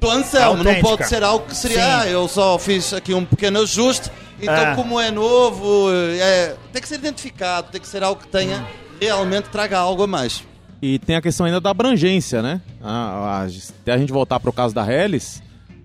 do 0.00 0.10
Anselmo. 0.10 0.62
Não 0.62 0.74
pode 0.80 1.06
ser 1.08 1.22
algo 1.22 1.46
que 1.46 1.56
seria, 1.56 1.76
Sim. 1.78 1.82
ah, 1.82 2.06
eu 2.08 2.28
só 2.28 2.58
fiz 2.58 2.92
aqui 2.92 3.12
um 3.14 3.24
pequeno 3.24 3.60
ajuste, 3.60 4.10
então 4.40 4.54
É. 4.54 4.74
como 4.74 4.98
é 5.00 5.10
novo, 5.10 5.90
eh, 5.90 6.18
é, 6.18 6.56
tem 6.72 6.80
que 6.82 6.88
ser 6.88 6.96
identificado, 6.96 7.68
tem 7.70 7.80
que 7.80 7.88
ser 7.88 8.02
algo 8.02 8.20
que 8.20 8.28
tenha 8.28 8.66
realmente 9.00 9.48
traga 9.48 9.78
algo 9.78 10.04
a 10.04 10.06
mais. 10.06 10.42
E 10.80 10.98
tem 10.98 11.14
a 11.16 11.22
questão 11.22 11.46
ainda 11.46 11.60
da 11.60 11.70
abrangência, 11.70 12.42
né? 12.42 12.60
A, 12.82 13.42
a, 13.42 13.46
até 13.46 13.92
a 13.92 13.98
gente 13.98 14.12
voltar 14.12 14.40
para 14.40 14.50
o 14.50 14.52
caso 14.52 14.74
da 14.74 14.84
Hellis, 14.92 15.40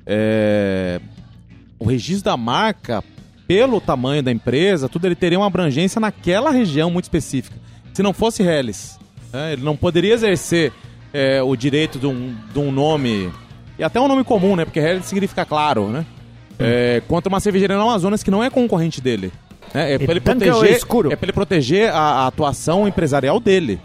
é, 0.05 0.99
o 1.79 1.85
registro 1.85 2.25
da 2.25 2.37
marca, 2.37 3.03
pelo 3.47 3.79
tamanho 3.79 4.21
da 4.23 4.31
empresa, 4.31 4.89
tudo 4.89 5.05
ele 5.05 5.15
teria 5.15 5.39
uma 5.39 5.47
abrangência 5.47 5.99
naquela 5.99 6.51
região 6.51 6.89
muito 6.91 7.05
específica. 7.05 7.55
Se 7.93 8.03
não 8.03 8.13
fosse 8.13 8.43
Hellis, 8.43 8.99
né, 9.31 9.53
ele 9.53 9.63
não 9.63 9.75
poderia 9.75 10.13
exercer 10.13 10.71
é, 11.13 11.41
o 11.41 11.55
direito 11.55 11.97
de 11.97 12.05
um, 12.07 12.35
de 12.53 12.59
um 12.59 12.71
nome, 12.71 13.31
e 13.79 13.83
até 13.83 13.99
um 14.01 14.07
nome 14.07 14.23
comum, 14.23 14.55
né? 14.55 14.65
Porque 14.65 14.79
Hellis 14.79 15.05
significa 15.05 15.45
claro, 15.45 15.87
né? 15.89 16.05
É, 16.59 17.01
contra 17.07 17.29
uma 17.29 17.39
cervejaria 17.39 17.75
no 17.77 17.83
Amazonas 17.83 18.23
que 18.23 18.31
não 18.31 18.43
é 18.43 18.49
concorrente 18.49 18.99
dele. 18.99 19.31
né? 19.73 19.93
É 19.93 19.97
para 19.99 20.11
ele 20.11 20.19
é 20.19 20.21
proteger, 20.21 20.79
é 21.11 21.15
pra 21.15 21.25
ele 21.25 21.33
proteger 21.33 21.89
a, 21.91 21.97
a 21.99 22.27
atuação 22.27 22.87
empresarial 22.87 23.39
dele. 23.39 23.79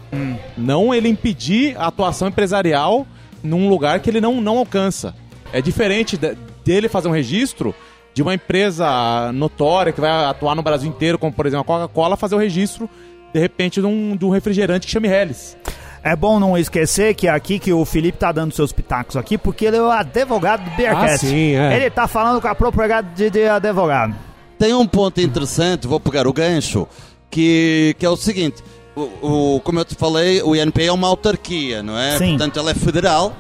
Não 0.57 0.95
ele 0.95 1.09
impedir 1.09 1.77
a 1.79 1.87
atuação 1.89 2.29
empresarial 2.29 3.07
num 3.43 3.69
lugar 3.69 4.01
que 4.01 4.09
ele 4.09 4.21
não, 4.21 4.41
não 4.41 4.57
alcança. 4.59 5.15
É 5.53 5.61
diferente 5.61 6.17
de- 6.17 6.35
dele 6.65 6.89
fazer 6.89 7.09
um 7.09 7.13
registro 7.13 7.75
de 8.15 8.23
uma 8.23 8.35
empresa 8.35 9.33
notória 9.33 9.93
que 9.93 10.01
vai 10.01 10.11
atuar 10.27 10.55
no 10.55 10.63
Brasil 10.63 10.89
inteiro, 10.89 11.19
como 11.19 11.33
por 11.33 11.47
exemplo 11.47 11.63
a 11.63 11.65
Coca-Cola, 11.65 12.17
fazer 12.17 12.35
o 12.35 12.39
registro, 12.39 12.89
de 13.33 13.41
repente, 13.41 13.81
de 13.81 13.87
um, 13.87 14.15
de 14.17 14.25
um 14.25 14.31
refrigerante 14.31 14.87
que 14.87 14.93
chame 14.93 15.09
Helles. 15.09 15.57
É 16.05 16.15
bom 16.17 16.39
não 16.41 16.59
esquecer 16.59 17.15
que 17.15 17.29
aqui 17.29 17.59
que 17.61 17.73
o 17.73 17.85
Felipe 17.85 18.19
tá 18.19 18.33
dando 18.33 18.53
seus 18.53 18.73
pitacos 18.73 19.17
aqui, 19.17 19.39
porque 19.39 19.65
ele 19.67 19.77
é 19.77 19.83
o 19.83 19.91
advogado 19.91 20.65
do 20.69 20.77
Beercast. 20.77 21.15
Ah, 21.27 21.29
sim, 21.31 21.55
é. 21.55 21.77
Ele 21.77 21.91
tá 21.91 22.09
falando 22.09 22.41
com 22.41 22.49
a 22.49 22.55
propriedade 22.55 23.09
de, 23.15 23.31
de 23.31 23.47
advogado. 23.47 24.15
Tem 24.59 24.75
um 24.75 24.87
ponto 24.87 25.21
interessante, 25.21 25.87
vou 25.87 26.01
pegar 26.01 26.27
o 26.27 26.33
gancho, 26.33 26.87
que, 27.31 27.95
que 27.99 28.05
é 28.05 28.11
o 28.11 28.17
seguinte: 28.17 28.63
o, 28.97 29.55
o- 29.57 29.61
como 29.61 29.79
eu 29.79 29.85
te 29.85 29.95
falei, 29.95 30.43
o 30.43 30.55
INPI 30.57 30.87
é 30.89 30.93
uma 30.93 31.07
autarquia, 31.09 31.83
não 31.85 31.97
é? 31.97 32.19
Sim. 32.19 32.31
Portanto, 32.31 32.59
ela 32.59 32.73
é 32.73 32.75
federal 32.75 33.35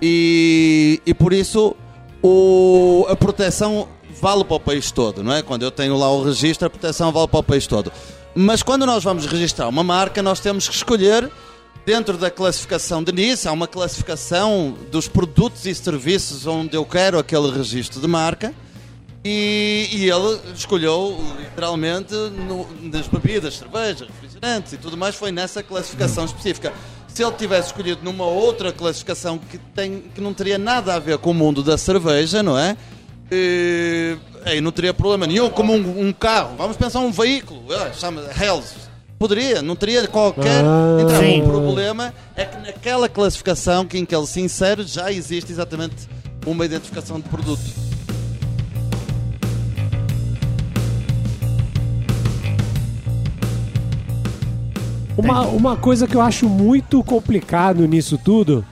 e, 0.00 1.00
e 1.06 1.14
por 1.14 1.32
isso 1.32 1.74
o, 2.22 3.06
a 3.08 3.16
proteção 3.16 3.88
vale 4.20 4.44
para 4.44 4.56
o 4.56 4.60
país 4.60 4.90
todo, 4.90 5.22
não 5.22 5.32
é? 5.32 5.42
Quando 5.42 5.62
eu 5.62 5.70
tenho 5.70 5.96
lá 5.96 6.10
o 6.12 6.22
registro, 6.22 6.66
a 6.66 6.70
proteção 6.70 7.10
vale 7.10 7.28
para 7.28 7.40
o 7.40 7.42
país 7.42 7.66
todo. 7.66 7.90
Mas 8.34 8.62
quando 8.62 8.86
nós 8.86 9.02
vamos 9.02 9.26
registrar 9.26 9.68
uma 9.68 9.82
marca, 9.82 10.22
nós 10.22 10.40
temos 10.40 10.68
que 10.68 10.74
escolher. 10.74 11.30
Dentro 11.84 12.16
da 12.16 12.30
classificação 12.30 13.02
de 13.02 13.10
NIS, 13.10 13.44
há 13.44 13.50
uma 13.50 13.66
classificação 13.66 14.76
dos 14.92 15.08
produtos 15.08 15.66
e 15.66 15.74
serviços 15.74 16.46
onde 16.46 16.76
eu 16.76 16.84
quero 16.84 17.18
aquele 17.18 17.50
registro 17.50 18.00
de 18.00 18.06
marca. 18.06 18.54
E, 19.24 19.88
e 19.92 20.08
ele 20.10 20.40
escolheu 20.54 21.16
literalmente 21.40 22.14
no- 22.14 22.66
nas 22.82 23.08
bebidas, 23.08 23.54
cerveja, 23.54 24.06
refrigerantes 24.06 24.72
e 24.72 24.76
tudo 24.76 24.96
mais, 24.96 25.14
foi 25.16 25.32
nessa 25.32 25.60
classificação 25.62 26.24
específica. 26.24 26.72
Se 27.12 27.22
ele 27.22 27.32
tivesse 27.32 27.68
escolhido 27.68 28.00
numa 28.02 28.24
outra 28.24 28.72
classificação 28.72 29.38
que, 29.38 29.58
tem, 29.58 30.02
que 30.14 30.20
não 30.20 30.32
teria 30.32 30.56
nada 30.56 30.94
a 30.94 30.98
ver 30.98 31.18
com 31.18 31.30
o 31.30 31.34
mundo 31.34 31.62
da 31.62 31.76
cerveja, 31.76 32.42
não 32.42 32.58
é? 32.58 32.76
Eh, 33.30 34.16
aí 34.44 34.60
não 34.60 34.72
teria 34.72 34.94
problema 34.94 35.26
nenhum, 35.26 35.50
como 35.50 35.74
um, 35.74 36.08
um 36.08 36.12
carro, 36.12 36.54
vamos 36.56 36.76
pensar 36.76 37.00
um 37.00 37.10
veículo, 37.10 37.64
ah, 37.74 37.92
chama 37.92 38.22
Hells. 38.40 38.74
Poderia, 39.18 39.62
não 39.62 39.76
teria 39.76 40.06
qualquer 40.08 40.64
Ah. 40.64 40.98
então, 41.00 41.20
Sim. 41.20 41.42
o 41.42 41.44
problema 41.44 42.12
é 42.34 42.44
que 42.44 42.56
naquela 42.58 43.08
classificação 43.08 43.86
que 43.86 43.98
em 43.98 44.04
que 44.04 44.14
ele 44.14 44.26
se 44.26 44.40
insere 44.40 44.82
já 44.82 45.12
existe 45.12 45.52
exatamente 45.52 46.08
uma 46.46 46.64
identificação 46.64 47.20
de 47.20 47.28
produto. 47.28 47.60
Uma, 55.16 55.42
uma 55.42 55.76
coisa 55.76 56.06
que 56.06 56.16
eu 56.16 56.20
acho 56.20 56.48
muito 56.48 57.02
complicado 57.04 57.86
nisso 57.86 58.18
tudo 58.18 58.64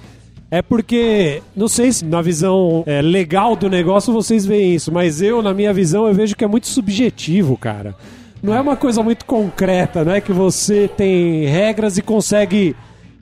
é 0.50 0.62
porque, 0.62 1.42
não 1.54 1.68
sei 1.68 1.92
se 1.92 2.04
na 2.04 2.20
visão 2.20 2.82
é, 2.86 3.00
legal 3.00 3.54
do 3.54 3.68
negócio 3.70 4.12
vocês 4.12 4.44
veem 4.44 4.74
isso, 4.74 4.90
mas 4.90 5.22
eu, 5.22 5.42
na 5.42 5.54
minha 5.54 5.72
visão, 5.72 6.08
eu 6.08 6.14
vejo 6.14 6.34
que 6.34 6.42
é 6.42 6.48
muito 6.48 6.66
subjetivo, 6.66 7.56
cara. 7.56 7.94
Não 8.42 8.54
é 8.54 8.60
uma 8.60 8.74
coisa 8.74 9.02
muito 9.02 9.24
concreta, 9.26 10.04
não 10.04 10.12
é 10.12 10.20
que 10.20 10.32
você 10.32 10.88
tem 10.88 11.44
regras 11.44 11.98
e 11.98 12.02
consegue 12.02 12.74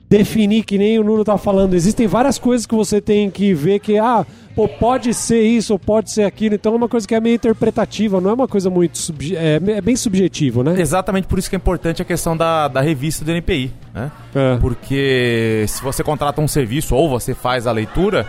definir 0.09 0.63
que 0.63 0.77
nem 0.77 0.97
o 0.97 1.03
Nuno 1.03 1.23
tá 1.23 1.37
falando. 1.37 1.75
Existem 1.75 2.07
várias 2.07 2.39
coisas 2.39 2.65
que 2.65 2.73
você 2.73 2.99
tem 2.99 3.29
que 3.29 3.53
ver 3.53 3.79
que, 3.79 3.99
ah, 3.99 4.25
pô, 4.55 4.67
pode 4.67 5.13
ser 5.13 5.41
isso 5.41 5.73
ou 5.73 5.79
pode 5.79 6.11
ser 6.11 6.23
aquilo. 6.23 6.55
Então 6.55 6.73
é 6.73 6.75
uma 6.75 6.89
coisa 6.89 7.07
que 7.07 7.15
é 7.15 7.19
meio 7.19 7.35
interpretativa, 7.35 8.19
não 8.21 8.29
é 8.31 8.33
uma 8.33 8.47
coisa 8.47 8.69
muito. 8.69 8.97
subje- 8.97 9.35
é, 9.35 9.55
é 9.55 9.81
bem 9.81 9.95
subjetivo, 9.95 10.63
né? 10.63 10.75
Exatamente 10.79 11.27
por 11.27 11.39
isso 11.39 11.49
que 11.49 11.55
é 11.55 11.57
importante 11.57 12.01
a 12.01 12.05
questão 12.05 12.35
da, 12.35 12.67
da 12.67 12.81
revista 12.81 13.23
do 13.25 13.31
NPI, 13.31 13.71
né? 13.93 14.11
É. 14.35 14.57
Porque 14.57 15.65
se 15.67 15.81
você 15.81 16.03
contrata 16.03 16.41
um 16.41 16.47
serviço 16.47 16.95
ou 16.95 17.09
você 17.09 17.33
faz 17.33 17.67
a 17.67 17.71
leitura, 17.71 18.25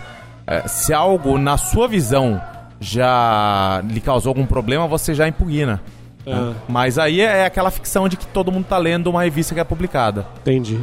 eh, 0.46 0.66
se 0.68 0.92
algo 0.92 1.38
na 1.38 1.56
sua 1.56 1.86
visão 1.88 2.40
já 2.80 3.82
lhe 3.88 4.00
causou 4.00 4.30
algum 4.30 4.46
problema, 4.46 4.86
você 4.86 5.14
já 5.14 5.28
impugna. 5.28 5.80
É, 6.26 6.34
né? 6.34 6.54
Mas 6.68 6.98
aí 6.98 7.20
é 7.20 7.44
aquela 7.46 7.70
ficção 7.70 8.08
de 8.08 8.16
que 8.16 8.26
todo 8.26 8.52
mundo 8.52 8.64
tá 8.66 8.78
lendo 8.78 9.08
uma 9.08 9.22
revista 9.22 9.54
que 9.54 9.60
é 9.60 9.64
publicada. 9.64 10.26
entendi. 10.40 10.78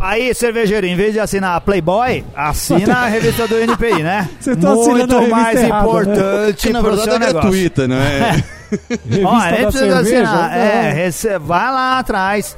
Aí, 0.00 0.32
cervejeiro, 0.34 0.86
em 0.86 0.96
vez 0.96 1.12
de 1.12 1.20
assinar 1.20 1.56
a 1.56 1.60
Playboy, 1.60 2.24
assina 2.34 2.98
a 3.00 3.06
revista 3.06 3.46
do 3.46 3.56
NPI, 3.58 4.02
né? 4.02 4.28
Você 4.40 4.56
tá 4.56 4.72
assinando 4.72 5.16
a 5.16 5.20
Muito 5.20 5.34
revista 5.34 5.36
mais 5.36 5.60
errada, 5.60 5.84
né? 5.84 5.90
importante 5.90 6.66
Que 6.66 6.72
na 6.72 6.80
verdade 6.80 7.10
é 7.10 7.18
gratuita, 7.18 7.88
não 7.88 7.96
é? 7.96 8.30
Revista 8.70 9.28
Ó, 9.28 9.38
nem 9.40 9.50
da 9.50 9.70
precisa 9.70 10.04
cerveja? 10.04 10.22
assinar. 10.22 10.56
É, 10.56 10.88
Não. 10.88 10.94
rece- 10.96 11.38
vai 11.38 11.70
lá 11.72 11.98
atrás 11.98 12.56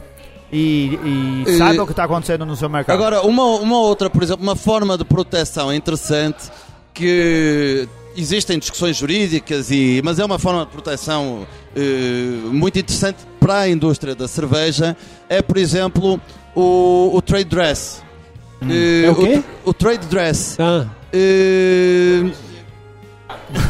e, 0.53 0.99
e 1.03 1.45
E- 1.51 1.59
saiba 1.59 1.83
o 1.83 1.87
que 1.87 1.93
está 1.93 2.05
acontecendo 2.05 2.47
no 2.47 2.55
seu 2.55 2.69
mercado. 2.69 2.95
Agora, 2.95 3.23
uma, 3.23 3.45
uma 3.45 3.79
outra, 3.79 4.09
por 4.11 4.23
exemplo, 4.23 4.43
uma 4.45 4.55
forma 4.55 4.97
de 4.97 5.05
proteção 5.05 5.73
interessante 5.75 6.45
que 6.95 7.89
existem 8.17 8.59
discussões 8.59 8.97
jurídicas, 8.97 9.71
e, 9.71 10.01
mas 10.05 10.19
é 10.19 10.25
uma 10.25 10.39
forma 10.39 10.65
de 10.65 10.71
proteção 10.73 11.47
eh, 11.75 11.81
muito 12.51 12.79
interessante 12.79 13.19
para 13.41 13.61
a 13.61 13.69
indústria 13.69 14.15
da 14.15 14.29
cerveja, 14.29 14.97
é, 15.29 15.41
por 15.43 15.57
exemplo, 15.57 16.21
o, 16.55 17.11
o 17.15 17.23
trade 17.23 17.45
dress. 17.45 18.03
Eh, 18.69 19.05
É 19.07 19.11
o 19.11 19.15
quê? 19.17 19.43
O, 19.65 19.73
trade 19.75 20.07
dress. 20.07 20.57
Ah, 20.61 20.87
Eh, 21.13 22.31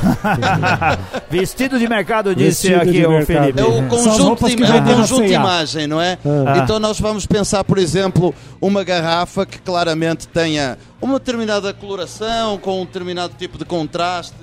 Vestido 1.30 1.78
de 1.78 1.88
mercado, 1.88 2.34
disse 2.34 2.68
Vestido 2.68 2.82
aqui 2.82 3.00
de 3.00 3.06
o 3.06 3.10
mercado. 3.10 3.40
Felipe. 3.40 3.60
É 3.60 3.64
o 3.64 3.84
as 3.84 3.88
conjunto, 3.88 4.46
de, 4.48 4.62
é 4.62 4.74
o 4.74 4.96
conjunto 4.96 5.26
de 5.26 5.32
imagem, 5.32 5.86
não 5.86 6.00
é? 6.00 6.18
Ah. 6.24 6.58
Então 6.58 6.78
nós 6.78 7.00
vamos 7.00 7.26
pensar, 7.26 7.64
por 7.64 7.78
exemplo, 7.78 8.34
uma 8.60 8.84
garrafa 8.84 9.46
que 9.46 9.58
claramente 9.58 10.28
tenha 10.28 10.78
uma 11.00 11.18
determinada 11.18 11.72
coloração, 11.72 12.58
com 12.58 12.82
um 12.82 12.84
determinado 12.84 13.34
tipo 13.38 13.58
de 13.58 13.64
contraste 13.64 14.34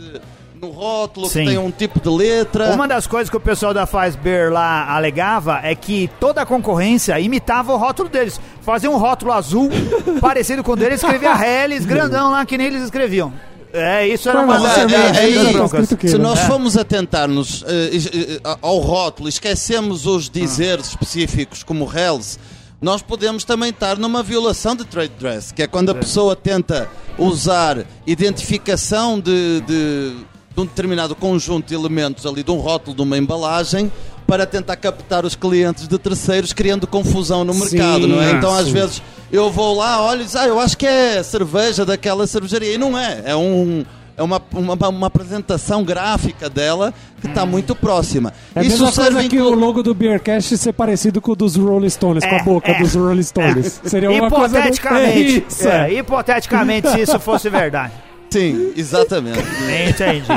no 0.62 0.72
rótulo, 0.72 1.28
Sim. 1.28 1.40
que 1.40 1.46
tem 1.48 1.58
um 1.58 1.72
tipo 1.72 2.00
de 2.02 2.10
letra. 2.10 2.72
Uma 2.72 2.88
das 2.88 3.08
coisas 3.08 3.30
que 3.30 3.38
o 3.38 3.40
pessoal 3.40 3.74
da 3.74 3.86
Faz 3.86 4.16
Beer 4.16 4.52
lá 4.52 4.94
alegava 4.94 5.62
é 5.64 5.74
que 5.74 6.10
toda 6.20 6.42
a 6.42 6.46
concorrência 6.46 7.18
imitava 7.20 7.74
o 7.74 7.78
rótulo 7.78 8.10
deles. 8.10 8.40
Fazia 8.62 8.92
um 8.92 8.98
rótulo 8.98 9.32
azul 9.32 9.70
parecido 10.20 10.64
com 10.64 10.74
o 10.74 10.76
deles, 10.76 11.02
escrevia 11.02 11.34
Helles 11.34 11.86
grandão 11.86 12.32
lá 12.32 12.46
que 12.46 12.58
nem 12.58 12.68
eles 12.68 12.84
escreviam. 12.84 13.32
É, 13.72 14.08
isso 14.08 14.28
era 14.28 14.42
uma 14.42 14.60
das 14.60 14.78
é, 14.78 14.96
é, 15.26 16.06
é 16.06 16.08
Se 16.08 16.18
nós 16.18 16.40
É. 16.40 16.46
formos 16.48 16.76
atentar-nos 16.76 17.64
eh, 17.68 17.92
eh, 17.94 18.58
ao 18.62 18.80
rótulo, 18.80 19.30
esquecemos 19.30 20.06
os 20.08 20.30
dizeres 20.30 20.88
específicos 20.88 21.62
como 21.62 21.86
Hells, 21.86 22.40
nós 22.82 23.02
podemos 23.02 23.44
também 23.44 23.70
estar 23.70 23.98
numa 23.98 24.24
violação 24.24 24.76
de 24.76 24.86
trade 24.86 25.14
dress, 25.20 25.54
que 25.54 25.62
é 25.62 25.68
quando 25.68 25.90
a 25.90 25.96
pessoa 25.96 26.36
tenta 26.36 26.90
usar 27.18 27.86
identificação 28.08 29.20
de, 29.20 29.62
de, 29.62 30.16
de 30.56 30.62
um 30.62 30.66
determinado 30.66 31.14
conjunto 31.16 31.68
de 31.68 31.76
elementos 31.76 32.26
ali, 32.26 32.42
de 32.42 32.52
um 32.52 32.58
rótulo, 32.58 32.96
de 32.96 33.02
uma 33.02 33.18
embalagem, 33.18 33.92
para 34.30 34.46
tentar 34.46 34.76
captar 34.76 35.26
os 35.26 35.36
clientes 35.36 35.88
de 35.88 35.98
terceiros, 35.98 36.54
criando 36.54 36.86
confusão 36.86 37.44
no 37.44 37.54
mercado, 37.54 38.04
Sim, 38.04 38.08
não 38.08 38.22
é? 38.22 38.28
ah, 38.28 38.32
Então, 38.36 38.54
às 38.56 38.68
sim. 38.68 38.74
vezes, 38.74 39.02
eu 39.32 39.50
vou 39.50 39.76
lá, 39.76 40.02
olho 40.06 40.22
e 40.22 40.26
diz, 40.26 40.36
ah, 40.36 40.46
eu 40.48 40.60
acho 40.60 40.78
que 40.78 40.86
é 40.86 41.24
cerveja 41.24 41.86
daquela 41.86 42.26
cervejaria. 42.28 42.74
E 42.76 42.78
não 42.78 42.98
é, 42.98 43.24
é 43.26 43.36
um. 43.36 43.84
É 44.16 44.22
uma, 44.22 44.42
uma, 44.54 44.90
uma 44.90 45.08
apresentação 45.08 45.82
gráfica 45.82 46.50
dela 46.50 46.94
que 47.22 47.28
está 47.28 47.46
muito 47.46 47.74
próxima. 47.74 48.34
É 48.54 48.60
Isso 48.60 48.72
mesma 48.84 48.92
serve 48.92 49.14
coisa 49.14 49.30
que 49.30 49.36
inclu- 49.38 49.52
o 49.54 49.56
logo 49.56 49.82
do 49.82 49.94
Beercast 49.94 50.58
ser 50.58 50.74
parecido 50.74 51.22
com 51.22 51.32
o 51.32 51.36
dos 51.38 51.56
Rolling 51.56 51.90
Stones, 51.90 52.26
com 52.26 52.36
É, 52.36 52.40
a 52.42 52.44
boca 52.44 52.70
é. 52.70 52.80
dos 52.80 52.96
Rolling 52.96 53.24
Stones. 53.24 53.80
Seria 53.86 54.12
uma 54.12 54.30
coisa... 54.30 54.56
do- 54.56 54.60
Hipoteticamente, 54.60 55.08
É 55.08 55.20
isso, 55.48 55.68
é, 55.70 55.90
é. 55.90 55.94
hipoteticamente, 56.00 56.90
se 56.90 57.00
isso 57.00 57.18
fosse 57.18 57.50
verdade. 57.50 57.94
Sim, 58.30 58.74
exatamente. 58.76 59.40
Entendi. 59.90 60.28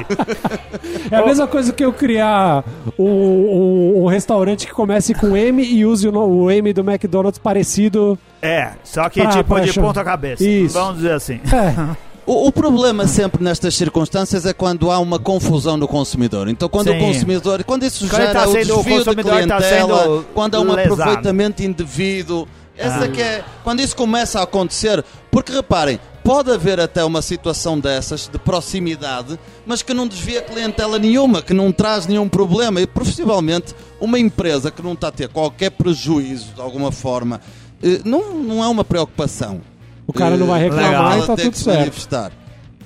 É 1.10 1.16
a 1.16 1.26
mesma 1.26 1.46
coisa 1.46 1.72
que 1.72 1.84
eu 1.84 1.92
criar 1.92 2.64
um, 2.98 3.04
um- 3.04 4.02
um 4.02 4.06
restaurante 4.06 4.66
que 4.66 4.72
comece 4.72 5.14
com 5.14 5.36
M 5.36 5.62
e 5.62 5.84
use 5.84 6.08
o, 6.08 6.12
o 6.18 6.50
M 6.50 6.72
do 6.72 6.80
McDonald's 6.80 7.38
parecido. 7.38 8.18
É, 8.40 8.72
só 8.82 9.08
que 9.08 9.20
Pra- 9.20 9.30
tipo 9.30 9.44
pra 9.54 9.60
de 9.64 9.72
chamar. 9.72 9.86
ponta 9.88 10.04
cabeça. 10.04 10.42
Isso. 10.44 10.74
Vamos 10.74 10.96
dizer 10.96 11.12
assim. 11.12 11.40
É, 11.52 11.96
O, 12.24 12.46
o 12.46 12.52
problema 12.52 13.06
sempre 13.08 13.42
nestas 13.42 13.74
circunstâncias 13.74 14.46
é 14.46 14.52
quando 14.52 14.90
há 14.92 14.98
uma 15.00 15.18
confusão 15.18 15.76
no 15.76 15.88
consumidor. 15.88 16.48
Então, 16.48 16.68
quando 16.68 16.88
Sim. 16.92 16.96
o 16.96 17.00
consumidor, 17.00 17.64
quando 17.64 17.82
isso 17.84 18.08
Quando 18.08 18.20
gera 18.22 18.32
tá 18.32 18.48
o 18.48 18.52
desvio 18.52 18.64
de 18.64 18.72
consumidor 18.94 19.24
tá 19.24 19.56
clientela, 19.58 19.60
sendo 19.60 20.24
quando 20.32 20.54
há 20.54 20.60
um 20.60 20.72
lesado. 20.72 21.02
aproveitamento 21.02 21.62
indevido, 21.64 22.46
essa 22.78 23.06
Ah. 23.06 23.08
que 23.08 23.20
é 23.20 23.42
quando 23.64 23.80
isso 23.80 23.96
começa 23.96 24.38
a 24.38 24.44
acontecer, 24.44 25.04
porque 25.32 25.50
reparem, 25.52 25.98
pode 26.24 26.50
haver 26.50 26.78
até 26.80 27.04
uma 27.04 27.20
situação 27.22 27.78
dessas 27.78 28.28
de 28.28 28.38
proximidade, 28.38 29.38
mas 29.66 29.82
que 29.82 29.92
não 29.94 30.06
desvia 30.06 30.42
clientela 30.42 30.98
nenhuma, 30.98 31.42
que 31.42 31.52
não 31.54 31.72
traz 31.72 32.06
nenhum 32.06 32.28
problema 32.28 32.80
e 32.80 32.86
possivelmente 32.86 33.74
uma 34.00 34.18
empresa 34.18 34.70
que 34.70 34.82
não 34.82 34.92
está 34.92 35.08
a 35.08 35.12
ter 35.12 35.28
qualquer 35.28 35.70
prejuízo 35.70 36.54
de 36.54 36.60
alguma 36.60 36.90
forma, 36.92 37.40
eh, 37.82 38.00
não, 38.04 38.34
não 38.34 38.62
é 38.64 38.68
uma 38.68 38.84
preocupação. 38.84 39.60
o 40.06 40.12
cara 40.12 40.36
não 40.36 40.46
vai 40.46 40.60
Eh, 40.60 40.64
reclamar 40.64 41.18
e 41.18 41.20
tá 41.22 41.26
tem 41.36 41.36
tudo 41.44 41.52
que 41.52 41.58
se 41.58 41.64
certo. 41.64 41.78
manifestar. 41.78 42.32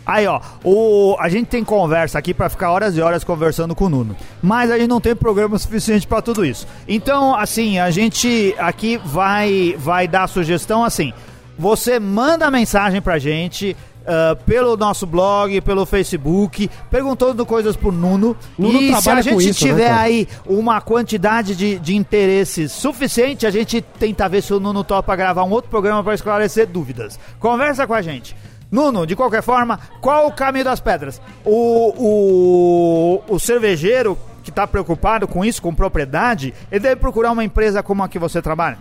Aí, 0.05 0.25
ó, 0.29 0.41
o, 0.63 1.17
a 1.19 1.29
gente 1.29 1.49
tem 1.49 1.65
conversa 1.65 2.17
aqui 2.17 2.33
pra 2.33 2.49
ficar 2.49 2.71
horas 2.71 2.97
e 2.97 3.01
horas 3.01 3.25
conversando 3.25 3.75
com 3.75 3.87
o 3.87 3.89
Nuno. 3.89 4.15
Mas 4.41 4.71
a 4.71 4.79
gente 4.79 4.87
não 4.89 5.01
tem 5.01 5.17
programa 5.17 5.59
suficiente 5.59 6.07
pra 6.07 6.23
tudo 6.23 6.45
isso. 6.45 6.65
Então, 6.87 7.35
assim, 7.35 7.81
a 7.81 7.91
gente 7.91 8.55
aqui 8.57 8.99
vai, 9.05 9.75
vai 9.79 10.07
dar 10.07 10.29
sugestão 10.29 10.85
assim. 10.85 11.13
Você 11.59 11.99
manda 11.99 12.51
mensagem 12.51 13.01
pra 13.01 13.19
gente. 13.19 13.77
ah, 14.07 14.37
pelo 14.47 14.77
nosso 14.77 15.05
blog, 15.05 15.61
pelo 15.63 15.85
Facebook, 15.85 16.71
perguntando 16.91 17.45
coisas 17.45 17.75
pro 17.75 17.91
Nuno. 17.91 18.37
Nuno 18.57 18.81
e 18.81 18.95
se 18.95 19.11
a 19.11 19.21
gente 19.21 19.49
isso, 19.49 19.65
né, 19.65 19.73
tiver 19.73 19.89
cara? 19.89 20.01
aí 20.03 20.29
uma 20.47 20.81
quantidade 20.81 21.57
de, 21.57 21.79
de 21.79 21.97
interesses 21.97 22.71
suficiente, 22.71 23.47
a 23.47 23.51
gente 23.51 23.83
tenta 23.83 24.29
ver 24.29 24.43
se 24.43 24.55
o 24.55 24.61
Nuno 24.61 24.85
topa 24.85 25.17
gravar 25.17 25.43
um 25.43 25.51
outro 25.51 25.69
programa 25.69 26.05
para 26.05 26.15
esclarecer 26.15 26.69
dúvidas. 26.69 27.19
Conversa 27.41 27.87
com 27.87 27.95
a 27.95 28.03
gente. 28.03 28.37
Nuno, 28.71 29.07
de 29.07 29.17
qualquer 29.17 29.43
forma, 29.43 29.79
qual 30.01 30.29
o 30.29 30.33
caminho 30.33 30.65
das 30.65 30.81
pedras? 30.81 31.21
O, 31.45 33.23
o, 33.29 33.35
o 33.35 33.39
cervejeiro 33.39 34.19
que 34.43 34.51
está 34.51 34.67
preocupado 34.67 35.27
com 35.27 35.45
isso, 35.45 35.61
com 35.61 35.75
propriedade, 35.75 36.55
ele 36.71 36.81
deve 36.81 36.97
procurar 36.97 37.33
uma 37.33 37.43
empresa 37.43 37.83
como 37.83 38.03
a 38.05 38.09
que 38.09 38.19
você 38.19 38.41
trabalha? 38.41 38.79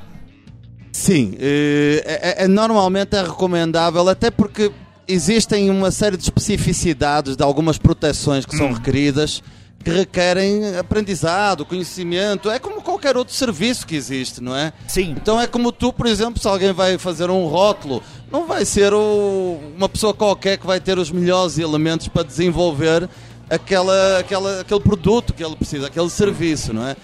Sim, 1.06 1.36
eh, 1.40 2.04
é, 2.40 2.44
é- 2.46 2.48
normalmente 2.48 3.16
é 3.16 3.22
recomendável, 3.22 4.10
até 4.10 4.32
porque 4.32 4.72
existem 5.08 5.70
uma 5.70 5.92
série 5.92 6.18
de 6.18 6.24
especificidades 6.24 7.36
de 7.38 7.44
algumas 7.44 7.78
proteções 7.78 8.44
que 8.44 8.58
são 8.58 8.74
requeridas 8.74 9.44
que 9.84 9.92
requerem 9.92 10.76
aprendizado, 10.80 11.64
conhecimento. 11.64 12.50
É 12.50 12.58
como 12.58 12.82
qualquer 12.82 13.16
outro 13.16 13.36
serviço 13.36 13.86
que 13.86 13.96
existe, 13.96 14.42
não 14.42 14.56
é? 14.56 14.74
Sim. 14.88 15.12
Então 15.16 15.40
é 15.40 15.46
como 15.46 15.72
tu, 15.72 15.94
por 15.94 16.08
exemplo, 16.08 16.42
se 16.42 16.48
alguém 16.48 16.74
vai 16.74 16.98
fazer 16.98 17.30
um 17.30 17.46
rótulo, 17.46 18.02
não 18.32 18.48
vai 18.48 18.66
ser 18.66 18.92
o- 18.96 19.60
uma 19.78 19.88
pessoa 19.88 20.12
qualquer 20.12 20.58
que 20.58 20.66
vai 20.66 20.80
ter 20.80 20.98
os 20.98 21.12
melhores 21.12 21.60
elementos 21.60 22.08
para 22.08 22.24
desenvolver 22.24 23.08
aquela, 23.48 24.18
aquela, 24.18 24.62
aquele 24.62 24.80
produto 24.80 25.36
que 25.36 25.44
ele 25.46 25.56
precisa, 25.56 25.86
aquele 25.86 26.10
serviço, 26.10 26.74
não 26.74 26.88
é? 26.88 26.96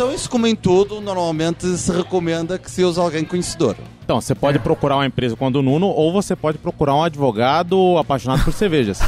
Então 0.00 0.14
isso, 0.14 0.30
como 0.30 0.46
em 0.46 0.56
tudo, 0.56 0.98
normalmente 0.98 1.66
se 1.76 1.92
recomenda 1.92 2.58
que 2.58 2.70
se 2.70 2.82
use 2.82 2.98
alguém 2.98 3.22
conhecedor. 3.22 3.76
Então, 4.02 4.18
você 4.18 4.34
pode 4.34 4.58
procurar 4.58 4.96
uma 4.96 5.04
empresa 5.04 5.36
como 5.36 5.50
a 5.50 5.52
do 5.52 5.60
Nuno 5.60 5.88
ou 5.88 6.10
você 6.10 6.34
pode 6.34 6.56
procurar 6.56 6.94
um 6.94 7.02
advogado 7.02 7.98
apaixonado 7.98 8.42
por 8.42 8.54
cervejas. 8.54 8.98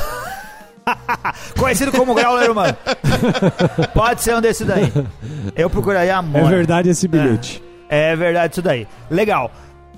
Conhecido 1.58 1.92
como 1.92 2.14
Grauler 2.14 2.50
Humano. 2.50 2.76
Pode 3.94 4.20
ser 4.20 4.36
um 4.36 4.42
desse 4.42 4.66
daí. 4.66 4.92
Eu 5.56 5.70
procuraria 5.70 6.14
a 6.14 6.18
É 6.18 6.20
Mona. 6.20 6.50
verdade 6.50 6.90
esse 6.90 7.08
bilhete. 7.08 7.62
É 7.88 8.14
verdade 8.14 8.52
isso 8.52 8.60
daí. 8.62 8.86
Legal. 9.10 9.50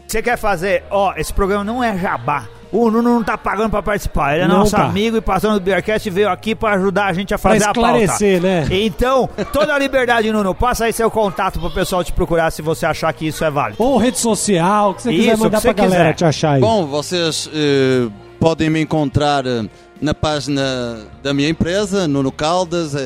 Você 0.06 0.22
quer 0.22 0.36
fazer, 0.38 0.84
ó, 0.90 1.12
esse 1.16 1.34
programa 1.34 1.64
não 1.64 1.82
é 1.82 1.98
jabá. 1.98 2.46
O 2.76 2.90
Nuno 2.90 3.14
não 3.14 3.22
tá 3.22 3.38
pagando 3.38 3.70
pra 3.70 3.82
participar. 3.82 4.34
Ele 4.34 4.44
é 4.44 4.48
Não 4.48 4.58
nosso 4.58 4.72
tá. 4.72 4.84
amigo 4.84 5.16
e 5.16 5.20
passando 5.20 5.54
do 5.54 5.60
Beercast 5.60 6.10
veio 6.10 6.28
aqui 6.28 6.54
pra 6.54 6.72
ajudar 6.74 7.06
a 7.06 7.12
gente 7.12 7.32
a 7.32 7.38
Pra 7.38 7.52
fazer 7.52 7.64
a 7.64 7.72
pauta. 7.72 7.80
esclarecer, 8.02 8.42
né? 8.42 8.66
Então, 8.70 9.28
toda 9.52 9.72
a 9.74 9.78
liberdade, 9.78 10.32
Nuno. 10.32 10.54
Passa 10.54 10.86
aí 10.86 10.92
seu 10.92 11.10
contato 11.10 11.60
pro 11.60 11.70
pessoal 11.70 12.02
te 12.02 12.12
procurar 12.12 12.50
se 12.50 12.62
você 12.62 12.84
achar 12.84 13.12
que 13.12 13.26
isso 13.28 13.44
é 13.44 13.50
válido. 13.50 13.82
Ou 13.82 13.96
rede 13.96 14.18
social, 14.18 14.90
o 14.90 14.94
que 14.94 15.02
você 15.02 15.10
quiser 15.12 15.32
Isso, 15.34 15.42
mandar 15.44 15.58
o 15.58 15.60
que 15.60 15.66
pra 15.72 15.72
você 15.84 15.88
galera 15.88 16.04
quiser. 16.12 16.14
te 16.16 16.24
achar 16.24 16.50
aí. 16.54 16.60
Bom, 16.60 16.84
vocês 16.86 17.48
eh, 17.54 18.08
podem 18.40 18.68
me 18.68 18.80
encontrar 18.80 19.46
eh, 19.46 19.62
na 20.00 20.12
página 20.12 20.98
da 21.22 21.32
minha 21.32 21.48
empresa, 21.48 22.08
Nuno 22.08 22.32
Caldas, 22.32 22.94
eh, 22.94 22.98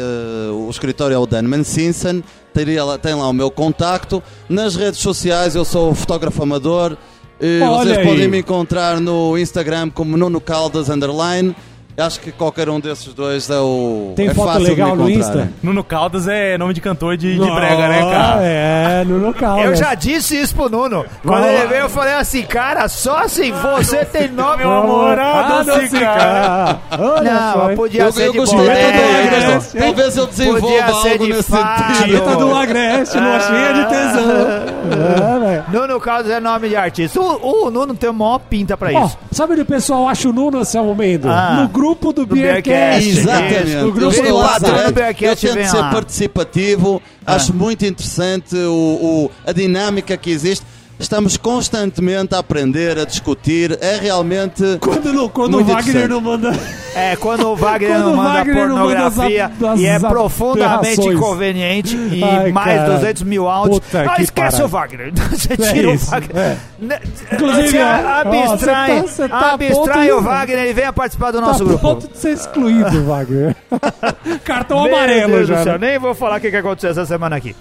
o 0.51 0.69
escritório 0.71 1.15
é 1.15 1.19
o 1.19 1.27
Danman 1.27 1.63
Simpson, 1.63 2.23
teria 2.55 2.83
lá, 2.85 2.97
tem 2.97 3.15
lá 3.15 3.29
o 3.29 3.33
meu 3.35 3.51
contacto. 3.51 4.23
Nas 4.49 4.75
redes 4.77 5.01
sociais 5.01 5.55
eu 5.55 5.65
sou 5.65 5.95
fotógrafo 5.95 6.43
amador. 6.43 6.97
Olha 7.41 7.69
vocês 7.69 7.99
aí. 7.99 8.05
podem 8.05 8.29
me 8.29 8.39
encontrar 8.39 9.01
no 9.01 9.39
Instagram 9.39 9.91
como 9.91 10.17
Nuno 10.17 10.41
Caldas 10.41 10.89
Underline. 10.89 11.55
Acho 12.01 12.21
que 12.21 12.31
qualquer 12.31 12.69
um 12.69 12.79
desses 12.79 13.13
dois 13.13 13.51
é 13.51 13.59
o. 13.59 14.13
Tem 14.15 14.29
é 14.29 14.35
foto 14.35 14.61
legal 14.61 14.95
me 14.95 15.03
no. 15.03 15.11
Insta? 15.11 15.51
Nuno 15.61 15.83
Caldas 15.83 16.29
é 16.29 16.57
nome 16.57 16.73
de 16.73 16.81
cantor 16.81 17.17
de, 17.17 17.33
de 17.33 17.41
Não, 17.41 17.53
brega, 17.57 17.89
né, 17.89 18.01
cara? 18.03 18.41
É, 18.41 19.05
no 19.05 19.19
local. 19.19 19.59
Eu 19.59 19.71
né? 19.71 19.77
já 19.77 19.95
disse 19.95 20.41
isso 20.41 20.55
pro 20.55 20.69
Nuno. 20.69 21.05
Quando 21.25 21.45
ele 21.45 21.59
lá. 21.59 21.65
veio, 21.65 21.81
eu 21.81 21.89
falei 21.89 22.15
assim, 22.15 22.43
cara, 22.43 22.87
só 22.89 23.25
assim, 23.25 23.51
você 23.51 24.05
tem 24.05 24.29
nome. 24.29 24.59
meu 24.59 24.71
amor, 24.71 25.19
ah, 25.19 25.65
cara. 25.91 26.79
Não, 26.97 27.75
podia 27.75 28.03
Eu, 28.05 28.13
ser 28.13 28.27
eu 28.27 28.33
de 28.33 28.39
gostei 28.39 28.61
do 28.61 28.71
É, 28.71 29.25
Agreste. 29.27 29.77
é. 29.77 29.81
Talvez 29.81 30.17
eu 30.17 30.27
desenvolva 30.29 30.61
Podia 30.61 30.87
ser 30.87 31.11
algo 31.11 31.27
de 31.27 31.33
nesse 31.33 31.51
sentido. 31.51 31.65
Careta 31.99 32.37
do 32.37 32.55
Agreste, 32.55 33.19
lua 33.19 33.41
cheia 33.41 33.73
de 33.75 33.85
tesão. 33.89 35.38
Nuno 35.73 36.01
Carlos 36.01 36.31
é 36.31 36.41
nome 36.41 36.69
de 36.69 36.77
artista. 36.77 37.21
O, 37.21 37.67
o 37.67 37.71
Nuno 37.71 37.95
tem 37.95 38.09
a 38.11 38.13
maior 38.13 38.39
pinta 38.39 38.77
pra 38.77 38.91
Ó, 38.93 39.07
isso. 39.07 39.19
sabe 39.33 39.53
onde 39.55 39.63
o 39.63 39.67
pessoal 39.67 40.09
acha 40.09 40.29
o 40.29 40.33
Nuno, 40.33 40.59
Anselmo 40.59 40.95
Mendes? 40.95 41.27
Ah. 41.31 41.59
no 41.63 41.69
grupo 41.69 42.13
do, 42.13 42.25
Do 42.27 42.35
Beercast. 42.35 42.69
Beercast. 42.69 43.09
Exatamente. 43.19 43.75
No 43.77 43.93
grupo 43.93 44.17
eu 44.17 44.23
do 44.29 44.37
WhatsApp. 44.37 44.93
Bearcat 44.93 45.25
Eu 45.25 45.37
tento 45.37 45.69
ser 45.71 45.77
lá. 45.79 45.91
participativo, 45.91 47.03
acho 47.27 47.55
muito 47.55 47.85
interessante 47.85 48.55
o, 48.57 48.71
o- 48.73 49.31
a 49.47 49.53
dinâmica 49.53 50.17
que 50.17 50.31
existe. 50.31 50.65
Estamos 51.01 51.37
constantemente 51.37 52.35
a 52.35 52.39
aprender, 52.39 52.99
a 52.99 53.05
discutir. 53.05 53.79
É 53.81 53.99
realmente. 54.01 54.65
Quando, 54.81 55.13
não, 55.13 55.29
quando 55.29 55.59
o 55.59 55.65
Wagner 55.65 56.09
não 56.09 56.21
manda. 56.21 56.51
É, 56.99 57.17
quando 57.17 57.49
o 57.49 57.57
Wagner 57.57 57.91
Quando 57.93 58.05
não 58.07 58.17
manda 58.17 58.29
Wagner 58.39 58.69
não 58.69 58.77
manda 58.77 59.07
as 59.07 59.15
pornografia 59.15 59.51
as 59.73 59.81
e 59.81 59.87
é 59.87 59.99
profundamente 59.99 61.01
inconveniente 61.09 61.97
e 61.97 62.23
Ai, 62.25 62.53
mais 62.53 62.81
cara. 62.81 62.95
200 62.95 63.23
mil 63.23 63.49
áudios. 63.49 63.79
Puta 63.81 64.03
Ah, 64.03 64.15
que 64.17 64.23
esquece 64.23 64.63
o 64.63 64.69
Wagner. 64.69 65.13
Você 65.31 65.53
É 65.53 65.57
tira 65.57 65.93
isso, 65.93 66.07
o 66.07 66.11
Wagner. 66.11 66.37
é. 66.37 66.57
Né, 66.81 66.99
Inclusive, 67.33 67.69
você 67.69 67.79
abstrai, 67.79 68.99
ó, 68.99 69.03
você 69.03 69.29
tá- 69.29 69.39
tá 69.41 69.53
abstrai 69.53 70.13
o 70.13 70.21
Wagner 70.21 70.67
e 70.67 70.73
venha 70.73 70.93
participar 70.93 71.31
do 71.31 71.41
Tá 71.41 71.47
nosso 71.47 71.63
a 71.63 71.67
grupo. 71.67 71.81
ponto 71.81 72.09
de 72.09 72.19
ser 72.19 72.31
excluído, 72.33 73.05
Wagner. 73.05 73.57
Cartão 74.45 74.83
Meu 74.85 74.95
amarelo 74.97 75.33
Deus 75.33 75.49
já. 75.49 75.57
do 75.59 75.65
céu, 75.65 75.79
né? 75.79 75.89
nem 75.91 75.99
vou 75.99 76.15
falar 76.15 76.39
o 76.39 76.41
que 76.41 76.49
aconteceu 76.49 76.91
essa 76.91 77.07
semana 77.07 77.37
aqui. 77.37 77.55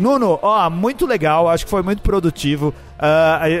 Nuno, 0.00 0.38
ó, 0.42 0.68
muito 0.70 1.06
legal, 1.06 1.48
acho 1.48 1.64
que 1.64 1.70
foi 1.70 1.82
muito 1.82 2.02
produtivo. 2.02 2.74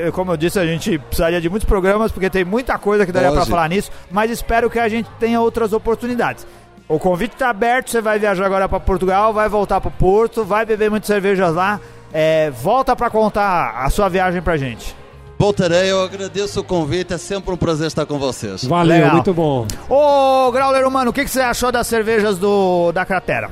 Eu- 0.04 0.12
como 0.12 0.32
eu 0.32 0.36
disse, 0.36 0.58
a 0.58 0.66
gente 0.66 0.98
precisaria 0.98 1.40
de 1.40 1.48
muitos 1.48 1.68
programas, 1.68 2.10
porque 2.10 2.28
tem 2.30 2.44
muita 2.44 2.78
coisa 2.78 3.04
que 3.06 3.12
daria 3.12 3.28
pra 3.28 3.40
Lógico. 3.40 3.54
falar 3.56 3.68
nisso, 3.68 3.90
mas 4.10 4.30
espero 4.30 4.68
que 4.70 4.78
a 4.78 4.88
gente 4.88 5.08
tenha 5.18 5.40
outras 5.40 5.72
oportunidades. 5.72 6.46
O 6.88 6.98
convite 6.98 7.36
tá 7.36 7.50
aberto, 7.50 7.90
você 7.90 8.00
vai 8.00 8.18
viajar 8.18 8.44
agora 8.44 8.68
pra 8.68 8.80
Portugal, 8.80 9.32
vai 9.32 9.48
voltar 9.48 9.80
pro 9.80 9.90
Porto, 9.92 10.44
vai 10.44 10.66
beber 10.66 10.90
muitas 10.90 11.06
cervejas 11.06 11.54
lá. 11.54 11.78
É, 12.12 12.50
volta 12.50 12.96
pra 12.96 13.08
contar 13.08 13.74
a 13.84 13.88
sua 13.90 14.08
viagem 14.08 14.42
pra 14.42 14.56
gente. 14.56 14.96
Voltarei, 15.38 15.90
eu 15.90 16.02
agradeço 16.02 16.60
o 16.60 16.64
convite, 16.64 17.14
é 17.14 17.18
sempre 17.18 17.54
um 17.54 17.56
prazer 17.56 17.86
estar 17.86 18.04
com 18.04 18.18
vocês. 18.18 18.64
Valeu, 18.64 18.96
Legal. 18.96 19.12
muito 19.12 19.32
bom. 19.32 19.66
Ô, 19.88 20.50
Grauler 20.52 20.86
Humano, 20.86 21.10
o 21.10 21.14
que, 21.14 21.24
que 21.24 21.30
você 21.30 21.40
achou 21.40 21.70
das 21.72 21.86
cervejas 21.86 22.36
do, 22.38 22.90
da 22.92 23.06
cratera? 23.06 23.48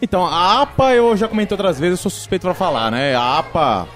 Então, 0.00 0.26
a 0.26 0.62
APA 0.62 0.92
eu 0.94 1.16
já 1.16 1.26
comentei 1.26 1.54
outras 1.54 1.78
vezes, 1.80 1.98
eu 1.98 2.02
sou 2.02 2.10
suspeito 2.10 2.42
pra 2.42 2.54
falar, 2.54 2.90
né? 2.90 3.14
A 3.14 3.38
APA, 3.38 3.88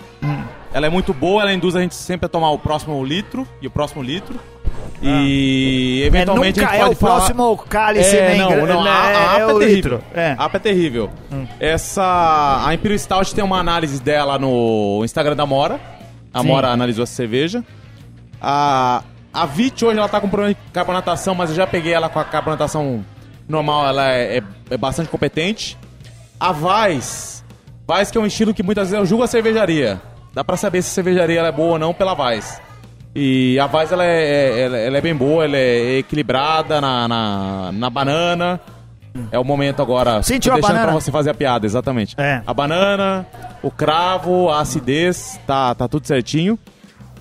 ela 0.72 0.86
é 0.86 0.90
muito 0.90 1.12
boa, 1.12 1.42
ela 1.42 1.52
induz 1.52 1.76
a 1.76 1.80
gente 1.80 1.94
sempre 1.94 2.26
a 2.26 2.28
tomar 2.28 2.50
o 2.50 2.58
próximo 2.58 3.04
litro 3.04 3.46
e 3.60 3.66
o 3.66 3.70
próximo 3.70 4.02
litro. 4.02 4.38
E 5.02 6.02
eventualmente 6.04 6.60
é, 6.60 6.62
nunca 6.62 6.72
a 6.72 6.76
gente 6.76 6.82
é 6.82 6.84
pode 6.84 6.94
o 6.94 6.98
falar... 6.98 7.16
próximo 7.16 7.56
cálice 7.68 8.16
É, 8.16 8.34
não, 8.36 8.48
gra- 8.50 8.66
não, 8.66 8.84
né, 8.84 8.90
a, 8.90 9.02
a 9.02 9.10
é 9.10 9.16
APA 9.16 9.40
é 9.40 9.54
o 9.54 9.58
terrível. 9.58 10.00
É. 10.14 10.34
A 10.38 10.44
APA 10.44 10.56
é 10.56 10.60
terrível. 10.60 11.10
Essa. 11.58 12.62
A 12.66 12.74
Imperial 12.74 12.98
Stout 12.98 13.34
tem 13.34 13.42
uma 13.42 13.58
análise 13.58 14.00
dela 14.02 14.38
no 14.38 15.00
Instagram 15.04 15.34
da 15.36 15.46
Mora. 15.46 15.80
A 16.32 16.40
Sim. 16.42 16.46
Mora 16.48 16.68
analisou 16.68 17.02
essa 17.04 17.14
cerveja. 17.14 17.64
A. 18.40 19.02
A 19.32 19.46
Vit 19.46 19.84
hoje 19.84 19.96
ela 19.96 20.08
tá 20.08 20.20
com 20.20 20.28
problema 20.28 20.52
de 20.54 20.60
carbonatação, 20.72 21.36
mas 21.36 21.50
eu 21.50 21.56
já 21.56 21.64
peguei 21.66 21.92
ela 21.92 22.08
com 22.08 22.18
a 22.18 22.24
carbonatação 22.24 23.04
normal, 23.48 23.86
ela 23.86 24.10
é, 24.12 24.38
é- 24.38 24.42
é 24.70 24.76
bastante 24.76 25.08
competente. 25.08 25.78
A 26.40 26.52
Vais. 26.52 27.44
Vais 27.86 28.10
que 28.10 28.16
é 28.18 28.20
um 28.20 28.26
estilo 28.26 28.54
que 28.54 28.62
muitas 28.62 28.88
vezes 28.90 28.98
eu 29.00 29.06
julgo 29.06 29.22
a 29.24 29.26
cervejaria. 29.26 30.00
Dá 30.32 30.42
pra 30.42 30.56
saber 30.56 30.80
se 30.82 30.88
a 30.90 30.94
cervejaria 30.94 31.38
ela 31.40 31.48
é 31.48 31.52
boa 31.52 31.72
ou 31.72 31.78
não 31.78 31.92
pela 31.92 32.14
Vais. 32.14 32.60
E 33.14 33.58
a 33.58 33.66
Vais 33.66 33.90
ela 33.92 34.04
é, 34.04 34.22
é- 34.22 34.60
ela, 34.60 34.76
ela 34.78 34.98
é 34.98 35.00
bem 35.00 35.14
boa, 35.14 35.44
ela 35.44 35.56
é 35.56 35.98
equilibrada 35.98 36.80
na, 36.80 37.06
na, 37.08 37.70
na 37.72 37.90
banana. 37.90 38.60
É 39.32 39.38
o 39.40 39.44
momento 39.44 39.82
agora. 39.82 40.22
Sentiu 40.22 40.52
Tô 40.52 40.58
a 40.58 40.60
deixando 40.60 40.74
banana? 40.76 40.92
pra 40.92 41.00
você 41.00 41.10
fazer 41.10 41.30
a 41.30 41.34
piada, 41.34 41.66
exatamente. 41.66 42.14
É. 42.16 42.42
A 42.46 42.54
banana, 42.54 43.26
o 43.60 43.68
cravo, 43.70 44.48
a 44.48 44.60
acidez, 44.60 45.38
tá, 45.46 45.74
tá 45.74 45.88
tudo 45.88 46.06
certinho. 46.06 46.56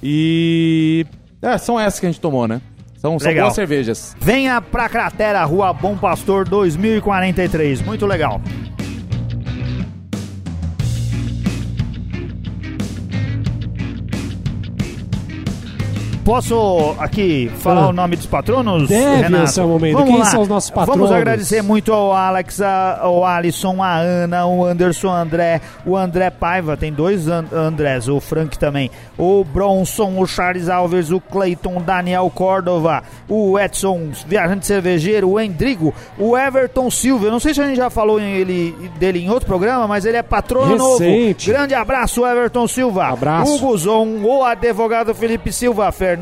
E. 0.03 1.05
É, 1.41 1.57
são 1.57 1.79
essas 1.79 1.99
que 1.99 2.05
a 2.05 2.09
gente 2.11 2.21
tomou, 2.21 2.47
né? 2.47 2.61
São, 2.97 3.17
são 3.17 3.27
Legal. 3.29 3.45
boas 3.45 3.55
cervejas. 3.55 4.15
Venha 4.19 4.61
pra 4.61 4.87
Cratera, 4.89 5.43
Rua 5.45 5.73
Bom 5.73 5.97
Pastor 5.97 6.47
2043. 6.47 7.81
Muito 7.81 8.05
legal. 8.05 8.39
Posso 16.29 16.95
aqui 16.99 17.51
falar 17.57 17.85
Ah. 17.85 17.87
o 17.89 17.91
nome 17.91 18.15
dos 18.15 18.27
patronos? 18.27 18.87
Deve, 18.87 19.23
Renato? 19.23 19.43
Anselmo 19.45 19.79
Mendes. 19.79 19.93
Vamos 19.95 20.09
Quem 20.11 20.19
lá. 20.19 20.25
são 20.25 20.41
os 20.43 20.47
nossos 20.47 20.69
Vamos 20.69 20.85
patronos? 20.87 21.11
agradecer 21.11 21.63
muito 21.63 21.91
ao 21.91 22.13
Alex, 22.13 22.61
a- 22.61 22.99
ao 23.01 23.25
Alisson, 23.25 23.81
a 23.81 23.95
Ana, 23.97 24.45
o 24.45 24.63
Anderson 24.63 25.07
o 25.07 25.11
André, 25.11 25.59
o 25.83 25.97
André 25.97 26.29
Paiva, 26.29 26.77
tem 26.77 26.93
dois 26.93 27.27
An- 27.27 27.45
Andrés, 27.51 28.07
o 28.07 28.19
Frank 28.19 28.59
também, 28.59 28.91
o 29.17 29.43
Bronson, 29.43 30.19
o 30.19 30.27
Charles 30.27 30.69
Alves, 30.69 31.09
o 31.09 31.19
Clayton, 31.19 31.77
o 31.77 31.79
Daniel 31.81 32.31
Córdova, 32.35 33.01
o 33.27 33.57
Edson, 33.57 34.09
viajante 34.27 34.67
cervejeiro, 34.67 35.27
o 35.31 35.39
Endrigo, 35.39 35.95
o 36.15 36.37
Everton 36.37 36.91
Silva. 36.91 37.25
Eu 37.25 37.31
não 37.31 37.39
sei 37.39 37.55
se 37.55 37.61
a 37.61 37.65
gente 37.65 37.77
já 37.77 37.89
falou 37.89 38.19
em 38.21 38.33
ele, 38.35 38.75
dele 38.99 39.17
em 39.23 39.31
outro 39.31 39.47
programa, 39.47 39.87
mas 39.87 40.05
ele 40.05 40.17
é 40.17 40.21
patrono 40.21 40.73
Recente. 40.77 41.47
novo. 41.49 41.57
Grande 41.57 41.73
abraço, 41.73 42.23
Everton 42.23 42.67
Silva. 42.67 43.07
Abraço. 43.07 43.55
Hugo 43.55 43.75
Zon, 43.79 44.19
o 44.23 44.43
advogado 44.43 45.15
Felipe 45.15 45.51
Silva, 45.51 45.91
Fernando, 45.91 46.18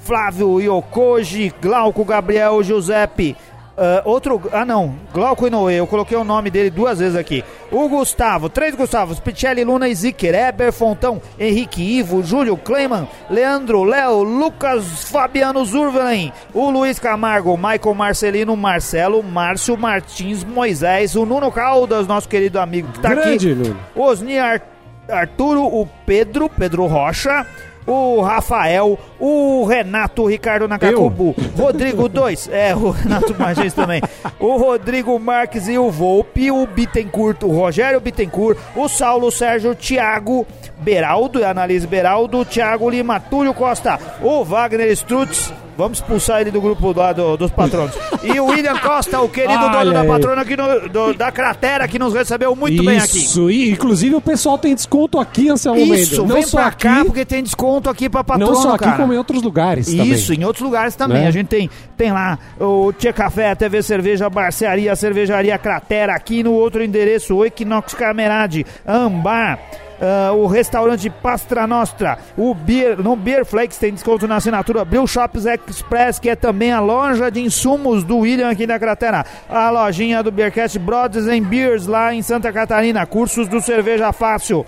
Flávio 0.00 0.60
Iokoji, 0.60 1.52
Glauco 1.60 2.04
Gabriel 2.04 2.62
Giuseppe. 2.62 3.36
ah, 3.76 4.02
outro. 4.04 4.42
Ah, 4.52 4.64
não. 4.64 4.94
Glauco 5.14 5.46
Inoue. 5.46 5.72
Eu 5.74 5.86
coloquei 5.86 6.16
o 6.18 6.24
nome 6.24 6.50
dele 6.50 6.70
duas 6.70 6.98
vezes 6.98 7.16
aqui. 7.16 7.44
O 7.70 7.88
Gustavo. 7.88 8.48
Três 8.48 8.74
Gustavos. 8.74 9.18
Pichelli, 9.20 9.64
Luna 9.64 9.88
e 9.88 9.94
Zicker. 9.94 10.34
Eber 10.34 10.72
Fontão. 10.72 11.22
Henrique 11.38 11.82
Ivo. 11.98 12.22
Júlio 12.22 12.56
Kleiman. 12.56 13.08
Leandro 13.30 13.84
Léo. 13.84 14.22
Lucas 14.22 15.04
Fabiano 15.10 15.64
Zurvelen. 15.64 16.32
O 16.52 16.68
Luiz 16.70 16.98
Camargo. 16.98 17.56
Michael 17.56 17.94
Marcelino. 17.94 18.56
Marcelo. 18.56 19.22
Márcio 19.22 19.76
Martins. 19.78 20.44
Moisés. 20.44 21.14
O 21.16 21.24
Nuno 21.24 21.50
Caldas, 21.50 22.06
nosso 22.06 22.28
querido 22.28 22.60
amigo 22.60 22.88
que 22.92 22.98
tá 23.00 23.10
Grande, 23.10 23.52
aqui. 23.52 23.54
Nuno. 23.54 23.76
Osni 23.96 24.38
Ar- 24.38 24.62
Arturo, 25.08 25.62
o 25.64 25.86
Pedro, 26.06 26.48
Pedro 26.48 26.86
Rocha, 26.86 27.44
o 27.86 28.20
Rafael, 28.20 28.98
o 29.18 29.64
Renato, 29.64 30.26
Ricardo 30.26 30.68
Nakakubu, 30.68 31.34
Rodrigo 31.56 32.08
2, 32.08 32.48
é, 32.52 32.74
o 32.74 32.90
Renato 32.90 33.34
Magés 33.38 33.74
também, 33.74 34.00
o 34.38 34.56
Rodrigo 34.56 35.18
Marques 35.18 35.68
e 35.68 35.78
o 35.78 35.90
Volpe, 35.90 36.50
o 36.50 36.66
Bittencourt, 36.66 37.42
o 37.42 37.48
Rogério 37.48 38.00
Bittencourt, 38.00 38.58
o 38.76 38.88
Saulo 38.88 39.30
Sérgio, 39.30 39.72
o 39.72 39.74
Thiago 39.74 40.46
Beraldo, 40.78 41.40
e 41.40 41.44
a 41.44 41.50
Analise 41.50 41.86
Beraldo, 41.86 42.38
o 42.38 42.44
Thiago 42.44 42.88
Lima, 42.88 43.20
Túlio 43.20 43.54
Costa, 43.54 43.98
o 44.20 44.44
Wagner 44.44 44.90
Strutz, 44.92 45.52
Vamos 45.82 45.98
expulsar 45.98 46.40
ele 46.40 46.50
do 46.50 46.60
grupo 46.60 46.92
lá 46.96 47.12
do- 47.12 47.36
dos 47.36 47.50
patronos. 47.50 47.94
E 48.22 48.38
o 48.38 48.46
William 48.46 48.76
Costa, 48.78 49.20
o 49.20 49.28
querido 49.28 49.58
dono 49.60 49.76
Olha 49.76 49.92
da 49.92 50.00
aí. 50.02 50.08
patrona 50.08 50.42
aqui 50.42 50.56
no- 50.56 50.88
do- 50.88 51.14
da 51.14 51.30
cratera, 51.32 51.86
que 51.88 51.98
nos 51.98 52.14
recebeu 52.14 52.54
muito 52.54 52.82
bem 52.84 52.98
aqui. 52.98 53.18
Isso, 53.18 53.50
e 53.50 53.70
inclusive 53.70 54.14
o 54.14 54.20
pessoal 54.20 54.56
tem 54.58 54.74
desconto 54.74 55.18
aqui, 55.18 55.48
Anselmo 55.50 55.80
Mendes. 55.84 56.12
Isso, 56.12 56.22
Não 56.26 56.34
vem 56.34 56.42
só 56.44 56.58
pra 56.58 56.66
aqui, 56.68 56.82
cá 56.82 57.02
porque 57.04 57.24
tem 57.24 57.42
desconto 57.42 57.90
aqui 57.90 58.08
pra 58.08 58.22
patrono, 58.22 58.52
não 58.52 58.60
só 58.62 58.74
aqui, 58.74 58.84
cara. 58.84 58.96
como 58.96 59.12
em 59.12 59.16
outros 59.18 59.42
lugares 59.42 59.88
Isso, 59.88 59.96
também. 60.28 60.40
em 60.40 60.44
outros 60.44 60.64
lugares 60.64 60.94
também. 60.94 61.22
Né? 61.22 61.28
A 61.28 61.30
gente 61.30 61.48
tem, 61.48 61.68
tem 61.96 62.12
lá 62.12 62.38
o 62.60 62.92
Tia 62.92 63.12
Café, 63.12 63.50
a 63.50 63.56
TV 63.56 63.82
Cerveja, 63.82 64.30
Barcearia, 64.30 64.94
Cervejaria 64.94 65.58
Cratera, 65.58 66.14
aqui 66.14 66.42
no 66.42 66.52
outro 66.52 66.82
endereço, 66.82 67.34
o 67.34 67.44
Equinox 67.44 67.94
Camerade, 67.94 68.64
Ambar. 68.86 69.58
Ah, 70.02 70.32
o 70.32 70.46
restaurante 70.46 71.08
Pastra 71.08 71.66
Nostra, 71.66 72.18
o 72.36 72.52
Beer, 72.54 73.00
no 73.00 73.14
Beer 73.14 73.46
Flakes 73.46 73.78
tem 73.78 73.94
desconto 73.94 74.26
na 74.26 74.36
assinatura, 74.36 74.84
Brew 74.84 75.06
Shops 75.06 75.46
Express, 75.46 76.18
que 76.18 76.28
é 76.28 76.34
também 76.34 76.72
a 76.72 76.80
loja 76.80 77.30
de 77.30 77.40
insumos 77.40 78.02
do 78.02 78.18
William 78.18 78.50
aqui 78.50 78.66
da 78.66 78.78
Cratera, 78.78 79.24
a 79.48 79.70
lojinha 79.70 80.22
do 80.22 80.32
Beercast 80.32 80.76
Brothers 80.78 81.28
and 81.28 81.42
Beers 81.42 81.86
lá 81.86 82.12
em 82.12 82.20
Santa 82.20 82.52
Catarina, 82.52 83.06
cursos 83.06 83.46
do 83.46 83.60
Cerveja 83.60 84.12
Fácil, 84.12 84.66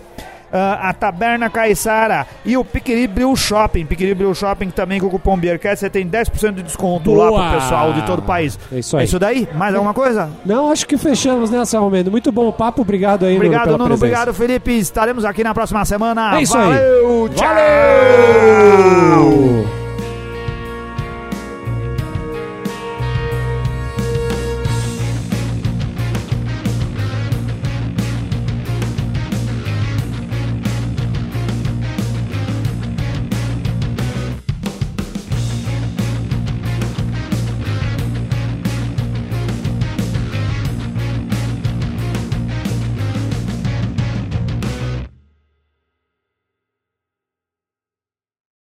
a 0.58 0.92
Taberna 0.92 1.50
Caiçara 1.50 2.26
e 2.44 2.56
o 2.56 2.64
Piquiri 2.64 3.06
Brew 3.06 3.34
Shopping. 3.34 3.84
Piquiri 3.86 4.14
Brew 4.14 4.34
Shopping 4.34 4.70
também 4.70 5.00
com 5.00 5.06
o 5.06 5.10
cupom 5.10 5.36
Beercast 5.36 5.80
você 5.80 5.90
tem 5.90 6.08
10% 6.08 6.54
de 6.54 6.62
desconto 6.62 7.12
lá 7.12 7.28
Boa! 7.28 7.50
pro 7.50 7.60
pessoal 7.60 7.92
de 7.92 8.02
todo 8.02 8.20
o 8.20 8.22
país. 8.22 8.58
É 8.72 8.78
isso 8.78 8.96
aí. 8.96 9.02
É 9.02 9.04
isso 9.04 9.18
daí? 9.18 9.48
Mais 9.54 9.74
alguma 9.74 9.92
coisa? 9.92 10.30
Não, 10.44 10.70
acho 10.70 10.86
que 10.86 10.96
fechamos, 10.96 11.50
né, 11.50 11.58
Anselmo 11.58 11.90
Mendes? 11.90 12.10
Muito 12.10 12.30
bom 12.30 12.48
o 12.48 12.52
papo, 12.52 12.82
obrigado 12.82 13.26
aí, 13.26 13.36
Obrigado, 13.36 13.72
Nuno, 13.72 13.84
Nuno. 13.84 13.94
Obrigado, 13.94 14.32
Felipe. 14.32 14.78
Estaremos 14.78 15.24
aqui 15.24 15.42
na 15.42 15.52
próxima 15.52 15.84
semana. 15.84 16.38
É 16.38 16.42
isso 16.42 16.56
aí. 16.56 16.64
Valeu! 16.64 17.30
Tchau! 17.34 17.48
Valeu! 17.48 19.83